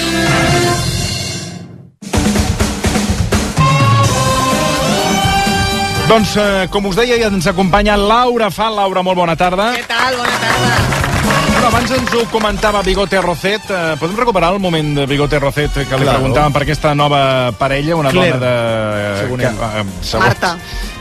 Doncs, 6.08 6.38
eh, 6.38 6.68
com 6.72 6.88
us 6.88 6.96
deia, 6.96 7.20
ja 7.20 7.28
ens 7.28 7.48
acompanya 7.52 7.98
Laura 8.00 8.50
Fal. 8.52 8.76
Laura, 8.80 9.04
molt 9.04 9.20
bona 9.20 9.36
tarda. 9.36 9.74
Què 9.76 9.88
tal? 9.92 10.20
Bona 10.24 10.40
tarda. 10.40 11.11
Bueno, 11.24 11.68
abans 11.68 11.92
ens 11.94 12.14
ho 12.18 12.24
comentava 12.32 12.82
Bigote 12.82 13.20
Rocet. 13.22 13.62
Eh, 13.70 13.96
podem 14.00 14.18
recuperar 14.18 14.54
el 14.54 14.60
moment 14.60 14.96
de 14.98 15.06
Bigote 15.06 15.40
Rocet 15.40 15.72
que 15.74 15.84
li 15.98 16.06
Claro. 16.06 16.20
preguntàvem 16.20 16.54
per 16.56 16.62
aquesta 16.64 16.94
nova 16.96 17.52
parella, 17.58 17.96
una 17.96 18.10
Claire, 18.12 18.40
dona 18.40 18.46
de... 18.46 19.20
segons 19.22 19.42
que, 19.44 19.52
eh, 19.52 19.86
segons, 20.02 20.26
Marta. 20.28 20.52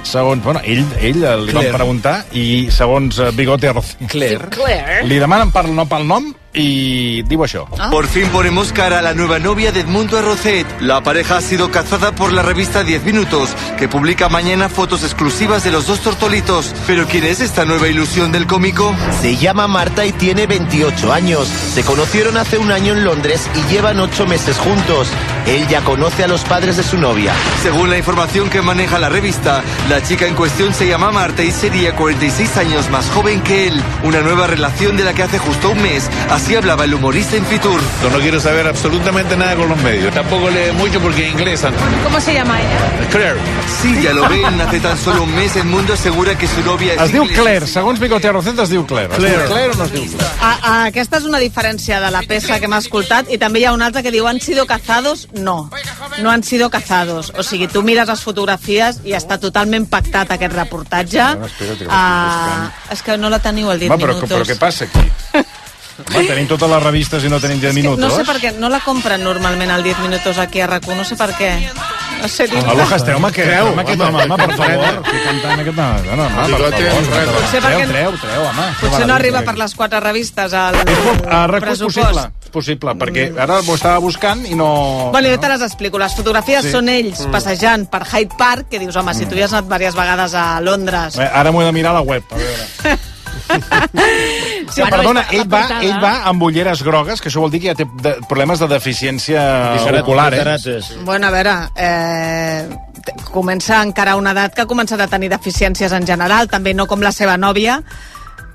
Segons, 0.03 0.43
bueno, 0.45 0.61
ell, 0.64 0.85
ell 0.99 1.21
li 1.21 1.25
van 1.25 1.47
Claire. 1.53 1.73
preguntar 1.77 2.14
i 2.33 2.68
segons 2.71 3.18
eh, 3.18 3.31
Bigote 3.37 3.73
Rocet... 3.73 4.07
Claire. 4.09 4.49
Claire. 4.51 5.01
Li 5.09 5.18
demanen 5.23 5.51
per, 5.55 5.66
no 5.68 5.87
pel 5.89 6.07
nom 6.09 6.31
i 6.53 7.22
diu 7.28 7.44
això. 7.44 7.66
Por 7.90 8.07
fin 8.09 8.28
ponemos 8.28 8.72
cara 8.72 8.98
a 8.98 9.03
la 9.03 9.14
nueva 9.14 9.38
novia 9.38 9.70
de 9.72 9.80
Edmundo 9.80 10.18
Arrocet. 10.18 10.66
La 10.80 11.01
pareja 11.03 11.36
ha 11.36 11.40
sido 11.40 11.70
cazada 11.70 12.12
por 12.12 12.32
la 12.32 12.42
revista 12.42 12.82
10 12.82 13.05
Minutos, 13.05 13.51
que 13.78 13.88
publica 13.88 14.28
mañana 14.28 14.68
fotos 14.68 15.05
exclusivas 15.05 15.62
de 15.64 15.70
los 15.70 15.86
dos 15.86 16.01
tortolitos. 16.01 16.74
¿Pero 16.86 17.07
quién 17.07 17.24
es 17.24 17.40
esta 17.40 17.64
nueva 17.64 17.88
ilusión 17.88 18.32
del 18.32 18.46
cómico? 18.46 18.94
Se 19.20 19.36
llama 19.36 19.68
Marta 19.68 20.05
y 20.05 20.12
tiene 20.12 20.46
28 20.46 21.12
años. 21.12 21.46
Se 21.46 21.84
conocieron 21.84 22.36
hace 22.36 22.59
un 22.59 22.72
año 22.72 22.94
en 22.94 23.05
Londres 23.05 23.48
y 23.55 23.72
llevan 23.72 24.01
8 24.01 24.26
meses 24.26 24.59
juntos. 24.59 25.09
Él 25.46 25.66
ya 25.68 25.82
conoce 25.82 26.24
a 26.24 26.28
los 26.28 26.42
padres 26.42 26.76
de 26.76 26.82
su 26.82 26.98
novia. 26.98 27.32
Según 27.62 27.90
la 27.90 27.98
información 27.98 28.51
que 28.51 28.62
maneja 28.62 28.98
la 28.98 29.09
revista, 29.09 29.62
la 29.88 30.03
chica 30.03 30.26
en 30.26 30.34
cuestión 30.34 30.74
se 30.74 30.88
llama 30.88 31.11
Marta 31.12 31.44
y 31.44 31.51
sería 31.51 31.94
46 31.94 32.57
años 32.57 32.90
más 32.90 33.09
joven 33.11 33.40
que 33.42 33.68
él. 33.68 33.82
Una 34.03 34.20
nueva 34.20 34.46
relación 34.46 34.96
de 34.96 35.05
la 35.05 35.14
que 35.14 35.22
hace 35.22 35.38
justo 35.38 35.70
un 35.70 35.82
mes. 35.82 36.11
Así 36.41 36.57
hablaba 36.57 36.84
el 36.84 36.95
humorista 36.95 37.36
en 37.36 37.45
Fitur. 37.45 37.80
No 38.11 38.18
quiero 38.18 38.41
saber 38.41 38.66
absolutamente 38.66 39.36
nada 39.36 39.55
con 39.57 39.68
los 39.68 39.78
medios. 39.82 40.12
Tampoco 40.12 40.49
lee 40.49 40.72
mucho 40.72 40.99
porque 40.99 41.26
es 41.26 41.32
inglesa. 41.34 41.70
¿Cómo 42.03 42.18
se 42.18 42.32
llama 42.32 42.59
ella? 42.61 43.09
Claire. 43.11 43.38
Sí, 43.82 44.03
ya 44.03 44.12
lo 44.14 44.26
ven. 44.28 44.59
Hace 44.61 44.80
tan 44.80 44.97
solo 44.97 45.24
un 45.24 45.34
mes 45.34 45.55
Edmundo 45.55 45.93
asegura 45.93 46.36
que 46.38 46.49
su 46.49 46.62
novia 46.62 46.95
es 46.95 47.03
Es 47.03 47.12
diu. 47.12 47.26
Claire, 47.28 47.66
segons 47.66 48.01
Bigote 48.01 48.32
Rocet 48.32 48.59
es 48.59 48.70
diu 48.70 48.86
Claire. 48.86 49.12
Es 49.14 49.18
diu 49.20 49.28
Claire. 49.28 49.49
Claire 49.49 49.72
o 49.72 49.76
no 49.76 49.84
es 49.84 49.93
diu 49.93 50.07
Claire? 50.07 50.26
A, 50.41 50.51
a, 50.62 50.84
aquesta 50.86 51.18
és 51.20 51.28
una 51.28 51.38
diferència 51.38 52.01
de 52.01 52.11
la 52.11 52.22
peça 52.26 52.59
que 52.59 52.64
hem 52.70 52.76
escoltat 52.80 53.30
i 53.30 53.38
també 53.38 53.61
hi 53.61 53.66
ha 53.68 53.74
una 53.76 53.86
altra 53.93 54.03
que 54.03 54.11
diu 54.11 54.26
han 54.26 54.41
sido 54.41 54.64
cazados? 54.66 55.28
No, 55.34 55.68
no 56.22 56.30
han 56.30 56.43
sido 56.43 56.70
cazados. 56.70 57.32
O 57.36 57.45
sigui, 57.45 57.68
tu 57.68 57.82
mires 57.84 58.09
les 58.09 58.24
fotografies 58.24 59.03
i 59.05 59.12
està 59.12 59.38
totalment 59.38 59.86
pactat 59.93 60.32
aquest 60.38 60.57
reportatge. 60.57 61.20
Bueno, 61.20 61.47
espera't, 61.53 61.78
que 61.84 61.86
Ah, 61.91 62.70
és 62.91 63.03
que 63.03 63.18
no 63.20 63.28
la 63.28 63.38
teniu 63.45 63.68
al 63.70 63.78
10 63.78 63.91
Home, 63.93 64.03
però, 64.03 64.14
minutos. 64.16 64.30
però 64.38 64.49
què 64.49 64.59
passa 64.59 64.88
aquí? 64.88 65.45
Home, 66.09 66.26
tenim 66.26 66.48
totes 66.48 66.70
les 66.70 66.82
revistes 66.82 67.24
i 67.24 67.28
no 67.28 67.38
tenim 67.40 67.61
10 67.61 67.74
minuts. 67.74 68.01
No 68.03 68.11
sé 68.11 68.24
per 68.24 68.38
què, 68.40 68.53
no 68.59 68.68
la 68.72 68.80
compren 68.84 69.22
normalment 69.24 69.70
al 69.70 69.82
10 69.82 69.98
minutos 70.01 70.38
aquí 70.38 70.61
a 70.61 70.66
rac 70.66 70.86
no 70.88 71.05
sé 71.05 71.16
per 71.16 71.30
què. 71.38 71.53
No 72.20 72.28
sé 72.28 72.44
dir 72.51 72.59
Aloha, 72.59 72.98
treu-me 73.01 73.28
aquest, 73.30 73.48
Treu, 73.48 73.68
treu 73.70 73.78
aquest 73.80 74.01
home, 74.05 74.22
home, 74.24 74.36
per 74.36 74.57
favor. 74.59 74.98
Que 75.07 75.20
cantant 75.24 75.61
aquest 75.62 75.78
home, 75.78 76.03
no, 76.05 76.16
no, 76.16 76.26
home, 76.26 76.59
per 76.59 76.72
favor. 76.74 77.30
Potser 77.40 77.61
Treu, 77.64 77.84
treu, 77.88 78.16
treu, 78.20 78.42
home. 78.44 78.66
Potser 78.80 79.07
no 79.09 79.14
arriba 79.14 79.40
per 79.46 79.55
les 79.57 79.74
quatre 79.74 80.01
revistes 80.05 80.53
al 80.53 80.74
RAC1 80.76 81.61
pressupost. 81.61 81.96
possible, 81.96 82.26
és 82.44 82.51
possible, 82.53 82.94
perquè 83.01 83.24
ara 83.40 83.61
ho 83.61 83.74
estava 83.74 83.98
buscant 84.05 84.44
i 84.46 84.55
no... 84.59 85.09
Bueno, 85.12 85.28
jo 85.32 85.40
te 85.40 85.48
les 85.48 85.62
explico. 85.62 85.98
Les 85.98 86.14
fotografies 86.14 86.64
Sí. 86.64 86.70
són 86.76 86.88
ells 86.92 87.20
Mm. 87.26 87.30
passejant 87.32 87.88
per 87.90 88.03
Hyde 88.07 88.36
Park, 88.36 88.68
que 88.70 88.78
dius, 88.78 88.96
home, 88.96 89.14
si 89.14 89.24
tu 89.26 89.34
hi 89.36 89.42
has 89.42 89.53
anat 89.55 89.64
diverses 89.70 89.94
vegades 89.96 90.34
a 90.34 90.61
Londres... 90.61 91.16
Bé, 91.16 91.24
Ara 91.32 91.51
m'ho 91.53 91.62
he 91.62 91.64
de 91.64 91.72
mirar 91.72 91.92
a 91.92 92.01
la 92.01 92.01
web, 92.03 92.22
a 92.30 92.36
veure. 92.36 92.98
Sí, 94.70 94.81
Bueno, 94.81 94.91
perdona, 94.97 95.24
ell 95.33 95.47
va, 95.51 95.61
portada. 95.61 95.81
ell 95.83 95.97
va 96.03 96.12
amb 96.31 96.43
ulleres 96.47 96.83
grogues, 96.87 97.20
que 97.20 97.28
això 97.31 97.41
vol 97.43 97.51
dir 97.51 97.61
que 97.64 97.72
ja 97.72 97.74
té 97.78 97.87
de, 98.03 98.12
problemes 98.28 98.61
de 98.62 98.68
deficiència 98.70 99.41
Carat- 99.85 100.03
ocular, 100.05 100.33
eh? 100.35 100.81
Bueno, 101.05 101.26
a 101.26 101.31
veure, 101.35 101.55
eh, 101.74 102.68
comença 103.33 103.83
encara 103.83 104.14
una 104.16 104.31
edat 104.37 104.55
que 104.55 104.62
ha 104.62 104.66
començat 104.70 105.01
a 105.01 105.09
tenir 105.11 105.31
deficiències 105.33 105.93
en 105.93 106.07
general, 106.07 106.49
també 106.49 106.74
no 106.74 106.87
com 106.87 107.01
la 107.03 107.12
seva 107.12 107.37
nòvia, 107.37 107.81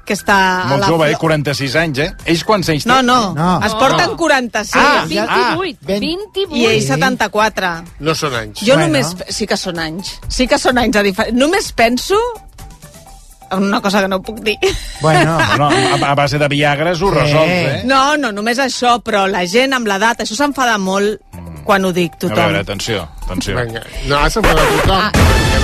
que 0.06 0.14
està... 0.14 0.62
a 0.62 0.66
Molt 0.70 0.82
la 0.84 0.88
jove, 0.88 1.06
eh? 1.10 1.16
flor- 1.18 1.42
46 1.42 1.76
anys, 1.82 2.00
eh? 2.00 2.10
Ells 2.30 2.44
quants 2.46 2.70
anys 2.70 2.86
No, 2.86 3.00
té? 3.02 3.08
no, 3.08 3.34
no, 3.34 3.60
es 3.66 3.74
porten 3.74 4.16
46. 4.16 4.76
Ah, 4.78 5.02
ah, 5.02 5.56
28. 5.58 6.56
I 6.56 6.66
ell 6.70 6.82
74. 6.86 7.72
No 8.06 8.14
són 8.16 8.36
anys. 8.38 8.62
Jo 8.62 8.78
només... 8.78 9.16
Sí 9.34 9.48
que 9.50 9.58
són 9.58 9.80
anys. 9.82 10.20
Sí 10.30 10.46
que 10.48 10.60
són 10.62 10.78
anys 10.78 10.94
de 10.94 11.04
diferència. 11.10 11.34
Només 11.42 11.72
penso 11.74 12.14
en 12.16 12.45
una 13.52 13.82
cosa 13.82 14.02
que 14.02 14.08
no 14.08 14.22
puc 14.22 14.40
dir. 14.42 14.58
Bueno, 15.02 15.38
no, 15.60 15.70
a, 15.70 16.12
a 16.12 16.16
base 16.16 16.38
de 16.38 16.48
Viagres 16.48 17.02
ho 17.02 17.12
resols, 17.12 17.50
eh? 17.50 17.82
No, 17.86 18.16
no, 18.18 18.32
només 18.32 18.60
això, 18.60 18.98
però 19.04 19.26
la 19.30 19.46
gent 19.48 19.74
amb 19.78 19.88
l'edat, 19.88 20.22
això 20.26 20.36
s'enfada 20.36 20.78
molt 20.78 21.22
quan 21.66 21.84
ho 21.86 21.92
dic 21.94 22.14
A 22.14 22.18
tothom. 22.26 22.36
veure, 22.38 22.60
atenció, 22.62 23.08
atenció. 23.26 23.56
Vinga, 23.58 23.82
no, 24.08 24.18
has 24.22 24.36
enfadat 24.38 24.68
tothom. 24.76 24.92
Ah, 24.96 25.12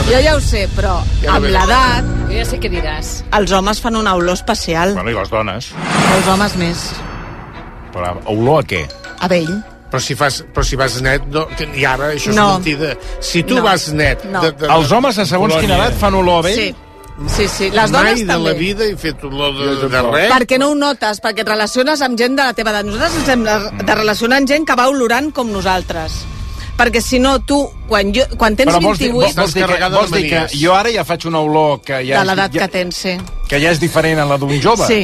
jo 0.10 0.20
ja 0.26 0.36
ho 0.36 0.40
sé, 0.42 0.64
però 0.76 0.96
Ja 1.22 1.36
amb 1.38 1.46
l'edat 1.46 2.08
Jo 2.32 2.38
ja 2.40 2.46
sé 2.46 2.58
què 2.60 2.72
diràs. 2.74 3.12
els 3.38 3.52
homes 3.52 3.80
fan 3.82 3.96
una 4.00 4.16
olor 4.16 4.34
especial. 4.34 4.94
Bueno, 4.96 5.12
i 5.12 5.14
les 5.14 5.30
dones. 5.30 5.72
Els 6.16 6.28
homes 6.28 6.56
més. 6.58 6.88
Però 7.94 8.16
olor 8.32 8.64
a 8.64 8.68
què? 8.68 8.82
A 9.22 9.28
vell. 9.32 9.52
Però 9.92 10.00
si, 10.00 10.16
fas, 10.16 10.38
però 10.56 10.64
si 10.64 10.78
vas 10.80 10.94
net, 11.04 11.26
no, 11.28 11.44
i 11.76 11.84
ara 11.86 12.14
això 12.14 12.32
és 12.32 12.36
No. 12.38 12.54
mentida. 12.56 12.94
Si 13.20 13.44
tu 13.44 13.56
No. 13.60 13.64
vas 13.66 13.90
net... 13.92 14.24
No. 14.24 14.40
De, 14.42 14.52
de, 14.54 14.66
de, 14.66 14.74
Els 14.74 14.92
homes, 14.96 15.18
a 15.20 15.26
segons 15.28 15.54
quina 15.60 15.76
edat, 15.76 15.98
fan 16.00 16.16
olor 16.16 16.40
a 16.40 16.48
vell? 16.48 16.56
Sí. 16.56 16.76
Sí, 17.30 17.48
sí, 17.48 17.70
les 17.70 17.92
Mai 17.92 18.00
dones 18.00 18.20
de 18.22 18.26
també. 18.26 18.50
la 18.50 18.58
vida 18.58 18.86
he 18.86 18.96
fet 18.98 19.24
olor 19.28 19.54
de, 19.54 19.88
de 19.92 20.02
res. 20.08 20.32
Perquè 20.34 20.58
no 20.58 20.72
ho 20.72 20.76
notes, 20.76 21.22
perquè 21.22 21.44
et 21.46 21.50
relaciones 21.50 22.02
amb 22.02 22.18
gent 22.18 22.36
de 22.38 22.44
la 22.44 22.54
teva 22.58 22.74
edat. 22.74 22.88
Nosaltres 22.88 23.20
ens 23.22 23.30
hem 23.30 23.44
de, 23.46 23.58
de 23.86 23.96
relacionar 23.96 24.42
amb 24.42 24.50
gent 24.50 24.66
que 24.66 24.78
va 24.80 24.88
olorant 24.90 25.32
com 25.36 25.52
nosaltres. 25.54 26.22
Perquè 26.78 27.02
si 27.04 27.20
no, 27.22 27.36
tu, 27.46 27.60
quan, 27.88 28.10
jo, 28.16 28.26
quan 28.40 28.56
tens 28.58 28.72
Però 28.72 28.82
vols 28.82 28.98
dir, 28.98 29.12
28... 29.14 29.38
vols, 29.38 29.54
dir 29.54 29.68
que, 29.70 29.90
vols 29.94 30.14
dir 30.16 30.24
que 30.32 30.46
jo 30.58 30.74
ara 30.74 30.90
ja 30.90 31.04
faig 31.06 31.28
una 31.30 31.44
olor 31.46 31.82
que 31.86 32.00
ja, 32.08 32.22
de 32.24 32.30
l'edat 32.32 32.56
ja, 32.56 32.64
que 32.64 32.74
tens, 32.74 33.02
sí. 33.06 33.18
que 33.52 33.60
ja 33.62 33.70
és 33.76 33.82
diferent 33.84 34.24
a 34.24 34.26
la 34.26 34.40
d'un 34.42 34.56
jove? 34.64 34.88
Sí. 34.90 35.04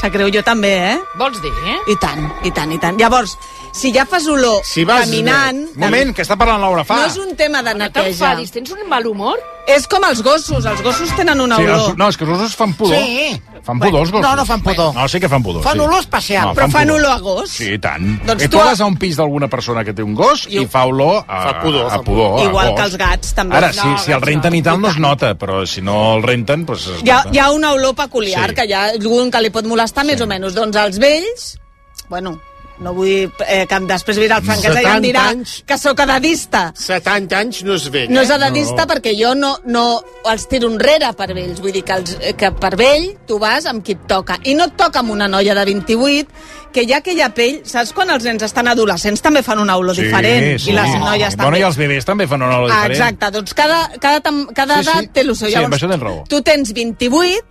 Sap 0.00 0.14
greu, 0.14 0.30
jo 0.32 0.40
també, 0.42 0.70
eh? 0.94 0.98
Vols 1.20 1.38
dir, 1.44 1.52
eh? 1.68 1.76
I 1.92 1.96
tant, 2.00 2.24
i 2.48 2.50
tant, 2.56 2.70
i 2.72 2.78
tant. 2.80 2.98
Llavors, 2.98 3.36
si 3.76 3.92
ja 3.94 4.06
fas 4.08 4.26
olor 4.32 4.64
Si 4.64 4.82
vas 4.88 5.04
caminant... 5.04 5.60
Moment, 5.76 6.14
que 6.16 6.24
està 6.24 6.38
parlant 6.40 6.62
Laura 6.62 6.86
Fa. 6.88 7.02
No 7.04 7.10
és 7.10 7.18
un 7.20 7.36
tema 7.36 7.60
de 7.62 7.74
No 7.76 7.84
neteja. 7.84 8.08
t'enfadis, 8.08 8.50
tens 8.54 8.72
un 8.74 8.86
mal 8.88 9.06
humor? 9.06 9.38
És 9.76 9.86
com 9.88 10.02
els 10.08 10.22
gossos, 10.22 10.64
els 10.66 10.82
gossos 10.82 11.10
tenen 11.16 11.40
una 11.40 11.56
Sí, 11.56 11.62
olor. 11.62 11.74
els, 11.90 11.96
no, 11.98 12.08
és 12.08 12.16
que 12.16 12.24
els 12.24 12.32
gossos 12.32 12.56
fan 12.56 12.72
pudor. 12.74 12.96
Sí. 12.96 13.40
Fan 13.62 13.78
pudor, 13.78 14.00
els 14.00 14.10
gossos. 14.10 14.26
No, 14.28 14.36
no 14.36 14.44
fan 14.46 14.62
pudor. 14.62 14.94
No, 14.94 15.06
sí 15.08 15.20
que 15.20 15.28
fan 15.28 15.42
pudor. 15.42 15.62
Fan 15.62 15.74
sí. 15.74 15.78
olor 15.84 16.00
especial. 16.00 16.46
No, 16.48 16.54
Però 16.54 16.68
fan 16.70 16.88
pudor. 16.88 17.00
olor 17.00 17.10
a 17.12 17.18
gos. 17.20 17.50
Sí, 17.50 17.68
i 17.74 17.78
tant. 17.78 18.06
Doncs 18.26 18.42
I 18.42 18.48
tu 18.48 18.56
tu 18.56 18.62
a- 18.62 18.64
vas 18.70 18.80
a 18.80 18.86
un 18.86 18.96
pis 18.96 19.16
d'alguna 19.16 19.48
persona 19.48 19.84
que 19.84 19.92
té 19.92 20.02
un 20.02 20.14
gos 20.14 20.46
i, 20.48 20.64
fa 20.66 20.84
olor 20.86 21.24
a, 21.28 21.42
Fa 21.42 21.60
pudor, 21.60 21.86
a 21.86 21.90
fa 21.90 22.02
pudor. 22.02 22.40
a 22.40 22.44
Igual 22.44 22.68
gos. 22.70 22.76
que 22.76 22.86
els 22.86 22.96
gats, 22.96 23.34
també. 23.34 23.56
Ara, 23.56 23.72
No, 23.72 23.98
si, 23.98 24.04
si 24.06 24.12
el 24.12 24.20
renten 24.22 24.52
no. 24.52 24.56
i 24.58 24.62
tal, 24.62 24.80
no 24.80 24.88
es 24.88 24.98
nota, 24.98 25.34
però 25.38 25.66
si 25.66 25.82
no 25.82 26.16
el 26.16 26.22
renten, 26.22 26.64
doncs 26.66 26.86
es 26.88 27.02
Hi 27.04 27.10
ha, 27.10 27.24
hi 27.30 27.38
ha 27.38 27.50
una 27.50 27.72
olor 27.72 27.94
peculiar, 27.94 28.48
Sí. 28.50 28.54
que 28.56 28.64
hi 28.66 28.72
ha 28.72 28.84
algun 28.90 29.30
que 29.30 29.40
li 29.40 29.50
pot 29.50 29.64
molestar 29.66 30.04
més 30.04 30.20
o 30.20 30.26
menys. 30.26 30.54
Doncs 30.54 30.76
els 30.76 30.98
vells, 30.98 31.58
bueno, 32.08 32.40
No 32.80 32.94
vull 32.96 33.08
eh, 33.46 33.66
que 33.68 33.78
després 33.84 34.16
vindrà 34.16 34.38
el 34.40 34.44
franquesa 34.46 34.80
i 34.80 34.84
em 34.86 34.88
70 34.88 35.04
dirà 35.04 35.24
anys. 35.34 35.50
que 35.68 35.76
sóc 35.76 35.98
edadista. 36.00 36.62
70 36.74 37.36
anys 37.36 37.58
no 37.68 37.74
es 37.74 37.90
ven, 37.92 38.08
No 38.12 38.22
és 38.22 38.30
eh? 38.30 38.36
edadista 38.38 38.86
perquè 38.88 39.12
jo 39.18 39.34
no, 39.36 39.50
no 39.66 39.82
els 40.30 40.46
tiro 40.48 40.70
enrere 40.72 41.10
per 41.18 41.28
vells. 41.34 41.60
Vull 41.60 41.72
dir 41.76 41.82
que, 41.84 41.92
els, 42.00 42.16
que 42.40 42.50
per 42.56 42.70
vell 42.80 43.10
tu 43.28 43.38
vas 43.38 43.66
amb 43.68 43.84
qui 43.84 43.92
et 43.98 44.06
toca. 44.08 44.38
I 44.48 44.54
no 44.56 44.64
et 44.70 44.76
toca 44.80 45.00
amb 45.04 45.10
una 45.12 45.28
noia 45.28 45.54
de 45.54 45.64
28 45.68 46.28
que 46.72 46.86
ja 46.88 47.02
aquella 47.02 47.28
pell... 47.34 47.60
Saps 47.68 47.92
quan 47.92 48.08
els 48.14 48.24
nens 48.24 48.42
estan 48.46 48.68
adolescents 48.72 49.20
també 49.20 49.42
fan 49.42 49.58
una 49.60 49.76
olor 49.76 49.94
diferent? 49.96 50.48
I 50.56 50.72
les 50.72 50.96
noies 51.04 51.36
Bueno, 51.36 51.50
també. 51.50 51.60
i 51.60 51.68
els 51.68 51.76
bebès 51.76 52.04
també 52.08 52.26
fan 52.30 52.40
una 52.42 52.58
olor 52.62 52.70
Ah, 52.72 52.88
diferent. 52.88 52.96
exacte, 53.18 53.30
doncs 53.36 53.54
cada, 53.54 53.80
cada, 54.00 54.20
cada 54.54 54.78
Sí, 54.80 54.84
sí. 54.84 54.90
edat 54.90 55.12
té 55.12 55.20
el 55.20 55.34
seu. 55.36 55.48
Sí, 55.50 55.54
amb 55.60 55.74
això 55.74 55.88
tens 55.90 56.02
raó. 56.02 56.24
tu 56.30 56.40
tens 56.42 56.72
28, 56.72 57.44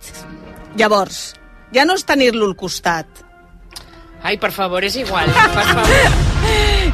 llavors, 0.76 1.34
ja 1.74 1.84
no 1.84 1.94
és 1.94 2.04
tenir-lo 2.04 2.46
al 2.50 2.56
costat. 2.56 3.06
Ai, 4.22 4.36
per 4.38 4.50
favor, 4.52 4.84
és 4.84 4.96
igual. 5.00 5.30
Per 5.32 5.64
favor. 5.64 6.18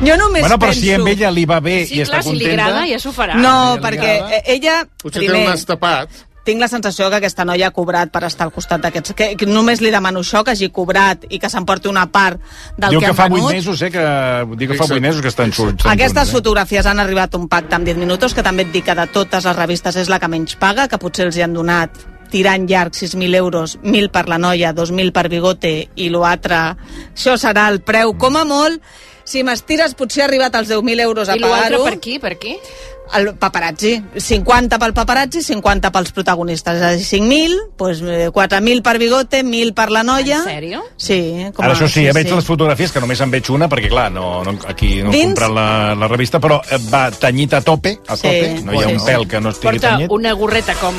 Jo 0.04 0.12
només 0.20 0.42
Bueno, 0.42 0.58
però 0.60 0.68
penso... 0.74 0.80
si 0.82 0.90
amb 0.92 1.08
ella 1.08 1.30
li 1.32 1.46
va 1.48 1.56
bé 1.64 1.86
Sí, 1.86 1.94
i 2.00 2.04
clar, 2.04 2.18
està 2.18 2.22
si 2.26 2.34
li 2.36 2.44
contenta... 2.44 2.64
agrada, 2.66 2.86
ja 2.90 2.98
s'ho 3.00 3.12
farà. 3.16 3.36
No, 3.40 3.52
Si 3.76 3.80
perquè 3.86 4.10
agrada. 4.18 4.36
eh, 4.36 4.54
ella... 4.56 4.74
Potser 5.00 5.22
té 5.22 5.28
el 5.30 5.44
nas 5.46 5.62
tapat. 5.64 6.10
tinc 6.46 6.60
la 6.60 6.68
sensació 6.68 7.08
que 7.10 7.16
aquesta 7.16 7.46
noia 7.48 7.70
ha 7.70 7.74
cobrat 7.74 8.10
per 8.12 8.20
estar 8.28 8.44
al 8.46 8.52
costat 8.52 8.82
d'aquests... 8.84 9.14
Que, 9.16 9.30
que 9.40 9.46
només 9.48 9.80
li 9.80 9.90
demano 9.94 10.20
això, 10.20 10.42
que 10.44 10.52
hagi 10.52 10.68
cobrat 10.74 11.24
i 11.30 11.38
que 11.42 11.48
s'emporti 11.50 11.88
una 11.88 12.04
part 12.12 12.38
del 12.76 12.90
Diu 12.92 13.00
que, 13.00 13.06
que 13.06 13.10
han 13.10 13.16
fa 13.16 13.26
8 13.30 13.34
venut. 13.38 13.50
mesos, 13.56 13.80
eh, 13.82 13.90
que... 13.94 14.04
Diu 14.60 14.68
que 14.74 14.76
fa 14.78 14.84
8 14.90 15.00
mesos 15.00 15.22
que 15.24 15.32
estan 15.32 15.52
surts. 15.56 15.86
Aquestes 15.90 16.30
fotografies 16.36 16.86
han 16.86 17.00
arribat 17.00 17.32
a 17.34 17.38
un 17.40 17.48
pacte 17.48 17.74
amb 17.78 17.86
10 17.88 17.96
minuts, 18.02 18.34
que 18.36 18.44
també 18.46 18.66
et 18.68 18.74
dic 18.76 18.84
que 18.90 18.94
de 18.94 19.06
totes 19.16 19.48
les 19.48 19.56
revistes 19.56 19.96
és 20.04 20.12
la 20.12 20.20
que 20.20 20.28
menys 20.28 20.54
paga, 20.60 20.86
que 20.92 20.98
potser 21.02 21.26
els 21.30 21.38
hi 21.40 21.46
han 21.46 21.54
donat 21.56 21.90
tirant 22.36 22.68
llarg 22.68 22.92
6.000 22.92 23.40
euros, 23.40 23.78
1.000 23.80 24.12
per 24.12 24.26
la 24.28 24.36
noia, 24.36 24.74
2.000 24.76 25.14
per 25.16 25.30
bigote 25.32 25.72
i 25.96 26.10
l'altre, 26.12 26.60
això 27.14 27.38
serà 27.40 27.70
el 27.72 27.80
preu, 27.86 28.12
com 28.20 28.36
a 28.36 28.44
molt, 28.44 28.82
si 29.26 29.42
m'estires 29.42 29.96
potser 29.98 30.22
ha 30.22 30.28
arribat 30.28 30.54
als 30.54 30.68
10.000 30.70 31.02
euros 31.02 31.28
a 31.28 31.34
I 31.34 31.40
l'altre 31.40 31.56
pagar-ho. 31.56 31.84
per 31.88 31.98
qui? 32.04 32.18
Per 32.22 32.36
qui? 32.42 32.54
El 33.14 33.34
paparazzi. 33.36 34.02
50 34.16 34.78
pel 34.78 34.92
paparazzi, 34.92 35.40
50 35.42 35.92
pels 35.92 36.10
protagonistes. 36.12 36.76
És 36.76 36.82
a 36.82 36.90
dir, 36.96 37.04
5.000, 37.04 37.54
doncs, 37.78 38.00
eh, 38.02 38.30
4.000 38.32 38.82
per 38.82 38.98
bigote, 38.98 39.42
1.000 39.44 39.72
per 39.74 39.90
la 39.90 40.02
noia. 40.02 40.38
En 40.38 40.44
sèrio? 40.44 40.82
Sí. 40.96 41.46
Com 41.54 41.64
Ara, 41.64 41.74
a- 41.74 41.76
això 41.76 41.88
sí, 41.88 42.04
ja 42.04 42.12
veig 42.12 42.30
les 42.34 42.44
fotografies, 42.44 42.90
que 42.92 43.00
només 43.00 43.20
en 43.20 43.30
veig 43.30 43.48
una, 43.50 43.68
perquè, 43.68 43.88
clar, 43.88 44.10
no, 44.12 44.42
no, 44.44 44.56
aquí 44.66 45.02
no 45.02 45.10
he 45.12 45.16
Dins- 45.16 45.26
comprat 45.38 45.50
la, 45.50 45.94
la 45.94 46.08
revista, 46.08 46.40
però 46.40 46.60
eh, 46.70 46.78
va 46.92 47.10
tenyit 47.10 47.54
a 47.54 47.60
tope, 47.60 47.98
a 48.08 48.16
Sí. 48.16 48.22
tope, 48.22 48.60
no 48.64 48.72
hi 48.74 48.82
ha 48.82 48.88
Sí, 48.88 48.92
un 48.94 49.00
sí. 49.00 49.06
pèl 49.06 49.28
que 49.28 49.40
no 49.40 49.50
estigui 49.50 49.78
Porta 49.78 49.90
tenyit. 49.96 50.10
una 50.10 50.32
gorreta 50.32 50.74
com... 50.74 50.94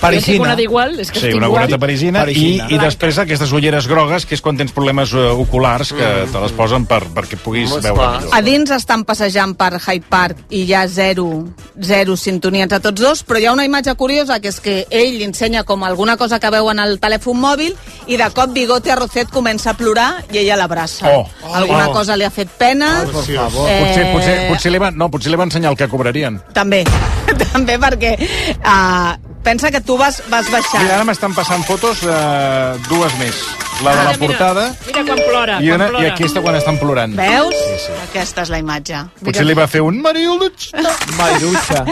Parisina. 0.00 0.36
Jo 0.36 0.42
una 0.42 0.56
d'igual, 0.56 1.00
és 1.00 1.10
que 1.10 1.18
Sí, 1.20 1.26
estic 1.28 1.36
una 1.38 1.46
igual. 1.46 1.62
gorreta 1.62 1.78
parisina, 1.78 2.26
i, 2.30 2.60
i 2.68 2.78
després 2.78 3.16
aquestes 3.18 3.50
ulleres 3.50 3.86
grogues, 3.88 4.26
que 4.26 4.34
és 4.34 4.42
quan 4.42 4.54
tens 4.56 4.70
problemes 4.72 5.14
uh, 5.14 5.32
oculars, 5.40 5.94
que 5.94 6.26
te 6.30 6.38
les 6.40 6.52
posen 6.52 6.84
per, 6.84 7.02
perquè 7.14 7.38
puguis 7.38 7.72
Home, 7.72 7.80
veure 7.80 8.02
esclar. 8.02 8.20
millor. 8.20 8.34
A 8.36 8.42
dins 8.42 8.70
estan 8.70 9.04
passejant 9.04 9.56
per 9.56 9.80
Hyde 9.80 10.04
Park 10.08 10.36
i 10.50 10.64
hi 10.64 10.74
ha 10.74 10.86
zero, 10.86 11.45
zero 11.82 12.16
sintonia 12.16 12.62
entre 12.64 12.80
tots 12.80 13.00
dos, 13.02 13.22
però 13.26 13.38
hi 13.40 13.46
ha 13.46 13.52
una 13.52 13.64
imatge 13.64 13.94
curiosa, 13.94 14.40
que 14.40 14.48
és 14.48 14.60
que 14.60 14.86
ell 14.90 15.18
li 15.18 15.24
ensenya 15.24 15.64
com 15.64 15.84
alguna 15.84 16.16
cosa 16.16 16.38
que 16.40 16.50
veu 16.50 16.70
en 16.70 16.78
el 16.80 16.98
telèfon 17.00 17.38
mòbil 17.40 17.74
i 18.06 18.16
de 18.16 18.28
cop 18.34 18.50
Bigote 18.54 18.92
Arrocet 18.92 19.30
comença 19.30 19.70
a 19.70 19.76
plorar 19.76 20.24
i 20.32 20.38
ella 20.38 20.56
l'abraça. 20.56 21.08
Oh. 21.10 21.26
Alguna 21.54 21.88
Oh. 21.88 21.92
cosa 21.92 22.16
li 22.16 22.24
ha 22.24 22.30
fet 22.30 22.48
pena. 22.58 23.00
Ai, 23.00 23.06
per 23.06 23.22
favor. 23.24 23.68
Eh, 23.70 23.80
Potser, 23.84 24.12
potser, 24.12 24.48
potser, 24.48 24.72
li 24.72 24.78
va, 24.78 24.90
no, 24.90 25.10
potser 25.10 25.30
li 25.30 25.36
va 25.36 25.44
ensenyar 25.44 25.70
el 25.70 25.76
que 25.76 25.88
cobrarien. 25.88 26.40
També, 26.54 26.84
també 27.52 27.78
perquè 27.78 28.16
uh, 28.64 29.25
pensa 29.46 29.70
que 29.70 29.80
tu 29.80 29.96
vas, 29.96 30.18
vas 30.28 30.50
baixar. 30.50 30.82
Mira, 30.82 30.96
ara 30.98 31.06
m'estan 31.06 31.34
passant 31.36 31.62
fotos, 31.66 32.02
eh, 32.02 32.74
dues 32.90 33.14
més. 33.20 33.38
La 33.84 33.92
de 33.92 34.04
la 34.06 34.12
Mira, 34.14 34.18
portada 34.18 34.62
Mira 34.86 35.02
quan 35.04 35.18
plora, 35.28 35.58
i, 35.60 35.68
quan 35.68 35.76
una, 35.76 35.86
i 35.86 35.92
plora. 35.92 36.12
aquesta 36.14 36.42
quan 36.42 36.56
estan 36.58 36.78
plorant. 36.80 37.12
Veus? 37.14 37.54
Sí, 37.54 37.74
sí. 37.84 37.96
Aquesta 38.08 38.46
és 38.46 38.50
la 38.50 38.58
imatge. 38.62 39.02
Potser 39.22 39.44
li 39.46 39.54
va 39.54 39.68
fer 39.70 39.82
un 39.84 40.00
Mariluch. 40.02 40.70
Marilucha. 41.20 41.84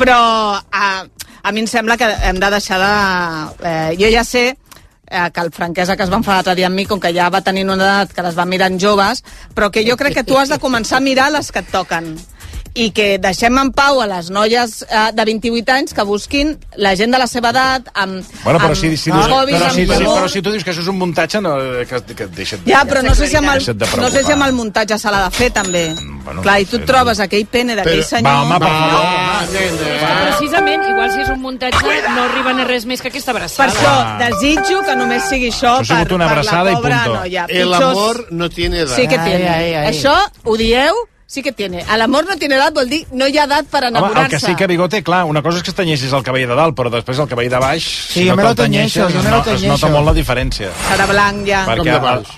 Però 0.00 0.16
a, 0.56 0.86
a 1.42 1.52
mi 1.52 1.62
em 1.62 1.68
sembla 1.70 1.98
que 2.00 2.08
hem 2.30 2.40
de 2.40 2.50
deixar 2.56 2.80
de... 2.82 2.94
Eh, 3.68 3.92
jo 4.00 4.10
ja 4.14 4.24
sé 4.24 4.46
eh, 4.48 5.28
que 5.30 5.44
el 5.44 5.52
franquesa 5.52 5.96
que 5.96 6.08
es 6.08 6.10
va 6.10 6.18
enfadar 6.22 6.40
l'altre 6.40 6.56
dia 6.58 6.66
amb 6.72 6.80
mi, 6.80 6.88
com 6.88 6.98
que 6.98 7.12
ja 7.14 7.28
va 7.30 7.44
tenir 7.44 7.66
una 7.68 7.76
edat 7.76 8.16
que 8.16 8.24
les 8.26 8.38
va 8.38 8.48
mirant 8.48 8.80
joves, 8.80 9.22
però 9.54 9.70
que 9.70 9.84
jo 9.86 10.00
crec 10.00 10.18
que 10.18 10.26
tu 10.26 10.40
has 10.40 10.50
de 10.50 10.58
començar 10.58 10.98
a 10.98 11.04
mirar 11.04 11.30
les 11.36 11.52
que 11.52 11.62
et 11.62 11.70
toquen 11.76 12.16
i 12.78 12.90
que 12.94 13.18
deixem 13.18 13.56
en 13.58 13.72
pau 13.74 13.98
a 14.00 14.06
les 14.06 14.28
noies 14.30 14.82
eh, 14.86 15.08
de 15.12 15.24
28 15.26 15.72
anys 15.74 15.94
que 15.96 16.04
busquin 16.06 16.52
la 16.76 16.92
gent 16.98 17.10
de 17.10 17.18
la 17.18 17.26
seva 17.26 17.50
edat 17.50 17.88
amb, 17.94 18.22
Bueno, 18.44 18.58
però 18.60 18.70
amb 18.70 18.76
si, 18.78 18.92
si, 18.96 19.10
hobbies, 19.10 19.58
però, 19.58 19.64
amb 19.70 19.74
si, 19.74 19.86
color. 19.86 20.18
però 20.20 20.28
si 20.30 20.42
tu 20.42 20.52
dius 20.54 20.62
que 20.64 20.70
això 20.72 20.84
és 20.84 20.90
un 20.92 20.98
muntatge, 21.00 21.40
no, 21.42 21.56
que, 21.88 22.00
que 22.14 22.24
et 22.28 22.36
deixa't... 22.36 22.62
Ja, 22.68 22.84
però 22.88 23.02
no 23.02 23.14
sé, 23.18 23.26
si 23.26 23.36
amb 23.40 23.50
el, 23.54 23.64
no 24.02 24.10
sé 24.14 24.22
si 24.24 24.32
amb 24.32 24.46
el 24.46 24.52
muntatge 24.54 24.98
se 24.98 25.10
l'ha 25.10 25.24
de 25.26 25.30
fer, 25.34 25.50
també. 25.52 25.84
bueno, 26.24 26.42
Clar, 26.46 26.60
i 26.62 26.66
tu 26.70 26.76
et 26.78 26.86
trobes 26.86 27.18
aquell 27.24 27.46
pene 27.50 27.74
d'aquell 27.78 28.00
Però- 28.04 28.08
senyor... 28.08 28.32
Va, 28.32 28.42
home, 28.42 28.58
per 28.62 28.70
favor. 28.78 30.28
Precisament, 30.28 30.82
igual 30.88 31.10
si 31.12 31.20
és 31.24 31.28
un 31.34 31.40
muntatge, 31.42 31.98
no 32.14 32.22
arriben 32.28 32.60
a 32.62 32.68
res 32.68 32.86
més 32.88 33.00
que 33.02 33.08
aquesta 33.12 33.32
Per 33.32 33.40
abraçada. 33.42 33.72
això 33.72 33.94
desitjo 34.22 34.82
que 34.86 34.96
només 34.96 35.28
sigui 35.28 35.50
això, 35.52 35.76
Això 35.82 35.98
per, 36.04 36.14
una 36.14 36.28
per 36.30 36.44
la 36.44 36.64
pobra 36.74 37.02
punto. 37.04 37.18
noia. 37.20 37.46
El 37.48 37.68
Pitjors- 37.68 37.90
amor 37.90 38.26
no 38.30 38.48
tiene 38.50 38.80
edad. 38.80 38.94
Sí 38.96 39.06
que 39.08 39.18
tiene. 39.18 39.48
Ai, 39.48 39.64
ai, 39.64 39.74
ai. 39.74 39.86
Això 39.94 40.14
ho 40.44 40.56
dieu? 40.56 40.94
Sí 41.28 41.42
que 41.42 41.52
tiene. 41.52 41.84
El 41.92 42.00
amor 42.00 42.24
no 42.26 42.38
tiene 42.40 42.56
edat 42.56 42.72
vol 42.72 42.88
dir 42.88 43.02
no 43.12 43.26
hi 43.28 43.36
ha 43.36 43.42
edat 43.44 43.66
per 43.68 43.82
Home, 43.82 43.90
enamorar-se. 43.98 44.24
el 44.24 44.40
que 44.40 44.46
sí 44.46 44.54
que 44.56 44.66
Bigote, 44.66 45.02
clar, 45.04 45.26
una 45.28 45.42
cosa 45.44 45.58
és 45.58 45.62
que 45.66 45.74
es 45.74 45.76
tenyeixis 45.76 46.14
el 46.16 46.22
cabell 46.24 46.48
de 46.48 46.56
dalt, 46.56 46.74
però 46.78 46.88
després 46.94 47.20
el 47.20 47.28
cabell 47.28 47.50
de 47.52 47.60
baix, 47.60 47.84
Sí, 48.14 48.24
jo 48.30 48.36
me 48.38 48.46
te'l 48.48 48.56
tenyeixes, 48.62 49.12
jo 49.12 49.22
me 49.22 49.30
lo 49.34 49.42
no, 49.44 49.52
es 49.52 49.66
nota 49.68 49.90
molt 49.92 50.06
la 50.08 50.14
diferència. 50.16 50.72
Serà 50.88 51.04
blanc 51.10 51.44
ja. 51.46 51.66
Perquè, 51.68 51.92
de 51.92 52.00
baix. 52.00 52.32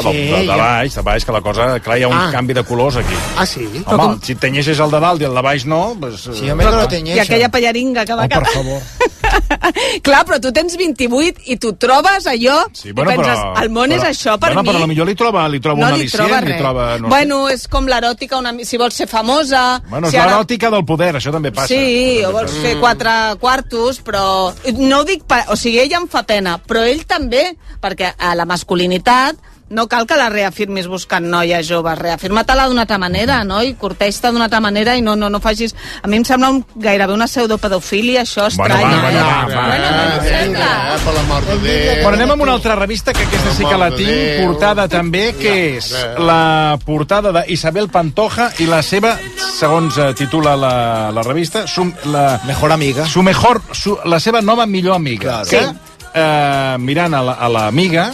Home, 0.00 0.12
de, 0.12 0.24
Sí, 0.24 0.30
de, 0.32 0.40
de 0.40 0.46
ja. 0.46 0.56
baix, 0.56 0.94
de 0.94 1.02
baix, 1.02 1.24
que 1.24 1.32
la 1.32 1.40
cosa... 1.40 1.68
Clar, 1.80 1.98
hi 1.98 2.02
ha 2.02 2.08
un 2.08 2.14
Ah. 2.18 2.30
canvi 2.32 2.54
de 2.54 2.64
colors 2.64 2.96
aquí. 2.96 3.14
Ah, 3.36 3.46
sí? 3.46 3.66
Home, 3.86 4.18
si 4.22 4.32
et 4.32 4.40
tenyeixes 4.40 4.80
el 4.80 4.90
de 4.90 5.00
dalt 5.00 5.20
i 5.22 5.24
el 5.28 5.34
de 5.34 5.42
baix 5.42 5.64
no, 5.66 5.94
doncs... 5.98 6.28
Sí, 6.34 6.48
jo 6.48 6.56
me 6.56 6.64
lo 6.64 6.86
I 7.14 7.18
aquella 7.20 7.48
pallaringa 7.50 8.04
que 8.04 8.14
va 8.14 8.24
Oh, 8.24 8.28
per 8.28 8.46
favor. 8.46 8.82
Clar, 10.04 10.22
però 10.26 10.38
tu 10.42 10.50
tens 10.54 10.74
28 10.76 11.42
i 11.50 11.56
tu 11.60 11.72
trobes 11.80 12.26
allò 12.30 12.64
Sí, 12.72 12.90
i 12.90 12.92
bueno, 12.92 13.10
penses, 13.10 13.38
però, 13.38 13.62
el 13.62 13.70
món 13.72 13.92
és 13.94 14.00
però, 14.02 14.10
això 14.10 14.34
per 14.38 14.50
bueno, 14.52 14.62
mi. 14.62 14.68
però 14.68 14.78
potser 14.86 15.06
li 15.06 15.14
troba, 15.14 15.46
li 15.48 15.60
troba 15.60 15.80
no 15.88 15.94
un 15.94 16.00
li 16.00 16.08
troba 16.10 16.40
li 16.44 16.56
troba... 16.58 16.84
No 16.98 17.08
bueno, 17.08 17.38
és 17.50 17.66
com 17.68 17.86
l'eròtica, 17.88 18.38
una... 18.38 18.52
si 18.64 18.76
vols 18.80 18.94
ser 18.94 19.06
famosa... 19.10 19.80
bueno 19.88 20.06
és 20.08 20.14
si 20.14 20.18
ara- 20.20 20.34
l'eròtica 20.34 20.70
del 20.70 20.84
poder, 20.84 21.14
això 21.16 21.32
també 21.32 21.50
passa. 21.52 21.68
Sí, 21.72 22.22
o 22.26 22.32
vols 22.32 22.52
fer 22.62 22.76
quatre 22.80 23.14
quartos, 23.40 24.00
però 24.04 24.52
no 24.78 25.00
ho 25.00 25.04
dic... 25.08 25.24
Per... 25.28 25.42
O 25.54 25.56
sigui, 25.56 25.80
ella 25.80 25.98
em 26.02 26.08
fa 26.08 26.22
pena, 26.28 26.58
però 26.58 26.84
ell 26.86 27.04
també, 27.08 27.46
perquè 27.82 28.14
a 28.18 28.34
la 28.38 28.44
masculinitat 28.48 29.36
no 29.74 29.88
cal 29.90 30.06
que 30.06 30.16
la 30.16 30.28
reafirmis 30.30 30.86
buscant 30.88 31.26
noies 31.28 31.66
joves, 31.68 31.98
reafirma-te-la 31.98 32.68
d'una 32.70 32.84
altra 32.86 32.98
manera, 33.02 33.42
no? 33.44 33.60
I 33.66 33.74
corteix-te 33.74 34.30
d'una 34.30 34.46
altra 34.46 34.60
manera 34.62 34.94
i 34.96 35.02
no, 35.02 35.16
no, 35.18 35.28
no 35.28 35.40
facis... 35.42 35.74
A 36.02 36.08
mi 36.08 36.16
em 36.20 36.24
sembla 36.24 36.50
un, 36.54 36.62
gairebé 36.76 37.12
una 37.12 37.26
pseudopedofília, 37.26 38.22
això 38.22 38.46
Bueno, 38.56 38.74
estranya. 38.76 38.96
va, 38.96 38.96
eh? 38.96 39.02
bueno, 39.02 39.26
va, 39.26 39.36
va. 39.50 39.66
Bueno, 39.68 39.90
no 39.90 40.04
em 40.14 40.28
sembla. 40.30 40.70
Per 41.04 41.14
l'amor 41.18 41.44
de 41.50 41.58
Déu. 41.64 42.02
Bueno, 42.04 42.14
anem 42.20 42.32
amb 42.36 42.42
una 42.46 42.52
altra 42.56 42.76
revista, 42.78 43.12
que 43.12 43.26
aquesta 43.26 43.54
sí 43.58 43.64
que 43.66 43.78
la 43.80 43.90
tinc, 43.94 44.46
portada 44.46 44.86
també, 44.88 45.24
que 45.38 45.54
és 45.76 45.90
la 46.18 46.78
portada 46.84 47.32
d'Isabel 47.40 47.88
Pantoja 47.90 48.50
i 48.62 48.66
la 48.70 48.82
seva, 48.86 49.16
segons 49.58 49.98
eh, 49.98 50.12
titula 50.18 50.54
la, 50.56 50.74
la 51.14 51.22
revista, 51.26 51.66
su, 51.66 51.86
la, 52.12 52.40
Mejor 52.46 52.72
amiga. 52.72 53.06
su 53.06 53.22
mejor, 53.22 53.60
su, 53.72 53.98
la 54.04 54.20
seva 54.20 54.40
nova 54.42 54.66
millor 54.66 54.94
amiga. 54.96 55.42
Claro. 55.48 55.74
Que, 55.74 56.20
eh, 56.20 56.76
mirant 56.78 57.14
a 57.14 57.22
la- 57.22 57.32
a 57.40 57.48
l'amiga, 57.48 58.12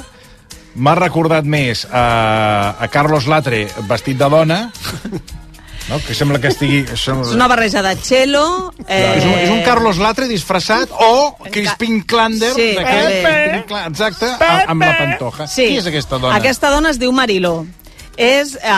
m'ha 0.74 0.94
recordat 0.94 1.44
més 1.44 1.86
a, 1.90 2.76
a 2.78 2.88
Carlos 2.92 3.26
Latre 3.30 3.64
vestit 3.88 4.18
de 4.20 4.28
dona, 4.30 4.58
no? 5.88 5.98
que 6.06 6.14
sembla 6.14 6.38
que 6.40 6.48
estigui... 6.52 6.84
Sembla... 6.94 7.26
És 7.30 7.34
una 7.34 7.48
barreja 7.50 7.82
de 7.82 7.94
cello... 7.96 8.44
Eh... 8.86 9.00
És 9.18 9.24
un, 9.26 9.34
és 9.46 9.50
un 9.50 9.62
Carlos 9.66 9.98
Latre 10.02 10.28
disfressat 10.30 10.92
o 10.94 11.34
Crispin 11.50 12.02
Klander 12.06 12.52
Sí. 12.54 12.70
Crispin 12.78 13.64
Kla- 13.68 13.86
exacte, 13.90 14.30
amb, 14.38 14.74
amb 14.76 14.86
la 14.86 14.94
Pantoja. 15.00 15.48
Sí. 15.50 15.66
Qui 15.74 15.82
és 15.82 15.90
aquesta 15.90 16.18
dona? 16.18 16.36
Aquesta 16.38 16.70
dona 16.70 16.94
es 16.94 17.00
diu 17.02 17.12
Mariló. 17.12 17.64
És 18.16 18.56
eh, 18.56 18.70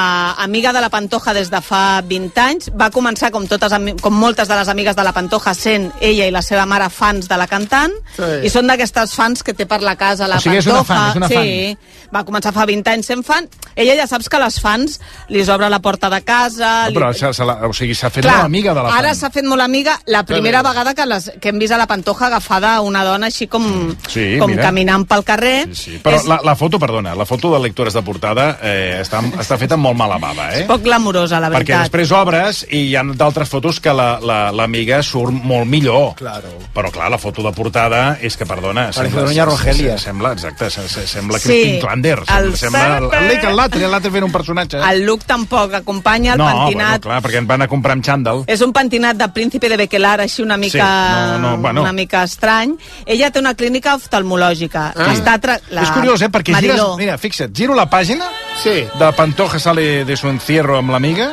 amiga 0.44 0.72
de 0.72 0.80
la 0.80 0.90
Pantoja 0.92 1.32
des 1.34 1.50
de 1.50 1.60
fa 1.64 2.02
20 2.06 2.40
anys. 2.42 2.70
Va 2.78 2.90
començar, 2.94 3.32
com, 3.34 3.46
totes, 3.50 3.72
com 4.02 4.14
moltes 4.14 4.48
de 4.48 4.58
les 4.58 4.68
amigues 4.68 4.96
de 4.96 5.02
la 5.02 5.12
Pantoja, 5.16 5.54
sent 5.54 5.90
ella 6.00 6.28
i 6.28 6.34
la 6.34 6.42
seva 6.42 6.66
mare 6.66 6.88
fans 6.90 7.28
de 7.28 7.38
la 7.40 7.48
cantant. 7.50 7.94
Sí. 8.16 8.30
I 8.46 8.52
són 8.52 8.70
d'aquestes 8.70 9.14
fans 9.18 9.42
que 9.42 9.54
té 9.54 9.66
per 9.66 9.80
la 9.82 9.96
casa 9.96 10.28
la 10.30 10.38
O 10.38 10.44
sigui, 10.44 10.60
és 10.60 10.66
una 10.66 10.84
Pantoja. 10.84 10.94
fan, 10.94 11.10
és 11.10 11.16
una 11.16 11.28
sí, 11.28 12.06
va 12.14 12.24
començar 12.28 12.52
fa 12.54 12.66
20 12.68 12.94
anys 12.94 13.10
sent 13.12 13.26
fan. 13.26 13.48
Ella 13.76 13.94
ja 13.96 14.06
saps 14.06 14.28
que 14.28 14.38
les 14.42 14.58
fans 14.60 14.98
li 15.28 15.42
obre 15.50 15.68
la 15.70 15.78
porta 15.80 16.10
de 16.10 16.20
casa... 16.22 16.88
No, 16.90 16.94
però 16.98 17.10
li... 17.12 17.18
se, 17.18 17.32
se 17.34 17.44
la, 17.44 17.54
o 17.66 17.72
sigui, 17.72 17.94
s'ha 17.94 18.10
fet 18.10 18.24
Clar, 18.24 18.36
molt 18.42 18.50
amiga 18.50 18.74
de 18.76 18.82
la 18.84 18.94
ara 18.98 19.14
s'ha 19.14 19.30
fet 19.32 19.44
molt 19.48 19.62
amiga 19.64 19.98
la 20.06 20.22
primera 20.28 20.62
bé. 20.62 20.68
vegada 20.68 20.94
que, 20.94 21.06
les, 21.06 21.30
que 21.40 21.48
hem 21.52 21.58
vist 21.62 21.72
a 21.72 21.78
la 21.80 21.86
Pantoja 21.86 22.26
agafada 22.26 22.74
una 22.84 23.04
dona 23.04 23.26
així 23.32 23.46
com, 23.48 23.64
Sí, 24.08 24.36
com 24.40 24.50
mira. 24.50 24.62
caminant 24.68 25.06
pel 25.08 25.24
carrer. 25.24 25.68
Sí, 25.74 25.98
però 26.02 26.16
És 26.20 26.26
la, 26.28 26.40
la 26.44 26.54
foto, 26.56 26.78
perdona, 26.78 27.14
la 27.14 27.26
foto 27.26 27.52
de 27.54 27.60
lectures 27.64 27.94
de 27.94 28.02
portada 28.02 28.58
eh, 28.62 28.98
està, 29.02 29.22
està 29.40 29.58
feta 29.60 29.74
amb 29.78 29.86
molt 29.88 29.96
mala 29.98 30.18
bava, 30.22 30.50
eh? 30.58 30.64
poc 30.68 30.82
glamurosa, 30.84 31.40
la 31.40 31.48
Perquè 31.52 31.72
veritat. 31.72 31.88
després 31.90 32.12
obres 32.16 32.62
i 32.70 32.82
hi 32.90 32.96
ha 32.96 33.02
d'altres 33.12 33.48
fotos 33.48 33.80
que 33.80 33.92
l'amiga 33.92 34.26
la, 34.26 34.40
l'amiga 34.52 35.02
surt 35.02 35.32
molt 35.32 35.66
millor. 35.68 36.14
Claro. 36.18 36.50
Però 36.74 36.90
clar, 36.92 37.10
la 37.12 37.18
foto 37.18 37.42
de 37.42 37.52
portada 37.56 38.18
és 38.20 38.36
que, 38.36 38.46
perdona... 38.46 38.90
Parece 38.94 39.20
doña 39.24 39.44
Rogelia. 39.48 39.96
Sembla, 39.98 40.32
exacte, 40.36 40.68
se- 40.70 40.88
se- 40.88 41.06
sembla 41.06 41.38
Sí, 41.38 41.48
Crispin 41.48 41.80
Klander. 41.80 42.18
el 42.28 42.52
Sembla, 42.56 42.98
sembla 43.40 43.61
l'altre, 43.62 43.88
l'altre 43.88 44.10
fent 44.14 44.26
un 44.26 44.32
personatge. 44.34 44.80
El 44.90 45.02
look 45.06 45.24
tampoc 45.28 45.74
acompanya 45.78 46.34
el 46.34 46.40
no, 46.42 46.48
pentinat. 46.48 47.00
bueno, 47.02 47.06
clar, 47.06 47.20
perquè 47.24 47.40
en 47.42 47.48
van 47.50 47.62
a 47.62 47.68
comprar 47.70 47.96
amb 47.96 48.04
xandall. 48.06 48.44
És 48.50 48.62
un 48.64 48.72
pentinat 48.74 49.18
de 49.20 49.28
príncipe 49.34 49.70
de 49.70 49.78
Bequelar, 49.80 50.18
així 50.24 50.42
una 50.42 50.56
mica, 50.56 50.82
Sí, 50.82 51.40
no, 51.42 51.50
no, 51.50 51.56
bueno. 51.58 51.82
una 51.82 51.92
mica 51.92 52.24
estrany. 52.24 52.74
Ella 53.06 53.30
té 53.30 53.40
una 53.40 53.54
clínica 53.54 53.94
oftalmològica. 53.98 54.92
Ah. 54.96 55.12
Està 55.14 55.38
tra... 55.42 55.58
la... 55.70 55.86
És 55.86 55.94
curiós, 55.94 56.22
eh? 56.22 56.30
Perquè 56.32 56.54
gires... 56.56 56.74
Mariló. 56.76 56.96
Mira, 57.00 57.16
fixa't, 57.18 57.54
giro 57.54 57.74
la 57.78 57.88
pàgina 57.90 58.28
sí. 58.62 58.82
de 58.98 59.12
Pantoja 59.16 59.58
sale 59.58 60.04
de 60.04 60.16
su 60.16 60.28
encierro 60.28 60.78
amb 60.78 60.90
l'amiga, 60.94 61.32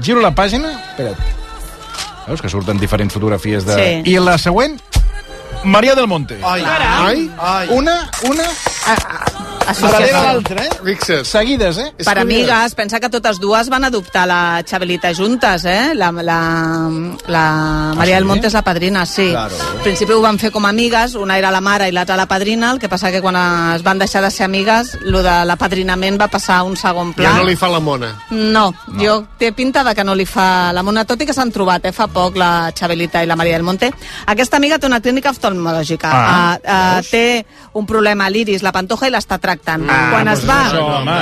giro 0.00 0.20
la 0.20 0.34
pàgina... 0.34 0.72
Espera't. 0.92 1.34
Veus 2.26 2.42
que 2.42 2.50
surten 2.50 2.78
diferents 2.82 3.14
fotografies 3.14 3.66
de... 3.66 3.76
Sí. 3.78 4.14
I 4.14 4.18
la 4.18 4.34
següent, 4.38 4.80
Maria 5.64 5.94
del 5.94 6.08
Monte. 6.10 6.40
Ai. 6.42 6.62
Ai. 6.64 7.30
Ai. 7.38 7.68
Una, 7.70 8.10
una... 8.26 8.46
Associació. 8.86 9.35
Darrere 9.66 10.12
l'altra, 10.12 10.64
eh? 10.64 10.70
Fixa't. 10.84 11.24
Seguides, 11.26 11.78
eh? 11.78 11.86
Per 12.04 12.14
amigues, 12.18 12.74
pensa 12.78 13.00
que 13.02 13.08
totes 13.10 13.40
dues 13.42 13.68
van 13.68 13.84
adoptar 13.84 14.26
la 14.28 14.62
Xabelita 14.66 15.12
juntes, 15.14 15.64
eh? 15.66 15.92
La, 15.94 16.10
la, 16.12 16.38
la 17.26 17.92
Maria 17.96 18.14
sí? 18.14 18.18
del 18.20 18.24
Monte 18.28 18.46
és 18.46 18.54
la 18.54 18.62
padrina, 18.62 19.04
sí. 19.06 19.30
Claro. 19.32 19.58
Al 19.72 19.82
principi 19.82 20.14
ho 20.14 20.20
van 20.22 20.38
fer 20.38 20.52
com 20.54 20.64
a 20.64 20.70
amigues, 20.70 21.16
una 21.18 21.38
era 21.38 21.50
la 21.50 21.60
mare 21.60 21.88
i 21.90 21.94
l'altra 21.94 22.16
la 22.16 22.26
padrina, 22.30 22.70
el 22.72 22.78
que 22.78 22.88
passa 22.88 23.10
que 23.10 23.20
quan 23.24 23.36
es 23.74 23.82
van 23.82 23.98
deixar 23.98 24.22
de 24.22 24.30
ser 24.30 24.44
amigues, 24.46 24.96
lo 25.02 25.22
de 25.26 25.34
l'apadrinament 25.48 26.20
va 26.20 26.28
passar 26.30 26.60
a 26.60 26.68
un 26.68 26.76
segon 26.76 27.12
pla. 27.16 27.32
Ja 27.32 27.42
no 27.42 27.48
li 27.50 27.56
fa 27.58 27.68
la 27.72 27.80
mona. 27.80 28.12
No, 28.30 28.70
no, 28.86 29.02
jo 29.02 29.18
té 29.38 29.50
pinta 29.52 29.82
de 29.84 29.94
que 29.94 30.04
no 30.06 30.14
li 30.14 30.26
fa 30.26 30.72
la 30.72 30.82
mona, 30.86 31.04
tot 31.04 31.20
i 31.20 31.26
que 31.26 31.34
s'han 31.34 31.50
trobat, 31.52 31.84
eh, 31.90 31.92
fa 31.92 32.06
poc, 32.06 32.36
la 32.38 32.70
Xabelita 32.74 33.22
i 33.22 33.26
la 33.26 33.36
Maria 33.36 33.58
del 33.58 33.66
Monte. 33.66 33.90
Aquesta 34.26 34.56
amiga 34.56 34.78
té 34.78 34.86
una 34.86 35.00
clínica 35.00 35.30
oftalmològica. 35.34 36.10
Ah, 36.14 36.34
Ah, 36.36 36.58
ah, 36.66 37.00
té 37.02 37.46
un 37.74 37.86
problema 37.86 38.26
a 38.26 38.30
l'iris, 38.30 38.62
la 38.62 38.72
pantoja, 38.72 39.08
i 39.08 39.10
l'està 39.10 39.38
tractant. 39.40 39.55
Ah, 39.90 40.08
Quan 40.12 40.28
es 40.28 40.42
doncs 40.44 40.48
va... 40.50 40.58
això, 40.66 40.82
home. 41.00 41.16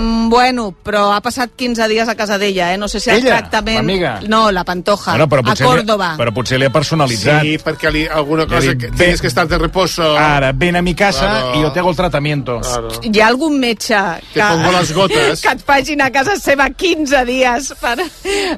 Mm, 0.00 0.28
bueno, 0.30 0.64
però 0.84 1.12
ha 1.14 1.20
passat 1.24 1.50
15 1.56 1.86
dies 1.88 2.08
a 2.08 2.14
casa 2.14 2.36
d'ella, 2.38 2.72
eh? 2.74 2.76
No 2.78 2.88
sé 2.88 3.00
si 3.00 3.10
el 3.10 3.18
Ella, 3.22 3.38
tractament... 3.38 3.78
l'amiga? 3.78 4.20
No, 4.28 4.50
la 4.52 4.64
pantoja, 4.64 5.12
Bueno, 5.12 5.28
però 5.28 5.40
a 5.40 5.48
potser 5.50 5.66
Córdoba. 5.66 6.10
Li, 6.12 6.18
però 6.22 6.32
potser 6.34 6.58
li 6.60 6.66
ha 6.66 6.70
personalitzat. 6.74 7.42
Sí, 7.42 7.56
perquè 7.64 7.90
li, 7.92 8.06
alguna 8.06 8.46
cosa 8.46 8.72
dic, 8.72 8.80
que 8.80 8.90
ve- 8.90 8.96
tienes 8.96 9.20
que 9.20 9.26
estar 9.28 9.46
de 9.48 9.58
reposo. 9.58 10.16
Ara, 10.18 10.52
ven 10.52 10.76
a 10.76 10.82
mi 10.82 10.94
casa 10.94 11.26
Claro. 11.28 11.54
y 11.58 11.62
yo 11.62 11.72
te 11.72 11.78
hago 11.80 11.90
el 11.90 11.96
tratamiento. 11.96 12.60
Claro. 12.60 12.88
Hi 13.02 13.20
ha 13.20 13.26
algun 13.26 13.58
metge 13.58 13.96
que, 14.32 14.40
Te 14.40 14.46
pongo 14.48 14.72
las 14.72 14.92
gotes. 14.92 15.40
que 15.44 15.48
et 15.56 15.64
facin 15.64 16.02
a 16.02 16.10
casa 16.12 16.36
seva 16.36 16.68
15 16.70 17.24
dies 17.24 17.72
per, 17.80 17.96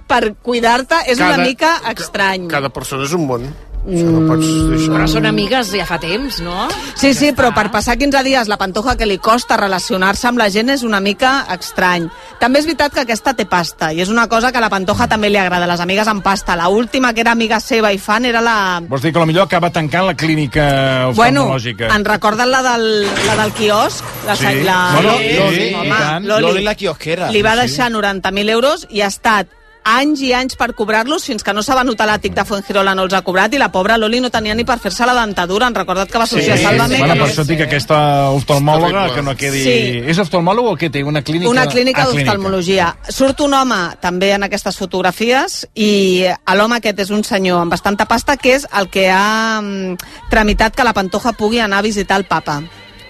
per 0.07 0.35
cuidar-te 0.43 1.05
és 1.07 1.19
una 1.21 1.37
mica 1.39 1.77
estrany. 1.95 2.49
Cada 2.51 2.69
persona 2.71 3.05
és 3.07 3.13
un 3.15 3.27
món. 3.27 3.47
No 3.87 4.21
pots 4.29 4.45
això. 4.45 4.93
Però 4.93 5.07
són 5.09 5.25
amigues 5.27 5.71
ja 5.73 5.87
fa 5.89 5.97
temps, 5.99 6.41
no? 6.45 6.67
Sí, 7.01 7.15
sí, 7.17 7.31
però 7.33 7.49
per 7.57 7.71
passar 7.73 7.97
15 7.97 8.21
dies 8.27 8.49
la 8.51 8.59
pantoja 8.61 8.93
que 9.01 9.07
li 9.09 9.17
costa 9.19 9.57
relacionar-se 9.57 10.29
amb 10.29 10.39
la 10.39 10.51
gent 10.53 10.69
és 10.75 10.83
una 10.85 11.01
mica 11.01 11.47
estrany. 11.55 12.11
També 12.39 12.61
és 12.61 12.67
veritat 12.69 12.93
que 12.93 13.01
aquesta 13.07 13.33
té 13.35 13.47
pasta, 13.49 13.89
i 13.97 14.03
és 14.05 14.11
una 14.13 14.27
cosa 14.29 14.53
que 14.53 14.59
a 14.59 14.61
la 14.61 14.69
pantoja 14.69 15.09
també 15.09 15.31
li 15.31 15.39
agrada, 15.41 15.67
les 15.67 15.81
amigues 15.81 16.09
amb 16.13 16.23
pasta. 16.23 16.57
La 16.61 16.69
última 16.69 17.15
que 17.15 17.23
era 17.25 17.33
amiga 17.33 17.59
seva 17.61 17.91
i 17.93 17.99
fan 17.99 18.27
era 18.29 18.43
la... 18.45 18.83
Vols 18.87 19.03
dir 19.03 19.13
que 19.15 19.19
potser 19.25 19.41
acaba 19.43 19.71
tancant 19.73 20.07
la 20.07 20.15
clínica 20.15 21.11
Bueno, 21.17 21.47
oftalmològica? 21.49 21.89
en 21.97 22.05
recorden 22.05 22.51
la 22.51 22.63
del, 22.63 23.07
la 23.27 23.37
del 23.43 23.53
quiosc? 23.53 24.05
La, 24.27 24.37
Sí. 24.37 24.61
la, 24.65 24.91
Bueno, 24.95 25.13
Loli, 25.13 25.57
sí, 25.57 25.71
i 25.71 25.75
home. 25.75 26.21
Loli, 26.29 26.43
Loli 26.47 26.63
la 26.65 26.75
quiosquera. 26.75 27.31
Li 27.31 27.43
va 27.43 27.55
Sí. 27.57 27.61
deixar 27.67 27.91
90.000 27.91 28.49
euros 28.51 28.87
i 28.91 29.01
ha 29.01 29.07
estat 29.09 29.49
anys 29.85 30.21
i 30.23 30.33
anys 30.37 30.57
per 30.61 30.73
cobrar-los 30.77 31.25
fins 31.25 31.45
que 31.45 31.53
no 31.57 31.63
s'ha 31.63 31.77
venut 31.79 32.01
a 32.01 32.07
l'àtic 32.09 32.35
de 32.37 32.45
Fuengirola 32.45 32.95
no 32.95 33.05
els 33.07 33.15
ha 33.17 33.23
cobrat 33.27 33.55
i 33.55 33.59
la 33.61 33.71
pobra 33.73 33.97
Loli 33.99 34.21
no 34.21 34.31
tenia 34.31 34.55
ni 34.55 34.65
per 34.65 34.79
fer-se 34.79 35.07
la 35.07 35.15
dentadura 35.19 35.67
han 35.67 35.75
recordat 35.75 36.11
que 36.11 36.19
va 36.19 36.25
associar 36.25 36.59
sí, 36.59 36.65
Sálvame 36.65 36.99
Bueno, 36.99 37.15
que 37.15 37.21
per 37.21 37.29
no- 37.29 37.33
això 37.33 37.45
dic 37.49 37.59
que 37.59 37.69
aquesta 37.69 38.01
oftalmòloga 38.37 39.07
que 39.15 39.23
no 39.23 39.37
quedi... 39.37 39.63
Sí. 39.65 39.79
És 40.11 40.19
oftalmòleg 40.19 40.65
o 40.65 40.77
què 40.77 40.91
té? 40.93 41.05
Una 41.05 41.23
clínica? 41.23 41.51
una 41.51 41.67
clínica 41.67 42.05
d'oftalmologia. 42.07 42.91
Surt 43.09 43.41
un 43.41 43.55
home 43.55 43.79
també 44.01 44.33
en 44.35 44.45
aquestes 44.47 44.77
fotografies 44.77 45.65
i 45.75 46.27
l'home 46.55 46.77
aquest 46.81 47.01
és 47.07 47.11
un 47.15 47.25
senyor 47.25 47.63
amb 47.63 47.73
bastanta 47.73 48.07
pasta 48.11 48.37
que 48.37 48.55
és 48.59 48.67
el 48.79 48.91
que 48.93 49.09
ha 49.11 49.61
mm, 49.63 49.97
tramitat 50.31 50.77
que 50.77 50.85
la 50.85 50.93
Pantoja 50.93 51.33
pugui 51.33 51.61
anar 51.61 51.79
a 51.79 51.89
visitar 51.89 52.19
el 52.21 52.27
papa 52.29 52.61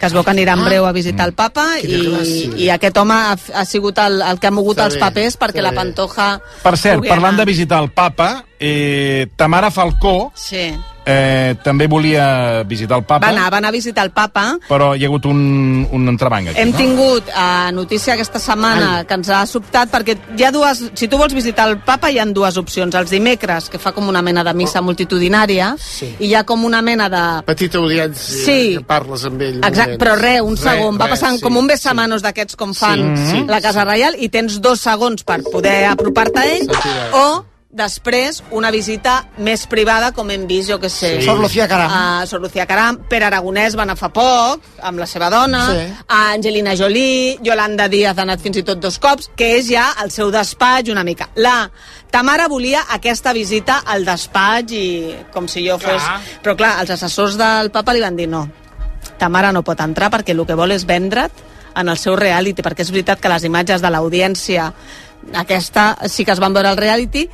que 0.01 0.07
es 0.09 0.15
veu 0.17 0.25
que 0.25 0.33
anirà 0.33 0.55
en 0.57 0.65
breu 0.65 0.87
a 0.89 0.93
visitar 0.97 1.27
el 1.29 1.35
papa 1.37 1.67
i, 1.85 1.99
i 2.65 2.71
aquest 2.73 2.97
home 2.97 3.13
ha, 3.15 3.35
ha 3.55 3.65
sigut 3.69 3.99
el, 4.01 4.23
el 4.25 4.39
que 4.41 4.49
ha 4.49 4.55
mogut 4.55 4.79
Està 4.79 4.87
els 4.89 4.95
bé, 4.97 5.01
papers 5.05 5.37
perquè 5.39 5.61
està 5.61 5.67
la 5.69 5.71
bé. 5.75 5.77
Pantoja 5.83 6.29
Per 6.65 6.77
cert, 6.81 7.05
parlant 7.05 7.35
anar. 7.35 7.45
de 7.45 7.51
visitar 7.53 7.83
el 7.85 7.91
papa, 7.93 8.31
eh, 8.59 9.27
Tamara 9.37 9.71
Falcó 9.71 10.33
Sí. 10.35 10.71
Eh, 11.07 11.55
també 11.65 11.87
volia 11.87 12.63
visitar 12.67 12.99
el 12.99 13.05
papa, 13.05 13.27
Va 13.27 13.33
anar, 13.33 13.51
va 13.53 13.59
anar 13.59 13.69
a 13.69 13.73
visitar 13.73 14.05
el 14.05 14.11
papa 14.13 14.59
però 14.69 14.93
hi 14.97 15.05
ha 15.05 15.09
hagut 15.09 15.27
un, 15.27 15.87
un 15.91 16.09
entrebanc 16.09 16.49
aquí, 16.51 16.61
Hem 16.61 16.71
no? 16.73 16.77
tingut 16.79 17.29
eh, 17.29 17.73
notícia 17.73 18.15
aquesta 18.15 18.39
setmana 18.39 19.05
que 19.09 19.15
ens 19.15 19.29
ha 19.31 19.45
sobtat 19.47 19.91
perquè 19.91 20.17
hi 20.37 20.45
ha 20.45 20.51
dues... 20.53 20.85
Si 20.95 21.09
tu 21.09 21.17
vols 21.19 21.35
visitar 21.35 21.69
el 21.71 21.79
papa 21.87 22.11
hi 22.11 22.19
han 22.19 22.33
dues 22.35 22.57
opcions. 22.61 22.95
Els 22.95 23.11
dimecres, 23.11 23.69
que 23.71 23.79
fa 23.79 23.93
com 23.93 24.09
una 24.09 24.23
mena 24.23 24.45
de 24.45 24.53
missa 24.55 24.81
multitudinària, 24.83 25.75
Sí. 25.81 26.15
i 26.19 26.27
hi 26.31 26.35
ha 26.35 26.45
com 26.45 26.65
una 26.65 26.83
mena 26.83 27.09
de... 27.09 27.23
Petita 27.47 27.79
audiència, 27.79 28.45
Sí. 28.45 28.75
que 28.79 28.85
parles 28.85 29.25
amb 29.25 29.41
ell. 29.43 29.61
Exacte, 29.65 29.99
però 29.99 30.17
res, 30.19 30.41
un 30.43 30.57
segon. 30.57 30.99
Va 31.01 31.07
res, 31.09 31.19
passant 31.19 31.39
sí, 31.39 31.43
com 31.45 31.57
un 31.57 31.67
besamanos 31.71 32.23
d'aquests 32.23 32.57
com 32.57 32.75
fan 32.75 33.17
Sí, 33.17 33.31
sí, 33.31 33.45
la 33.49 33.61
Casa 33.61 33.85
Reial 33.85 34.15
i 34.19 34.29
tens 34.29 34.61
dos 34.61 34.81
segons 34.81 35.25
per 35.25 35.41
poder 35.51 35.85
apropar-te 35.91 36.39
a 36.41 36.45
ell 36.57 36.69
o 37.15 37.25
després 37.71 38.41
una 38.51 38.73
visita 38.75 39.29
més 39.39 39.63
privada 39.71 40.11
com 40.13 40.29
hem 40.35 40.47
vist, 40.51 40.69
jo 40.73 40.81
que 40.83 40.89
sé 40.91 41.21
Sí. 41.21 41.27
Sor 41.27 41.39
Lucía 41.39 41.69
Caram. 41.69 41.91
a 41.93 42.27
Sor 42.27 42.41
Lucía 42.41 42.67
Caram 42.67 42.97
Pere 43.09 43.27
Aragonès 43.29 43.77
va 43.79 43.83
anar 43.85 43.97
fa 43.97 44.09
poc 44.11 44.61
amb 44.83 44.99
la 44.99 45.07
seva 45.07 45.29
dona 45.31 45.61
Sí. 45.71 45.93
a 46.09 46.33
Angelina 46.33 46.75
Jolie 46.77 47.39
Yolanda 47.43 47.87
Díaz 47.89 48.19
ha 48.19 48.23
anat 48.23 48.41
fins 48.41 48.57
i 48.57 48.63
tot 48.65 48.81
dos 48.81 48.99
cops 48.99 49.31
que 49.37 49.57
és 49.59 49.69
ja 49.71 49.95
el 50.03 50.11
seu 50.11 50.33
despatx 50.33 50.91
una 50.91 51.05
mica 51.05 51.29
la 51.37 51.71
Tamara 52.11 52.49
volia 52.49 52.87
aquesta 52.91 53.33
visita 53.33 53.83
al 53.87 54.05
despatx 54.05 54.73
i 54.73 55.15
com 55.33 55.47
si 55.47 55.63
jo 55.69 55.79
fos... 55.79 56.03
Clar. 56.03 56.21
Però 56.43 56.57
clar, 56.57 56.81
els 56.81 56.91
assessors 56.91 57.37
del 57.39 57.71
papa 57.71 57.93
li 57.95 58.01
van 58.01 58.17
dir 58.17 58.27
no, 58.27 58.49
Tamara 59.17 59.53
no 59.53 59.63
pot 59.63 59.79
entrar 59.81 60.11
perquè 60.11 60.31
el 60.35 60.45
que 60.45 60.57
vol 60.59 60.73
és 60.73 60.85
vendre't 60.85 61.31
en 61.77 61.89
el 61.89 61.97
seu 61.97 62.17
reality, 62.17 62.63
perquè 62.63 62.81
és 62.83 62.91
veritat 62.91 63.21
que 63.21 63.29
les 63.29 63.45
imatges 63.45 63.81
de 63.81 63.89
l'audiència 63.91 64.73
aquesta 65.35 66.09
sí 66.09 66.25
que 66.25 66.33
es 66.33 66.41
van 66.41 66.55
veure 66.55 66.71
al 66.71 66.79
reality 66.79 67.27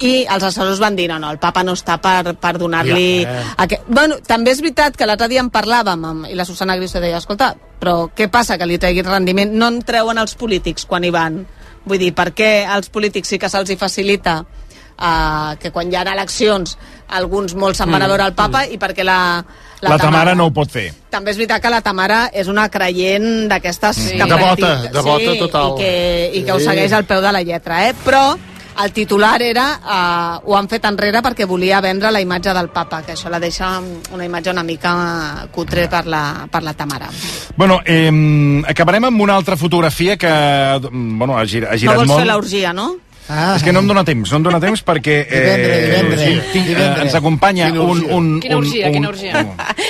i 0.00 0.12
els 0.24 0.42
assessors 0.42 0.80
van 0.82 0.96
dir 0.96 1.06
no, 1.10 1.18
no, 1.22 1.30
el 1.30 1.38
papa 1.38 1.62
no 1.64 1.74
està 1.76 1.98
per, 2.02 2.34
per 2.40 2.54
donar-li... 2.58 3.22
Ja, 3.22 3.34
eh. 3.34 3.44
Aquest... 3.66 3.86
Bueno, 3.88 4.18
també 4.26 4.54
és 4.54 4.62
veritat 4.64 4.96
que 4.96 5.06
l'altre 5.06 5.28
dia 5.30 5.44
en 5.44 5.52
parlàvem 5.54 6.08
amb, 6.08 6.26
i 6.30 6.38
la 6.38 6.46
Susana 6.48 6.76
Griso 6.80 7.02
deia, 7.02 7.20
escolta, 7.20 7.52
però 7.80 8.08
què 8.16 8.30
passa 8.32 8.58
que 8.58 8.68
li 8.68 8.80
treguin 8.80 9.08
rendiment? 9.08 9.54
No 9.54 9.70
en 9.72 9.82
treuen 9.86 10.18
els 10.22 10.36
polítics 10.40 10.88
quan 10.88 11.04
hi 11.04 11.12
van. 11.14 11.42
Vull 11.84 12.00
dir, 12.00 12.14
per 12.16 12.30
què 12.32 12.50
als 12.64 12.88
polítics 12.88 13.34
sí 13.34 13.38
que 13.38 13.50
se'ls 13.52 13.74
facilita 13.78 14.38
uh, 14.40 15.54
que 15.60 15.70
quan 15.70 15.92
hi 15.92 15.98
ha 15.98 16.06
eleccions 16.14 16.78
alguns 17.08 17.54
molts 17.54 17.78
se'n 17.78 17.90
van 17.90 18.02
a 18.02 18.08
veure 18.08 18.24
el 18.26 18.32
papa 18.34 18.64
i 18.66 18.78
perquè 18.78 19.04
la, 19.04 19.44
La, 19.80 19.90
la 19.90 19.98
Tamara 19.98 20.34
no 20.34 20.46
ho 20.46 20.52
pot 20.52 20.70
fer. 20.70 20.92
també 21.10 21.30
és 21.30 21.36
veritat 21.36 21.60
que 21.62 21.70
la 21.70 21.82
Tamara 21.82 22.30
és 22.32 22.48
una 22.48 22.68
creient 22.70 23.48
d'aquestes 23.50 23.96
Sí. 23.96 24.10
que 24.16 24.24
Devota, 24.24 24.56
practica- 24.56 24.92
devota 24.92 25.32
sí, 25.32 25.38
total. 25.38 25.72
I 25.72 25.76
que, 25.78 26.30
i 26.34 26.42
que 26.44 26.52
ho 26.52 26.58
Sí. 26.58 26.64
segueix 26.64 26.92
al 26.92 27.04
peu 27.04 27.20
de 27.20 27.32
la 27.32 27.42
lletra, 27.42 27.88
eh? 27.88 27.94
Però 28.04 28.36
el 28.82 28.90
titular 28.92 29.40
era, 29.42 29.78
uh, 29.84 30.50
ho 30.50 30.56
han 30.56 30.68
fet 30.68 30.84
enrere 30.84 31.20
perquè 31.22 31.46
volia 31.46 31.80
vendre 31.80 32.10
la 32.10 32.20
imatge 32.20 32.52
del 32.54 32.70
papa, 32.70 33.02
que 33.02 33.12
això 33.12 33.28
la 33.30 33.38
deixa 33.38 33.80
una 34.12 34.24
imatge 34.24 34.50
una 34.50 34.64
mica 34.64 35.46
cutre 35.52 35.86
per 35.88 36.06
la, 36.06 36.48
per 36.50 36.62
la 36.62 36.72
Tamara. 36.74 37.08
Bueno, 37.56 37.80
eh, 37.84 38.62
acabarem 38.66 39.04
amb 39.04 39.20
una 39.20 39.36
altra 39.36 39.56
fotografia 39.56 40.16
que 40.16 40.28
mm, 40.90 41.18
bueno, 41.18 41.38
ha, 41.38 41.44
girat, 41.46 41.70
ha 41.70 41.72
No 41.74 41.78
girat 41.78 41.96
vols 41.96 42.08
molt. 42.08 42.18
fer 42.20 42.26
l'orgia, 42.26 42.72
no? 42.72 42.96
Ah, 43.28 43.54
És 43.56 43.62
que 43.64 43.72
no 43.72 43.80
em 43.80 43.86
dona 43.88 44.02
temps, 44.04 44.30
no 44.30 44.36
em 44.36 44.42
dona 44.44 44.58
temps 44.60 44.82
perquè 44.84 45.14
Divendres, 45.30 45.84
divendres, 45.86 46.20
sí, 46.20 46.40
tinc, 46.52 46.64
eh, 46.66 46.68
divendres. 46.74 47.04
ens 47.06 47.14
acompanya 47.14 47.66
Quina 47.70 47.80
un, 47.80 47.90
orgia. 48.02 48.14
un, 48.16 48.40
Quina 48.40 48.56
orgia, 48.58 48.86
un, 48.86 48.92
quina 48.92 49.08
un, 49.08 49.14
orgia. 49.14 49.46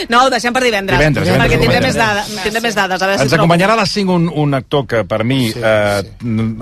No, 0.08 0.22
ho 0.24 0.30
deixem 0.30 0.52
per 0.54 0.62
divendres. 0.62 0.98
Divendres, 0.98 1.26
perquè 1.28 1.34
divendres, 1.34 1.60
tindré 1.60 1.78
divendres. 1.80 1.94
més, 1.94 1.96
dades, 1.96 2.42
tindré 2.44 2.60
més 2.60 2.74
dades. 2.74 3.02
A 3.02 3.06
veure 3.06 3.20
Ens 3.22 3.30
si 3.30 3.34
trobo. 3.34 3.42
acompanyarà 3.42 3.72
a 3.74 3.80
les 3.82 3.90
5 3.90 4.12
un, 4.14 4.28
un 4.34 4.54
actor 4.54 4.86
que 4.86 5.04
per 5.04 5.24
mi 5.24 5.50
Sí, 5.50 5.58
eh, 5.62 6.02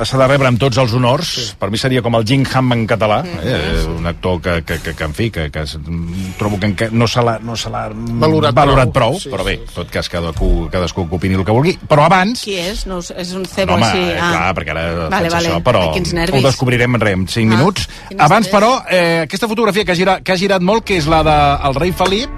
s'ha 0.04 0.18
de 0.18 0.26
rebre 0.28 0.48
amb 0.48 0.58
tots 0.60 0.78
els 0.78 0.92
honors. 0.94 1.54
Per 1.58 1.70
mi 1.70 1.76
seria 1.78 2.00
com 2.02 2.14
el 2.16 2.24
Jim 2.24 2.44
Ham 2.54 2.72
en 2.72 2.86
català. 2.86 3.22
Eh, 3.42 3.84
un 3.98 4.06
actor 4.06 4.40
que, 4.40 4.62
que, 4.64 4.78
que, 4.80 4.94
que 4.94 5.04
en 5.04 5.14
fi, 5.14 5.30
que, 5.30 5.50
que 5.50 5.60
es- 5.66 5.76
trobo 6.38 6.58
que 6.58 6.88
no 6.90 7.06
se 7.06 7.20
l'ha 7.22 7.38
no 7.42 7.56
se 7.56 7.68
Valorat 7.70 8.54
valorat 8.54 8.90
prou. 8.92 9.12
prou, 9.12 9.20
Sí, 9.20 9.28
però 9.30 9.44
bé, 9.44 9.56
sí, 9.56 9.62
en 9.68 9.74
tot 9.74 9.90
cas 9.90 10.08
cadascú, 10.08 10.68
cadascú 10.70 11.08
que 11.08 11.14
opini 11.16 11.34
el 11.34 11.44
que 11.44 11.52
vulgui. 11.52 11.76
Però 11.88 12.04
abans... 12.06 12.42
Qui 12.44 12.56
és? 12.58 12.86
No, 12.86 12.98
és 13.00 13.32
un 13.32 13.42
No, 13.42 13.48
cebo 13.48 13.74
home, 13.74 13.86
així. 13.86 14.02
eh, 14.10 14.16
clar, 14.18 14.54
perquè 14.54 14.70
ara 14.70 15.08
Vale, 15.08 15.28
vale, 15.28 15.48
això, 15.48 15.62
però 15.62 15.92
quins 15.92 16.12
nervis. 16.14 16.42
Descobrirem 16.62 16.94
en 16.94 17.02
en 17.06 17.28
5 17.28 17.52
Ah, 17.52 17.56
minuts. 17.56 17.88
Abans, 18.18 18.48
però, 18.50 18.84
eh, 18.88 19.22
aquesta 19.24 19.48
fotografia 19.48 19.84
que 19.84 19.92
ha, 19.92 19.96
girat, 19.96 20.22
que 20.22 20.32
ha 20.32 20.36
girat 20.36 20.62
molt, 20.62 20.84
que 20.84 20.96
és 20.96 21.06
la 21.06 21.22
del 21.22 21.74
rei 21.74 21.92
Felip 21.92 22.30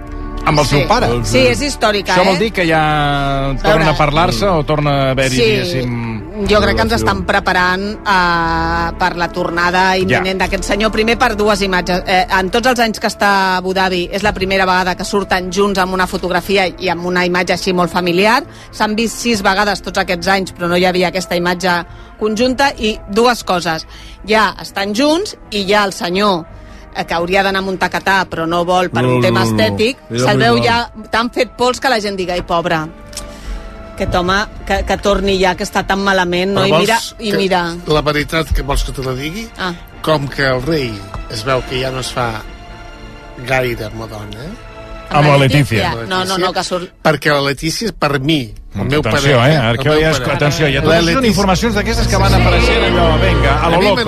amb 0.46 0.58
el 0.58 0.64
Sí. 0.66 0.76
seu 0.78 0.88
pare. 0.88 1.08
Sí, 1.24 1.38
és 1.38 1.60
històrica, 1.60 2.14
Això 2.14 2.22
eh? 2.22 2.26
vol 2.26 2.38
dir 2.38 2.52
que 2.52 2.66
ja 2.66 3.54
tornen 3.62 3.88
a 3.88 3.96
parlar-se 3.96 4.46
o 4.46 4.64
torna 4.64 5.08
a 5.08 5.10
haver-hi, 5.12 5.36
Sí. 5.36 5.42
diguéssim... 5.42 6.23
jo 6.48 6.60
crec 6.60 6.74
que 6.76 6.82
ens 6.82 6.92
estan 6.96 7.22
preparant 7.28 7.82
eh, 8.00 8.88
per 8.98 9.10
la 9.16 9.28
tornada 9.32 9.96
imminent 9.96 10.40
Ja. 10.40 10.46
d'aquest 10.46 10.64
senyor. 10.64 10.90
Primer 10.92 11.16
per 11.18 11.36
dues 11.36 11.60
imatges. 11.62 12.02
Eh, 12.06 12.26
en 12.38 12.50
tots 12.50 12.66
els 12.68 12.80
anys 12.80 12.98
que 13.00 13.06
està 13.06 13.28
a 13.28 13.56
Abu 13.58 13.72
Dhabi 13.74 14.08
és 14.12 14.22
la 14.22 14.32
primera 14.34 14.66
vegada 14.66 14.94
que 14.96 15.04
surten 15.04 15.50
junts 15.52 15.78
amb 15.78 15.94
una 15.94 16.06
fotografia 16.06 16.66
i 16.66 16.88
amb 16.90 17.04
una 17.06 17.24
imatge 17.24 17.52
així 17.54 17.72
molt 17.72 17.90
familiar. 17.92 18.42
S'han 18.72 18.96
vist 18.96 19.16
sis 19.18 19.42
vegades 19.42 19.82
tots 19.82 19.98
aquests 19.98 20.28
anys, 20.28 20.52
però 20.54 20.68
no 20.68 20.76
hi 20.76 20.84
havia 20.84 21.08
aquesta 21.08 21.36
imatge 21.36 21.84
conjunta. 22.18 22.72
I 22.78 22.98
dues 23.10 23.44
coses. 23.44 23.86
Ja 24.26 24.54
estan 24.60 24.94
junts 24.94 25.36
i 25.50 25.64
ja 25.68 25.84
el 25.84 25.92
senyor 25.92 26.44
eh, 26.96 27.04
que 27.04 27.14
hauria 27.14 27.42
d'anar 27.42 27.60
a 27.60 27.66
Montacatà 27.66 28.24
però 28.30 28.46
no 28.46 28.64
vol 28.64 28.90
per 28.90 29.02
No, 29.02 29.08
un 29.08 29.20
no, 29.20 29.20
tema 29.22 29.44
no, 29.44 29.50
no. 29.50 29.56
estètic, 29.56 29.98
Mira, 30.10 30.24
se'l 30.26 30.38
mira. 30.38 30.50
veu 30.52 30.62
ja 30.64 30.90
tan 31.10 31.30
fet 31.30 31.50
pols 31.56 31.80
que 31.80 31.88
la 31.90 32.00
gent 32.00 32.16
diga, 32.16 32.34
ai, 32.34 32.42
pobre, 32.42 32.78
aquest 33.94 34.14
home 34.18 34.36
que, 34.68 34.80
que 34.86 34.96
torni 35.02 35.38
ja, 35.40 35.54
que 35.56 35.64
està 35.66 35.84
tan 35.86 36.02
malament, 36.04 36.52
no? 36.54 36.66
I 36.66 36.72
mira, 36.74 36.98
i 37.18 37.30
que- 37.32 37.38
mira. 37.40 37.62
La 37.86 38.02
veritat 38.02 38.50
que 38.54 38.62
vols 38.66 38.84
que 38.84 38.92
te 38.92 39.02
la 39.06 39.14
digui? 39.18 39.48
Ah. 39.58 39.72
Com 40.04 40.28
que 40.28 40.44
el 40.50 40.60
rei 40.66 40.90
es 41.32 41.44
veu 41.46 41.62
que 41.70 41.80
ja 41.80 41.90
no 41.94 42.00
es 42.04 42.10
fa 42.12 42.42
gaire 43.48 43.88
Madonna, 43.96 44.44
eh? 44.44 44.52
Amb 45.10 45.28
la 45.28 45.36
Letícia. 45.38 45.94
No, 46.08 46.24
no, 46.24 46.38
no, 46.38 46.52
que 46.52 46.62
surt... 46.64 46.90
Perquè 47.04 47.30
la 47.32 47.42
Letícia, 47.44 47.92
per 47.98 48.18
mi, 48.20 48.52
el 48.74 48.88
meu 48.90 49.00
Atenció, 49.04 49.36
parer... 49.38 49.52
eh? 49.52 49.58
el 49.70 49.78
Aquí 49.78 49.88
meu 49.88 50.00
ja 50.00 50.10
és, 50.10 50.20
atenció, 50.34 50.66
ja 50.72 50.80
totes 50.82 51.10
són 51.14 51.26
informacions 51.28 51.76
d'aquestes 51.78 52.08
que 52.10 52.18
van 52.18 52.32
Sí. 52.34 52.40
apareixent 52.40 52.86
allò, 52.88 53.06
vinga, 53.22 53.52
a 53.60 53.70
lo 53.70 53.80
loco. 53.84 54.04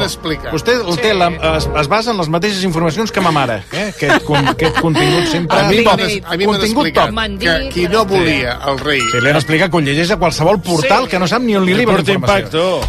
Vostè 0.53 0.75
el 0.81 0.99
té 1.05 1.13
la, 1.15 1.29
es, 1.57 1.69
es 1.83 1.89
basa 1.93 2.11
en 2.11 2.19
les 2.19 2.29
mateixes 2.33 2.65
informacions 2.67 3.13
que 3.15 3.21
ma 3.23 3.31
mare, 3.31 3.61
eh? 3.73 3.89
Aquest, 3.95 4.25
con, 4.27 4.49
aquest 4.55 4.81
contingut 4.81 5.31
sempre... 5.31 5.61
A 5.61 5.69
mi 5.71 5.85
m'han 5.87 6.01
a 6.03 6.37
mi 6.37 6.47
m'han 6.47 6.59
contingut 6.59 6.91
explicat 6.91 7.15
top. 7.15 7.41
que 7.41 7.57
qui 7.75 7.87
no 7.93 8.05
volia 8.05 8.59
el 8.67 8.79
rei... 8.83 9.01
Sí, 9.13 9.21
li 9.23 9.31
han 9.31 9.37
explicat 9.43 9.71
que 9.71 9.77
ho 9.77 9.81
llegeix 9.87 10.11
a 10.11 10.19
qualsevol 10.19 10.61
portal 10.61 11.05
Sí. 11.07 11.11
que 11.15 11.19
no 11.23 11.29
sap 11.31 11.43
ni 11.43 11.55
on 11.57 11.65
li 11.65 11.75
Que 11.77 11.83
arriba 11.85 11.93
la 11.93 12.01
informació. 12.01 12.81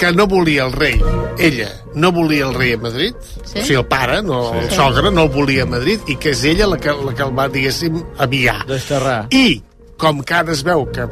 Que 0.00 0.10
no 0.16 0.26
volia 0.26 0.64
el 0.64 0.72
rei, 0.72 0.96
ella 1.38 1.68
no 1.94 2.10
volia 2.12 2.46
el 2.48 2.54
rei 2.56 2.72
a 2.74 2.78
Madrid, 2.80 3.14
Sí? 3.44 3.58
o 3.60 3.62
sigui, 3.64 3.78
el 3.80 3.86
pare, 3.86 4.22
no, 4.22 4.52
Sí. 4.52 4.58
el 4.64 4.70
sogre, 4.70 5.10
no 5.10 5.24
el 5.28 5.28
volia 5.34 5.64
a 5.64 5.66
Madrid, 5.66 6.00
i 6.08 6.16
que 6.16 6.30
és 6.32 6.44
ella 6.44 6.66
la 6.66 6.78
que, 6.78 6.88
la 6.92 7.12
que 7.14 7.22
el 7.22 7.34
va, 7.38 7.48
diguéssim, 7.48 8.00
aviar. 8.18 8.64
Desterrar. 8.66 9.26
I, 9.30 9.62
com 10.00 10.22
que 10.24 10.32
ara 10.34 10.52
es 10.56 10.62
veu 10.64 10.86
que 10.90 11.04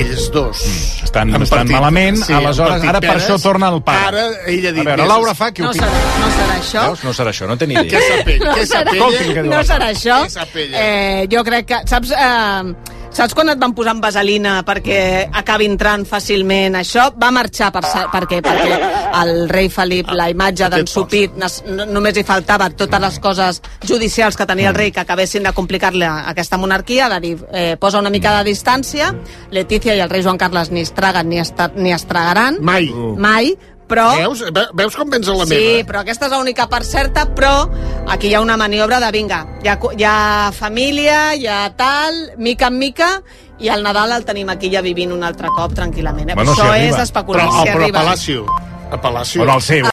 ells 0.00 0.30
dos... 0.32 0.62
Mm, 0.64 1.04
Estan, 1.04 1.34
han 1.34 1.42
estan 1.44 1.58
partit- 1.60 1.74
malament, 1.76 2.16
sí, 2.24 2.32
aleshores, 2.32 2.72
partit 2.80 2.88
ara 2.88 3.00
per 3.04 3.16
això 3.18 3.36
torna 3.42 3.68
el 3.68 3.82
pare. 3.84 4.06
Ara 4.08 4.24
ella 4.46 4.72
dit... 4.72 4.80
A 4.80 4.84
veure, 4.88 5.02
"Mira, 5.02 5.06
Laura 5.06 5.34
fa, 5.34 5.50
què 5.52 5.62
No 5.62 5.70
opina? 5.70 5.86
serà, 5.86 6.16
no 6.22 6.30
serà 6.38 6.56
això. 6.58 6.86
Veus? 6.88 7.04
No 7.04 7.12
serà 7.12 7.30
això, 7.34 7.46
no 7.46 7.56
té 7.60 7.66
ni 7.68 7.74
idea. 7.74 7.84
Què 7.92 8.00
sap 8.08 8.28
ell? 8.32 8.40
No 8.42 8.54
Què 8.54 8.66
sap 8.66 9.44
no 9.44 9.62
serà 9.62 9.90
això. 9.92 10.16
Què 10.24 10.30
sap 10.30 10.56
ella? 10.56 10.80
Eh, 10.80 11.28
jo 11.30 11.44
crec 11.44 11.66
que... 11.66 11.82
Saps, 11.86 12.10
eh, 12.10 12.74
saps 13.14 13.34
quan 13.36 13.52
et 13.52 13.60
van 13.60 13.74
posar 13.76 13.94
amb 13.94 14.04
vaselina 14.04 14.56
perquè 14.66 14.98
acabi 15.40 15.68
entrant 15.70 16.04
fàcilment 16.08 16.78
això? 16.80 17.08
Va 17.20 17.30
marxar 17.34 17.70
per, 17.74 17.84
per 18.12 18.22
què? 18.30 18.40
Perquè 18.44 18.78
el 19.20 19.48
rei 19.50 19.70
Felip, 19.72 20.10
la 20.16 20.28
imatge 20.32 20.68
d'en 20.72 20.88
Supit, 20.90 21.36
només 21.90 22.18
hi 22.18 22.24
faltava 22.26 22.68
totes 22.74 23.02
les 23.06 23.18
coses 23.22 23.60
judicials 23.86 24.36
que 24.36 24.46
tenia 24.50 24.72
el 24.72 24.78
rei 24.78 24.92
que 24.94 25.02
acabessin 25.04 25.46
de 25.46 25.54
complicar-li 25.54 26.06
aquesta 26.34 26.58
monarquia, 26.58 27.08
de 27.14 27.20
dir, 27.22 27.34
eh, 27.52 27.76
posa 27.80 28.02
una 28.02 28.10
mica 28.10 28.34
de 28.38 28.50
distància, 28.50 29.12
Letícia 29.50 29.94
i 29.94 30.02
el 30.02 30.10
rei 30.10 30.24
Joan 30.24 30.38
Carles 30.38 30.70
ni 30.70 30.82
es 30.82 30.92
traguen 30.94 31.28
ni, 31.30 31.38
esta, 31.38 31.70
ni 31.76 31.92
es 31.94 32.06
tragaran. 32.10 32.58
Mai. 32.60 32.90
Mai, 33.16 33.54
però... 33.88 34.16
Veus? 34.16 34.40
Ve- 34.52 34.68
Veus 34.74 34.96
com 34.96 35.10
vens 35.10 35.28
a 35.28 35.34
la 35.36 35.46
Sí, 35.46 35.54
meva? 35.54 35.86
però 35.88 36.00
aquesta 36.04 36.26
és 36.26 36.32
l'única 36.32 36.66
part 36.68 36.84
certa, 36.88 37.26
però 37.34 37.68
aquí 38.08 38.28
hi 38.28 38.34
ha 38.34 38.40
una 38.40 38.56
maniobra 38.56 39.00
de 39.00 39.10
vinga, 39.12 39.42
hi 39.62 39.68
ha, 39.68 39.78
hi 39.96 40.04
ha 40.04 40.50
família, 40.52 41.34
hi 41.34 41.46
ha 41.46 41.70
tal, 41.76 42.32
mica 42.38 42.68
en 42.72 42.78
mica, 42.78 43.10
i 43.58 43.68
el 43.70 43.82
Nadal 43.86 44.12
el 44.12 44.24
tenim 44.24 44.48
aquí 44.50 44.70
ja 44.72 44.80
vivint 44.82 45.12
un 45.14 45.22
altre 45.22 45.48
cop 45.56 45.72
tranquil·lament. 45.76 46.30
Eh? 46.30 46.34
Bueno, 46.34 46.52
Això 46.52 46.64
si 46.72 46.80
és 46.80 46.90
arriba. 46.90 47.02
especular, 47.02 47.44
Però, 47.48 47.52
si 47.60 47.68
però 47.68 47.80
a 47.80 47.82
arriba. 47.84 47.98
Palacio. 48.00 48.46
A 48.90 49.00
Palacio. 49.00 49.40
Bueno, 49.40 49.54
el 49.56 49.62
seu. 49.62 49.86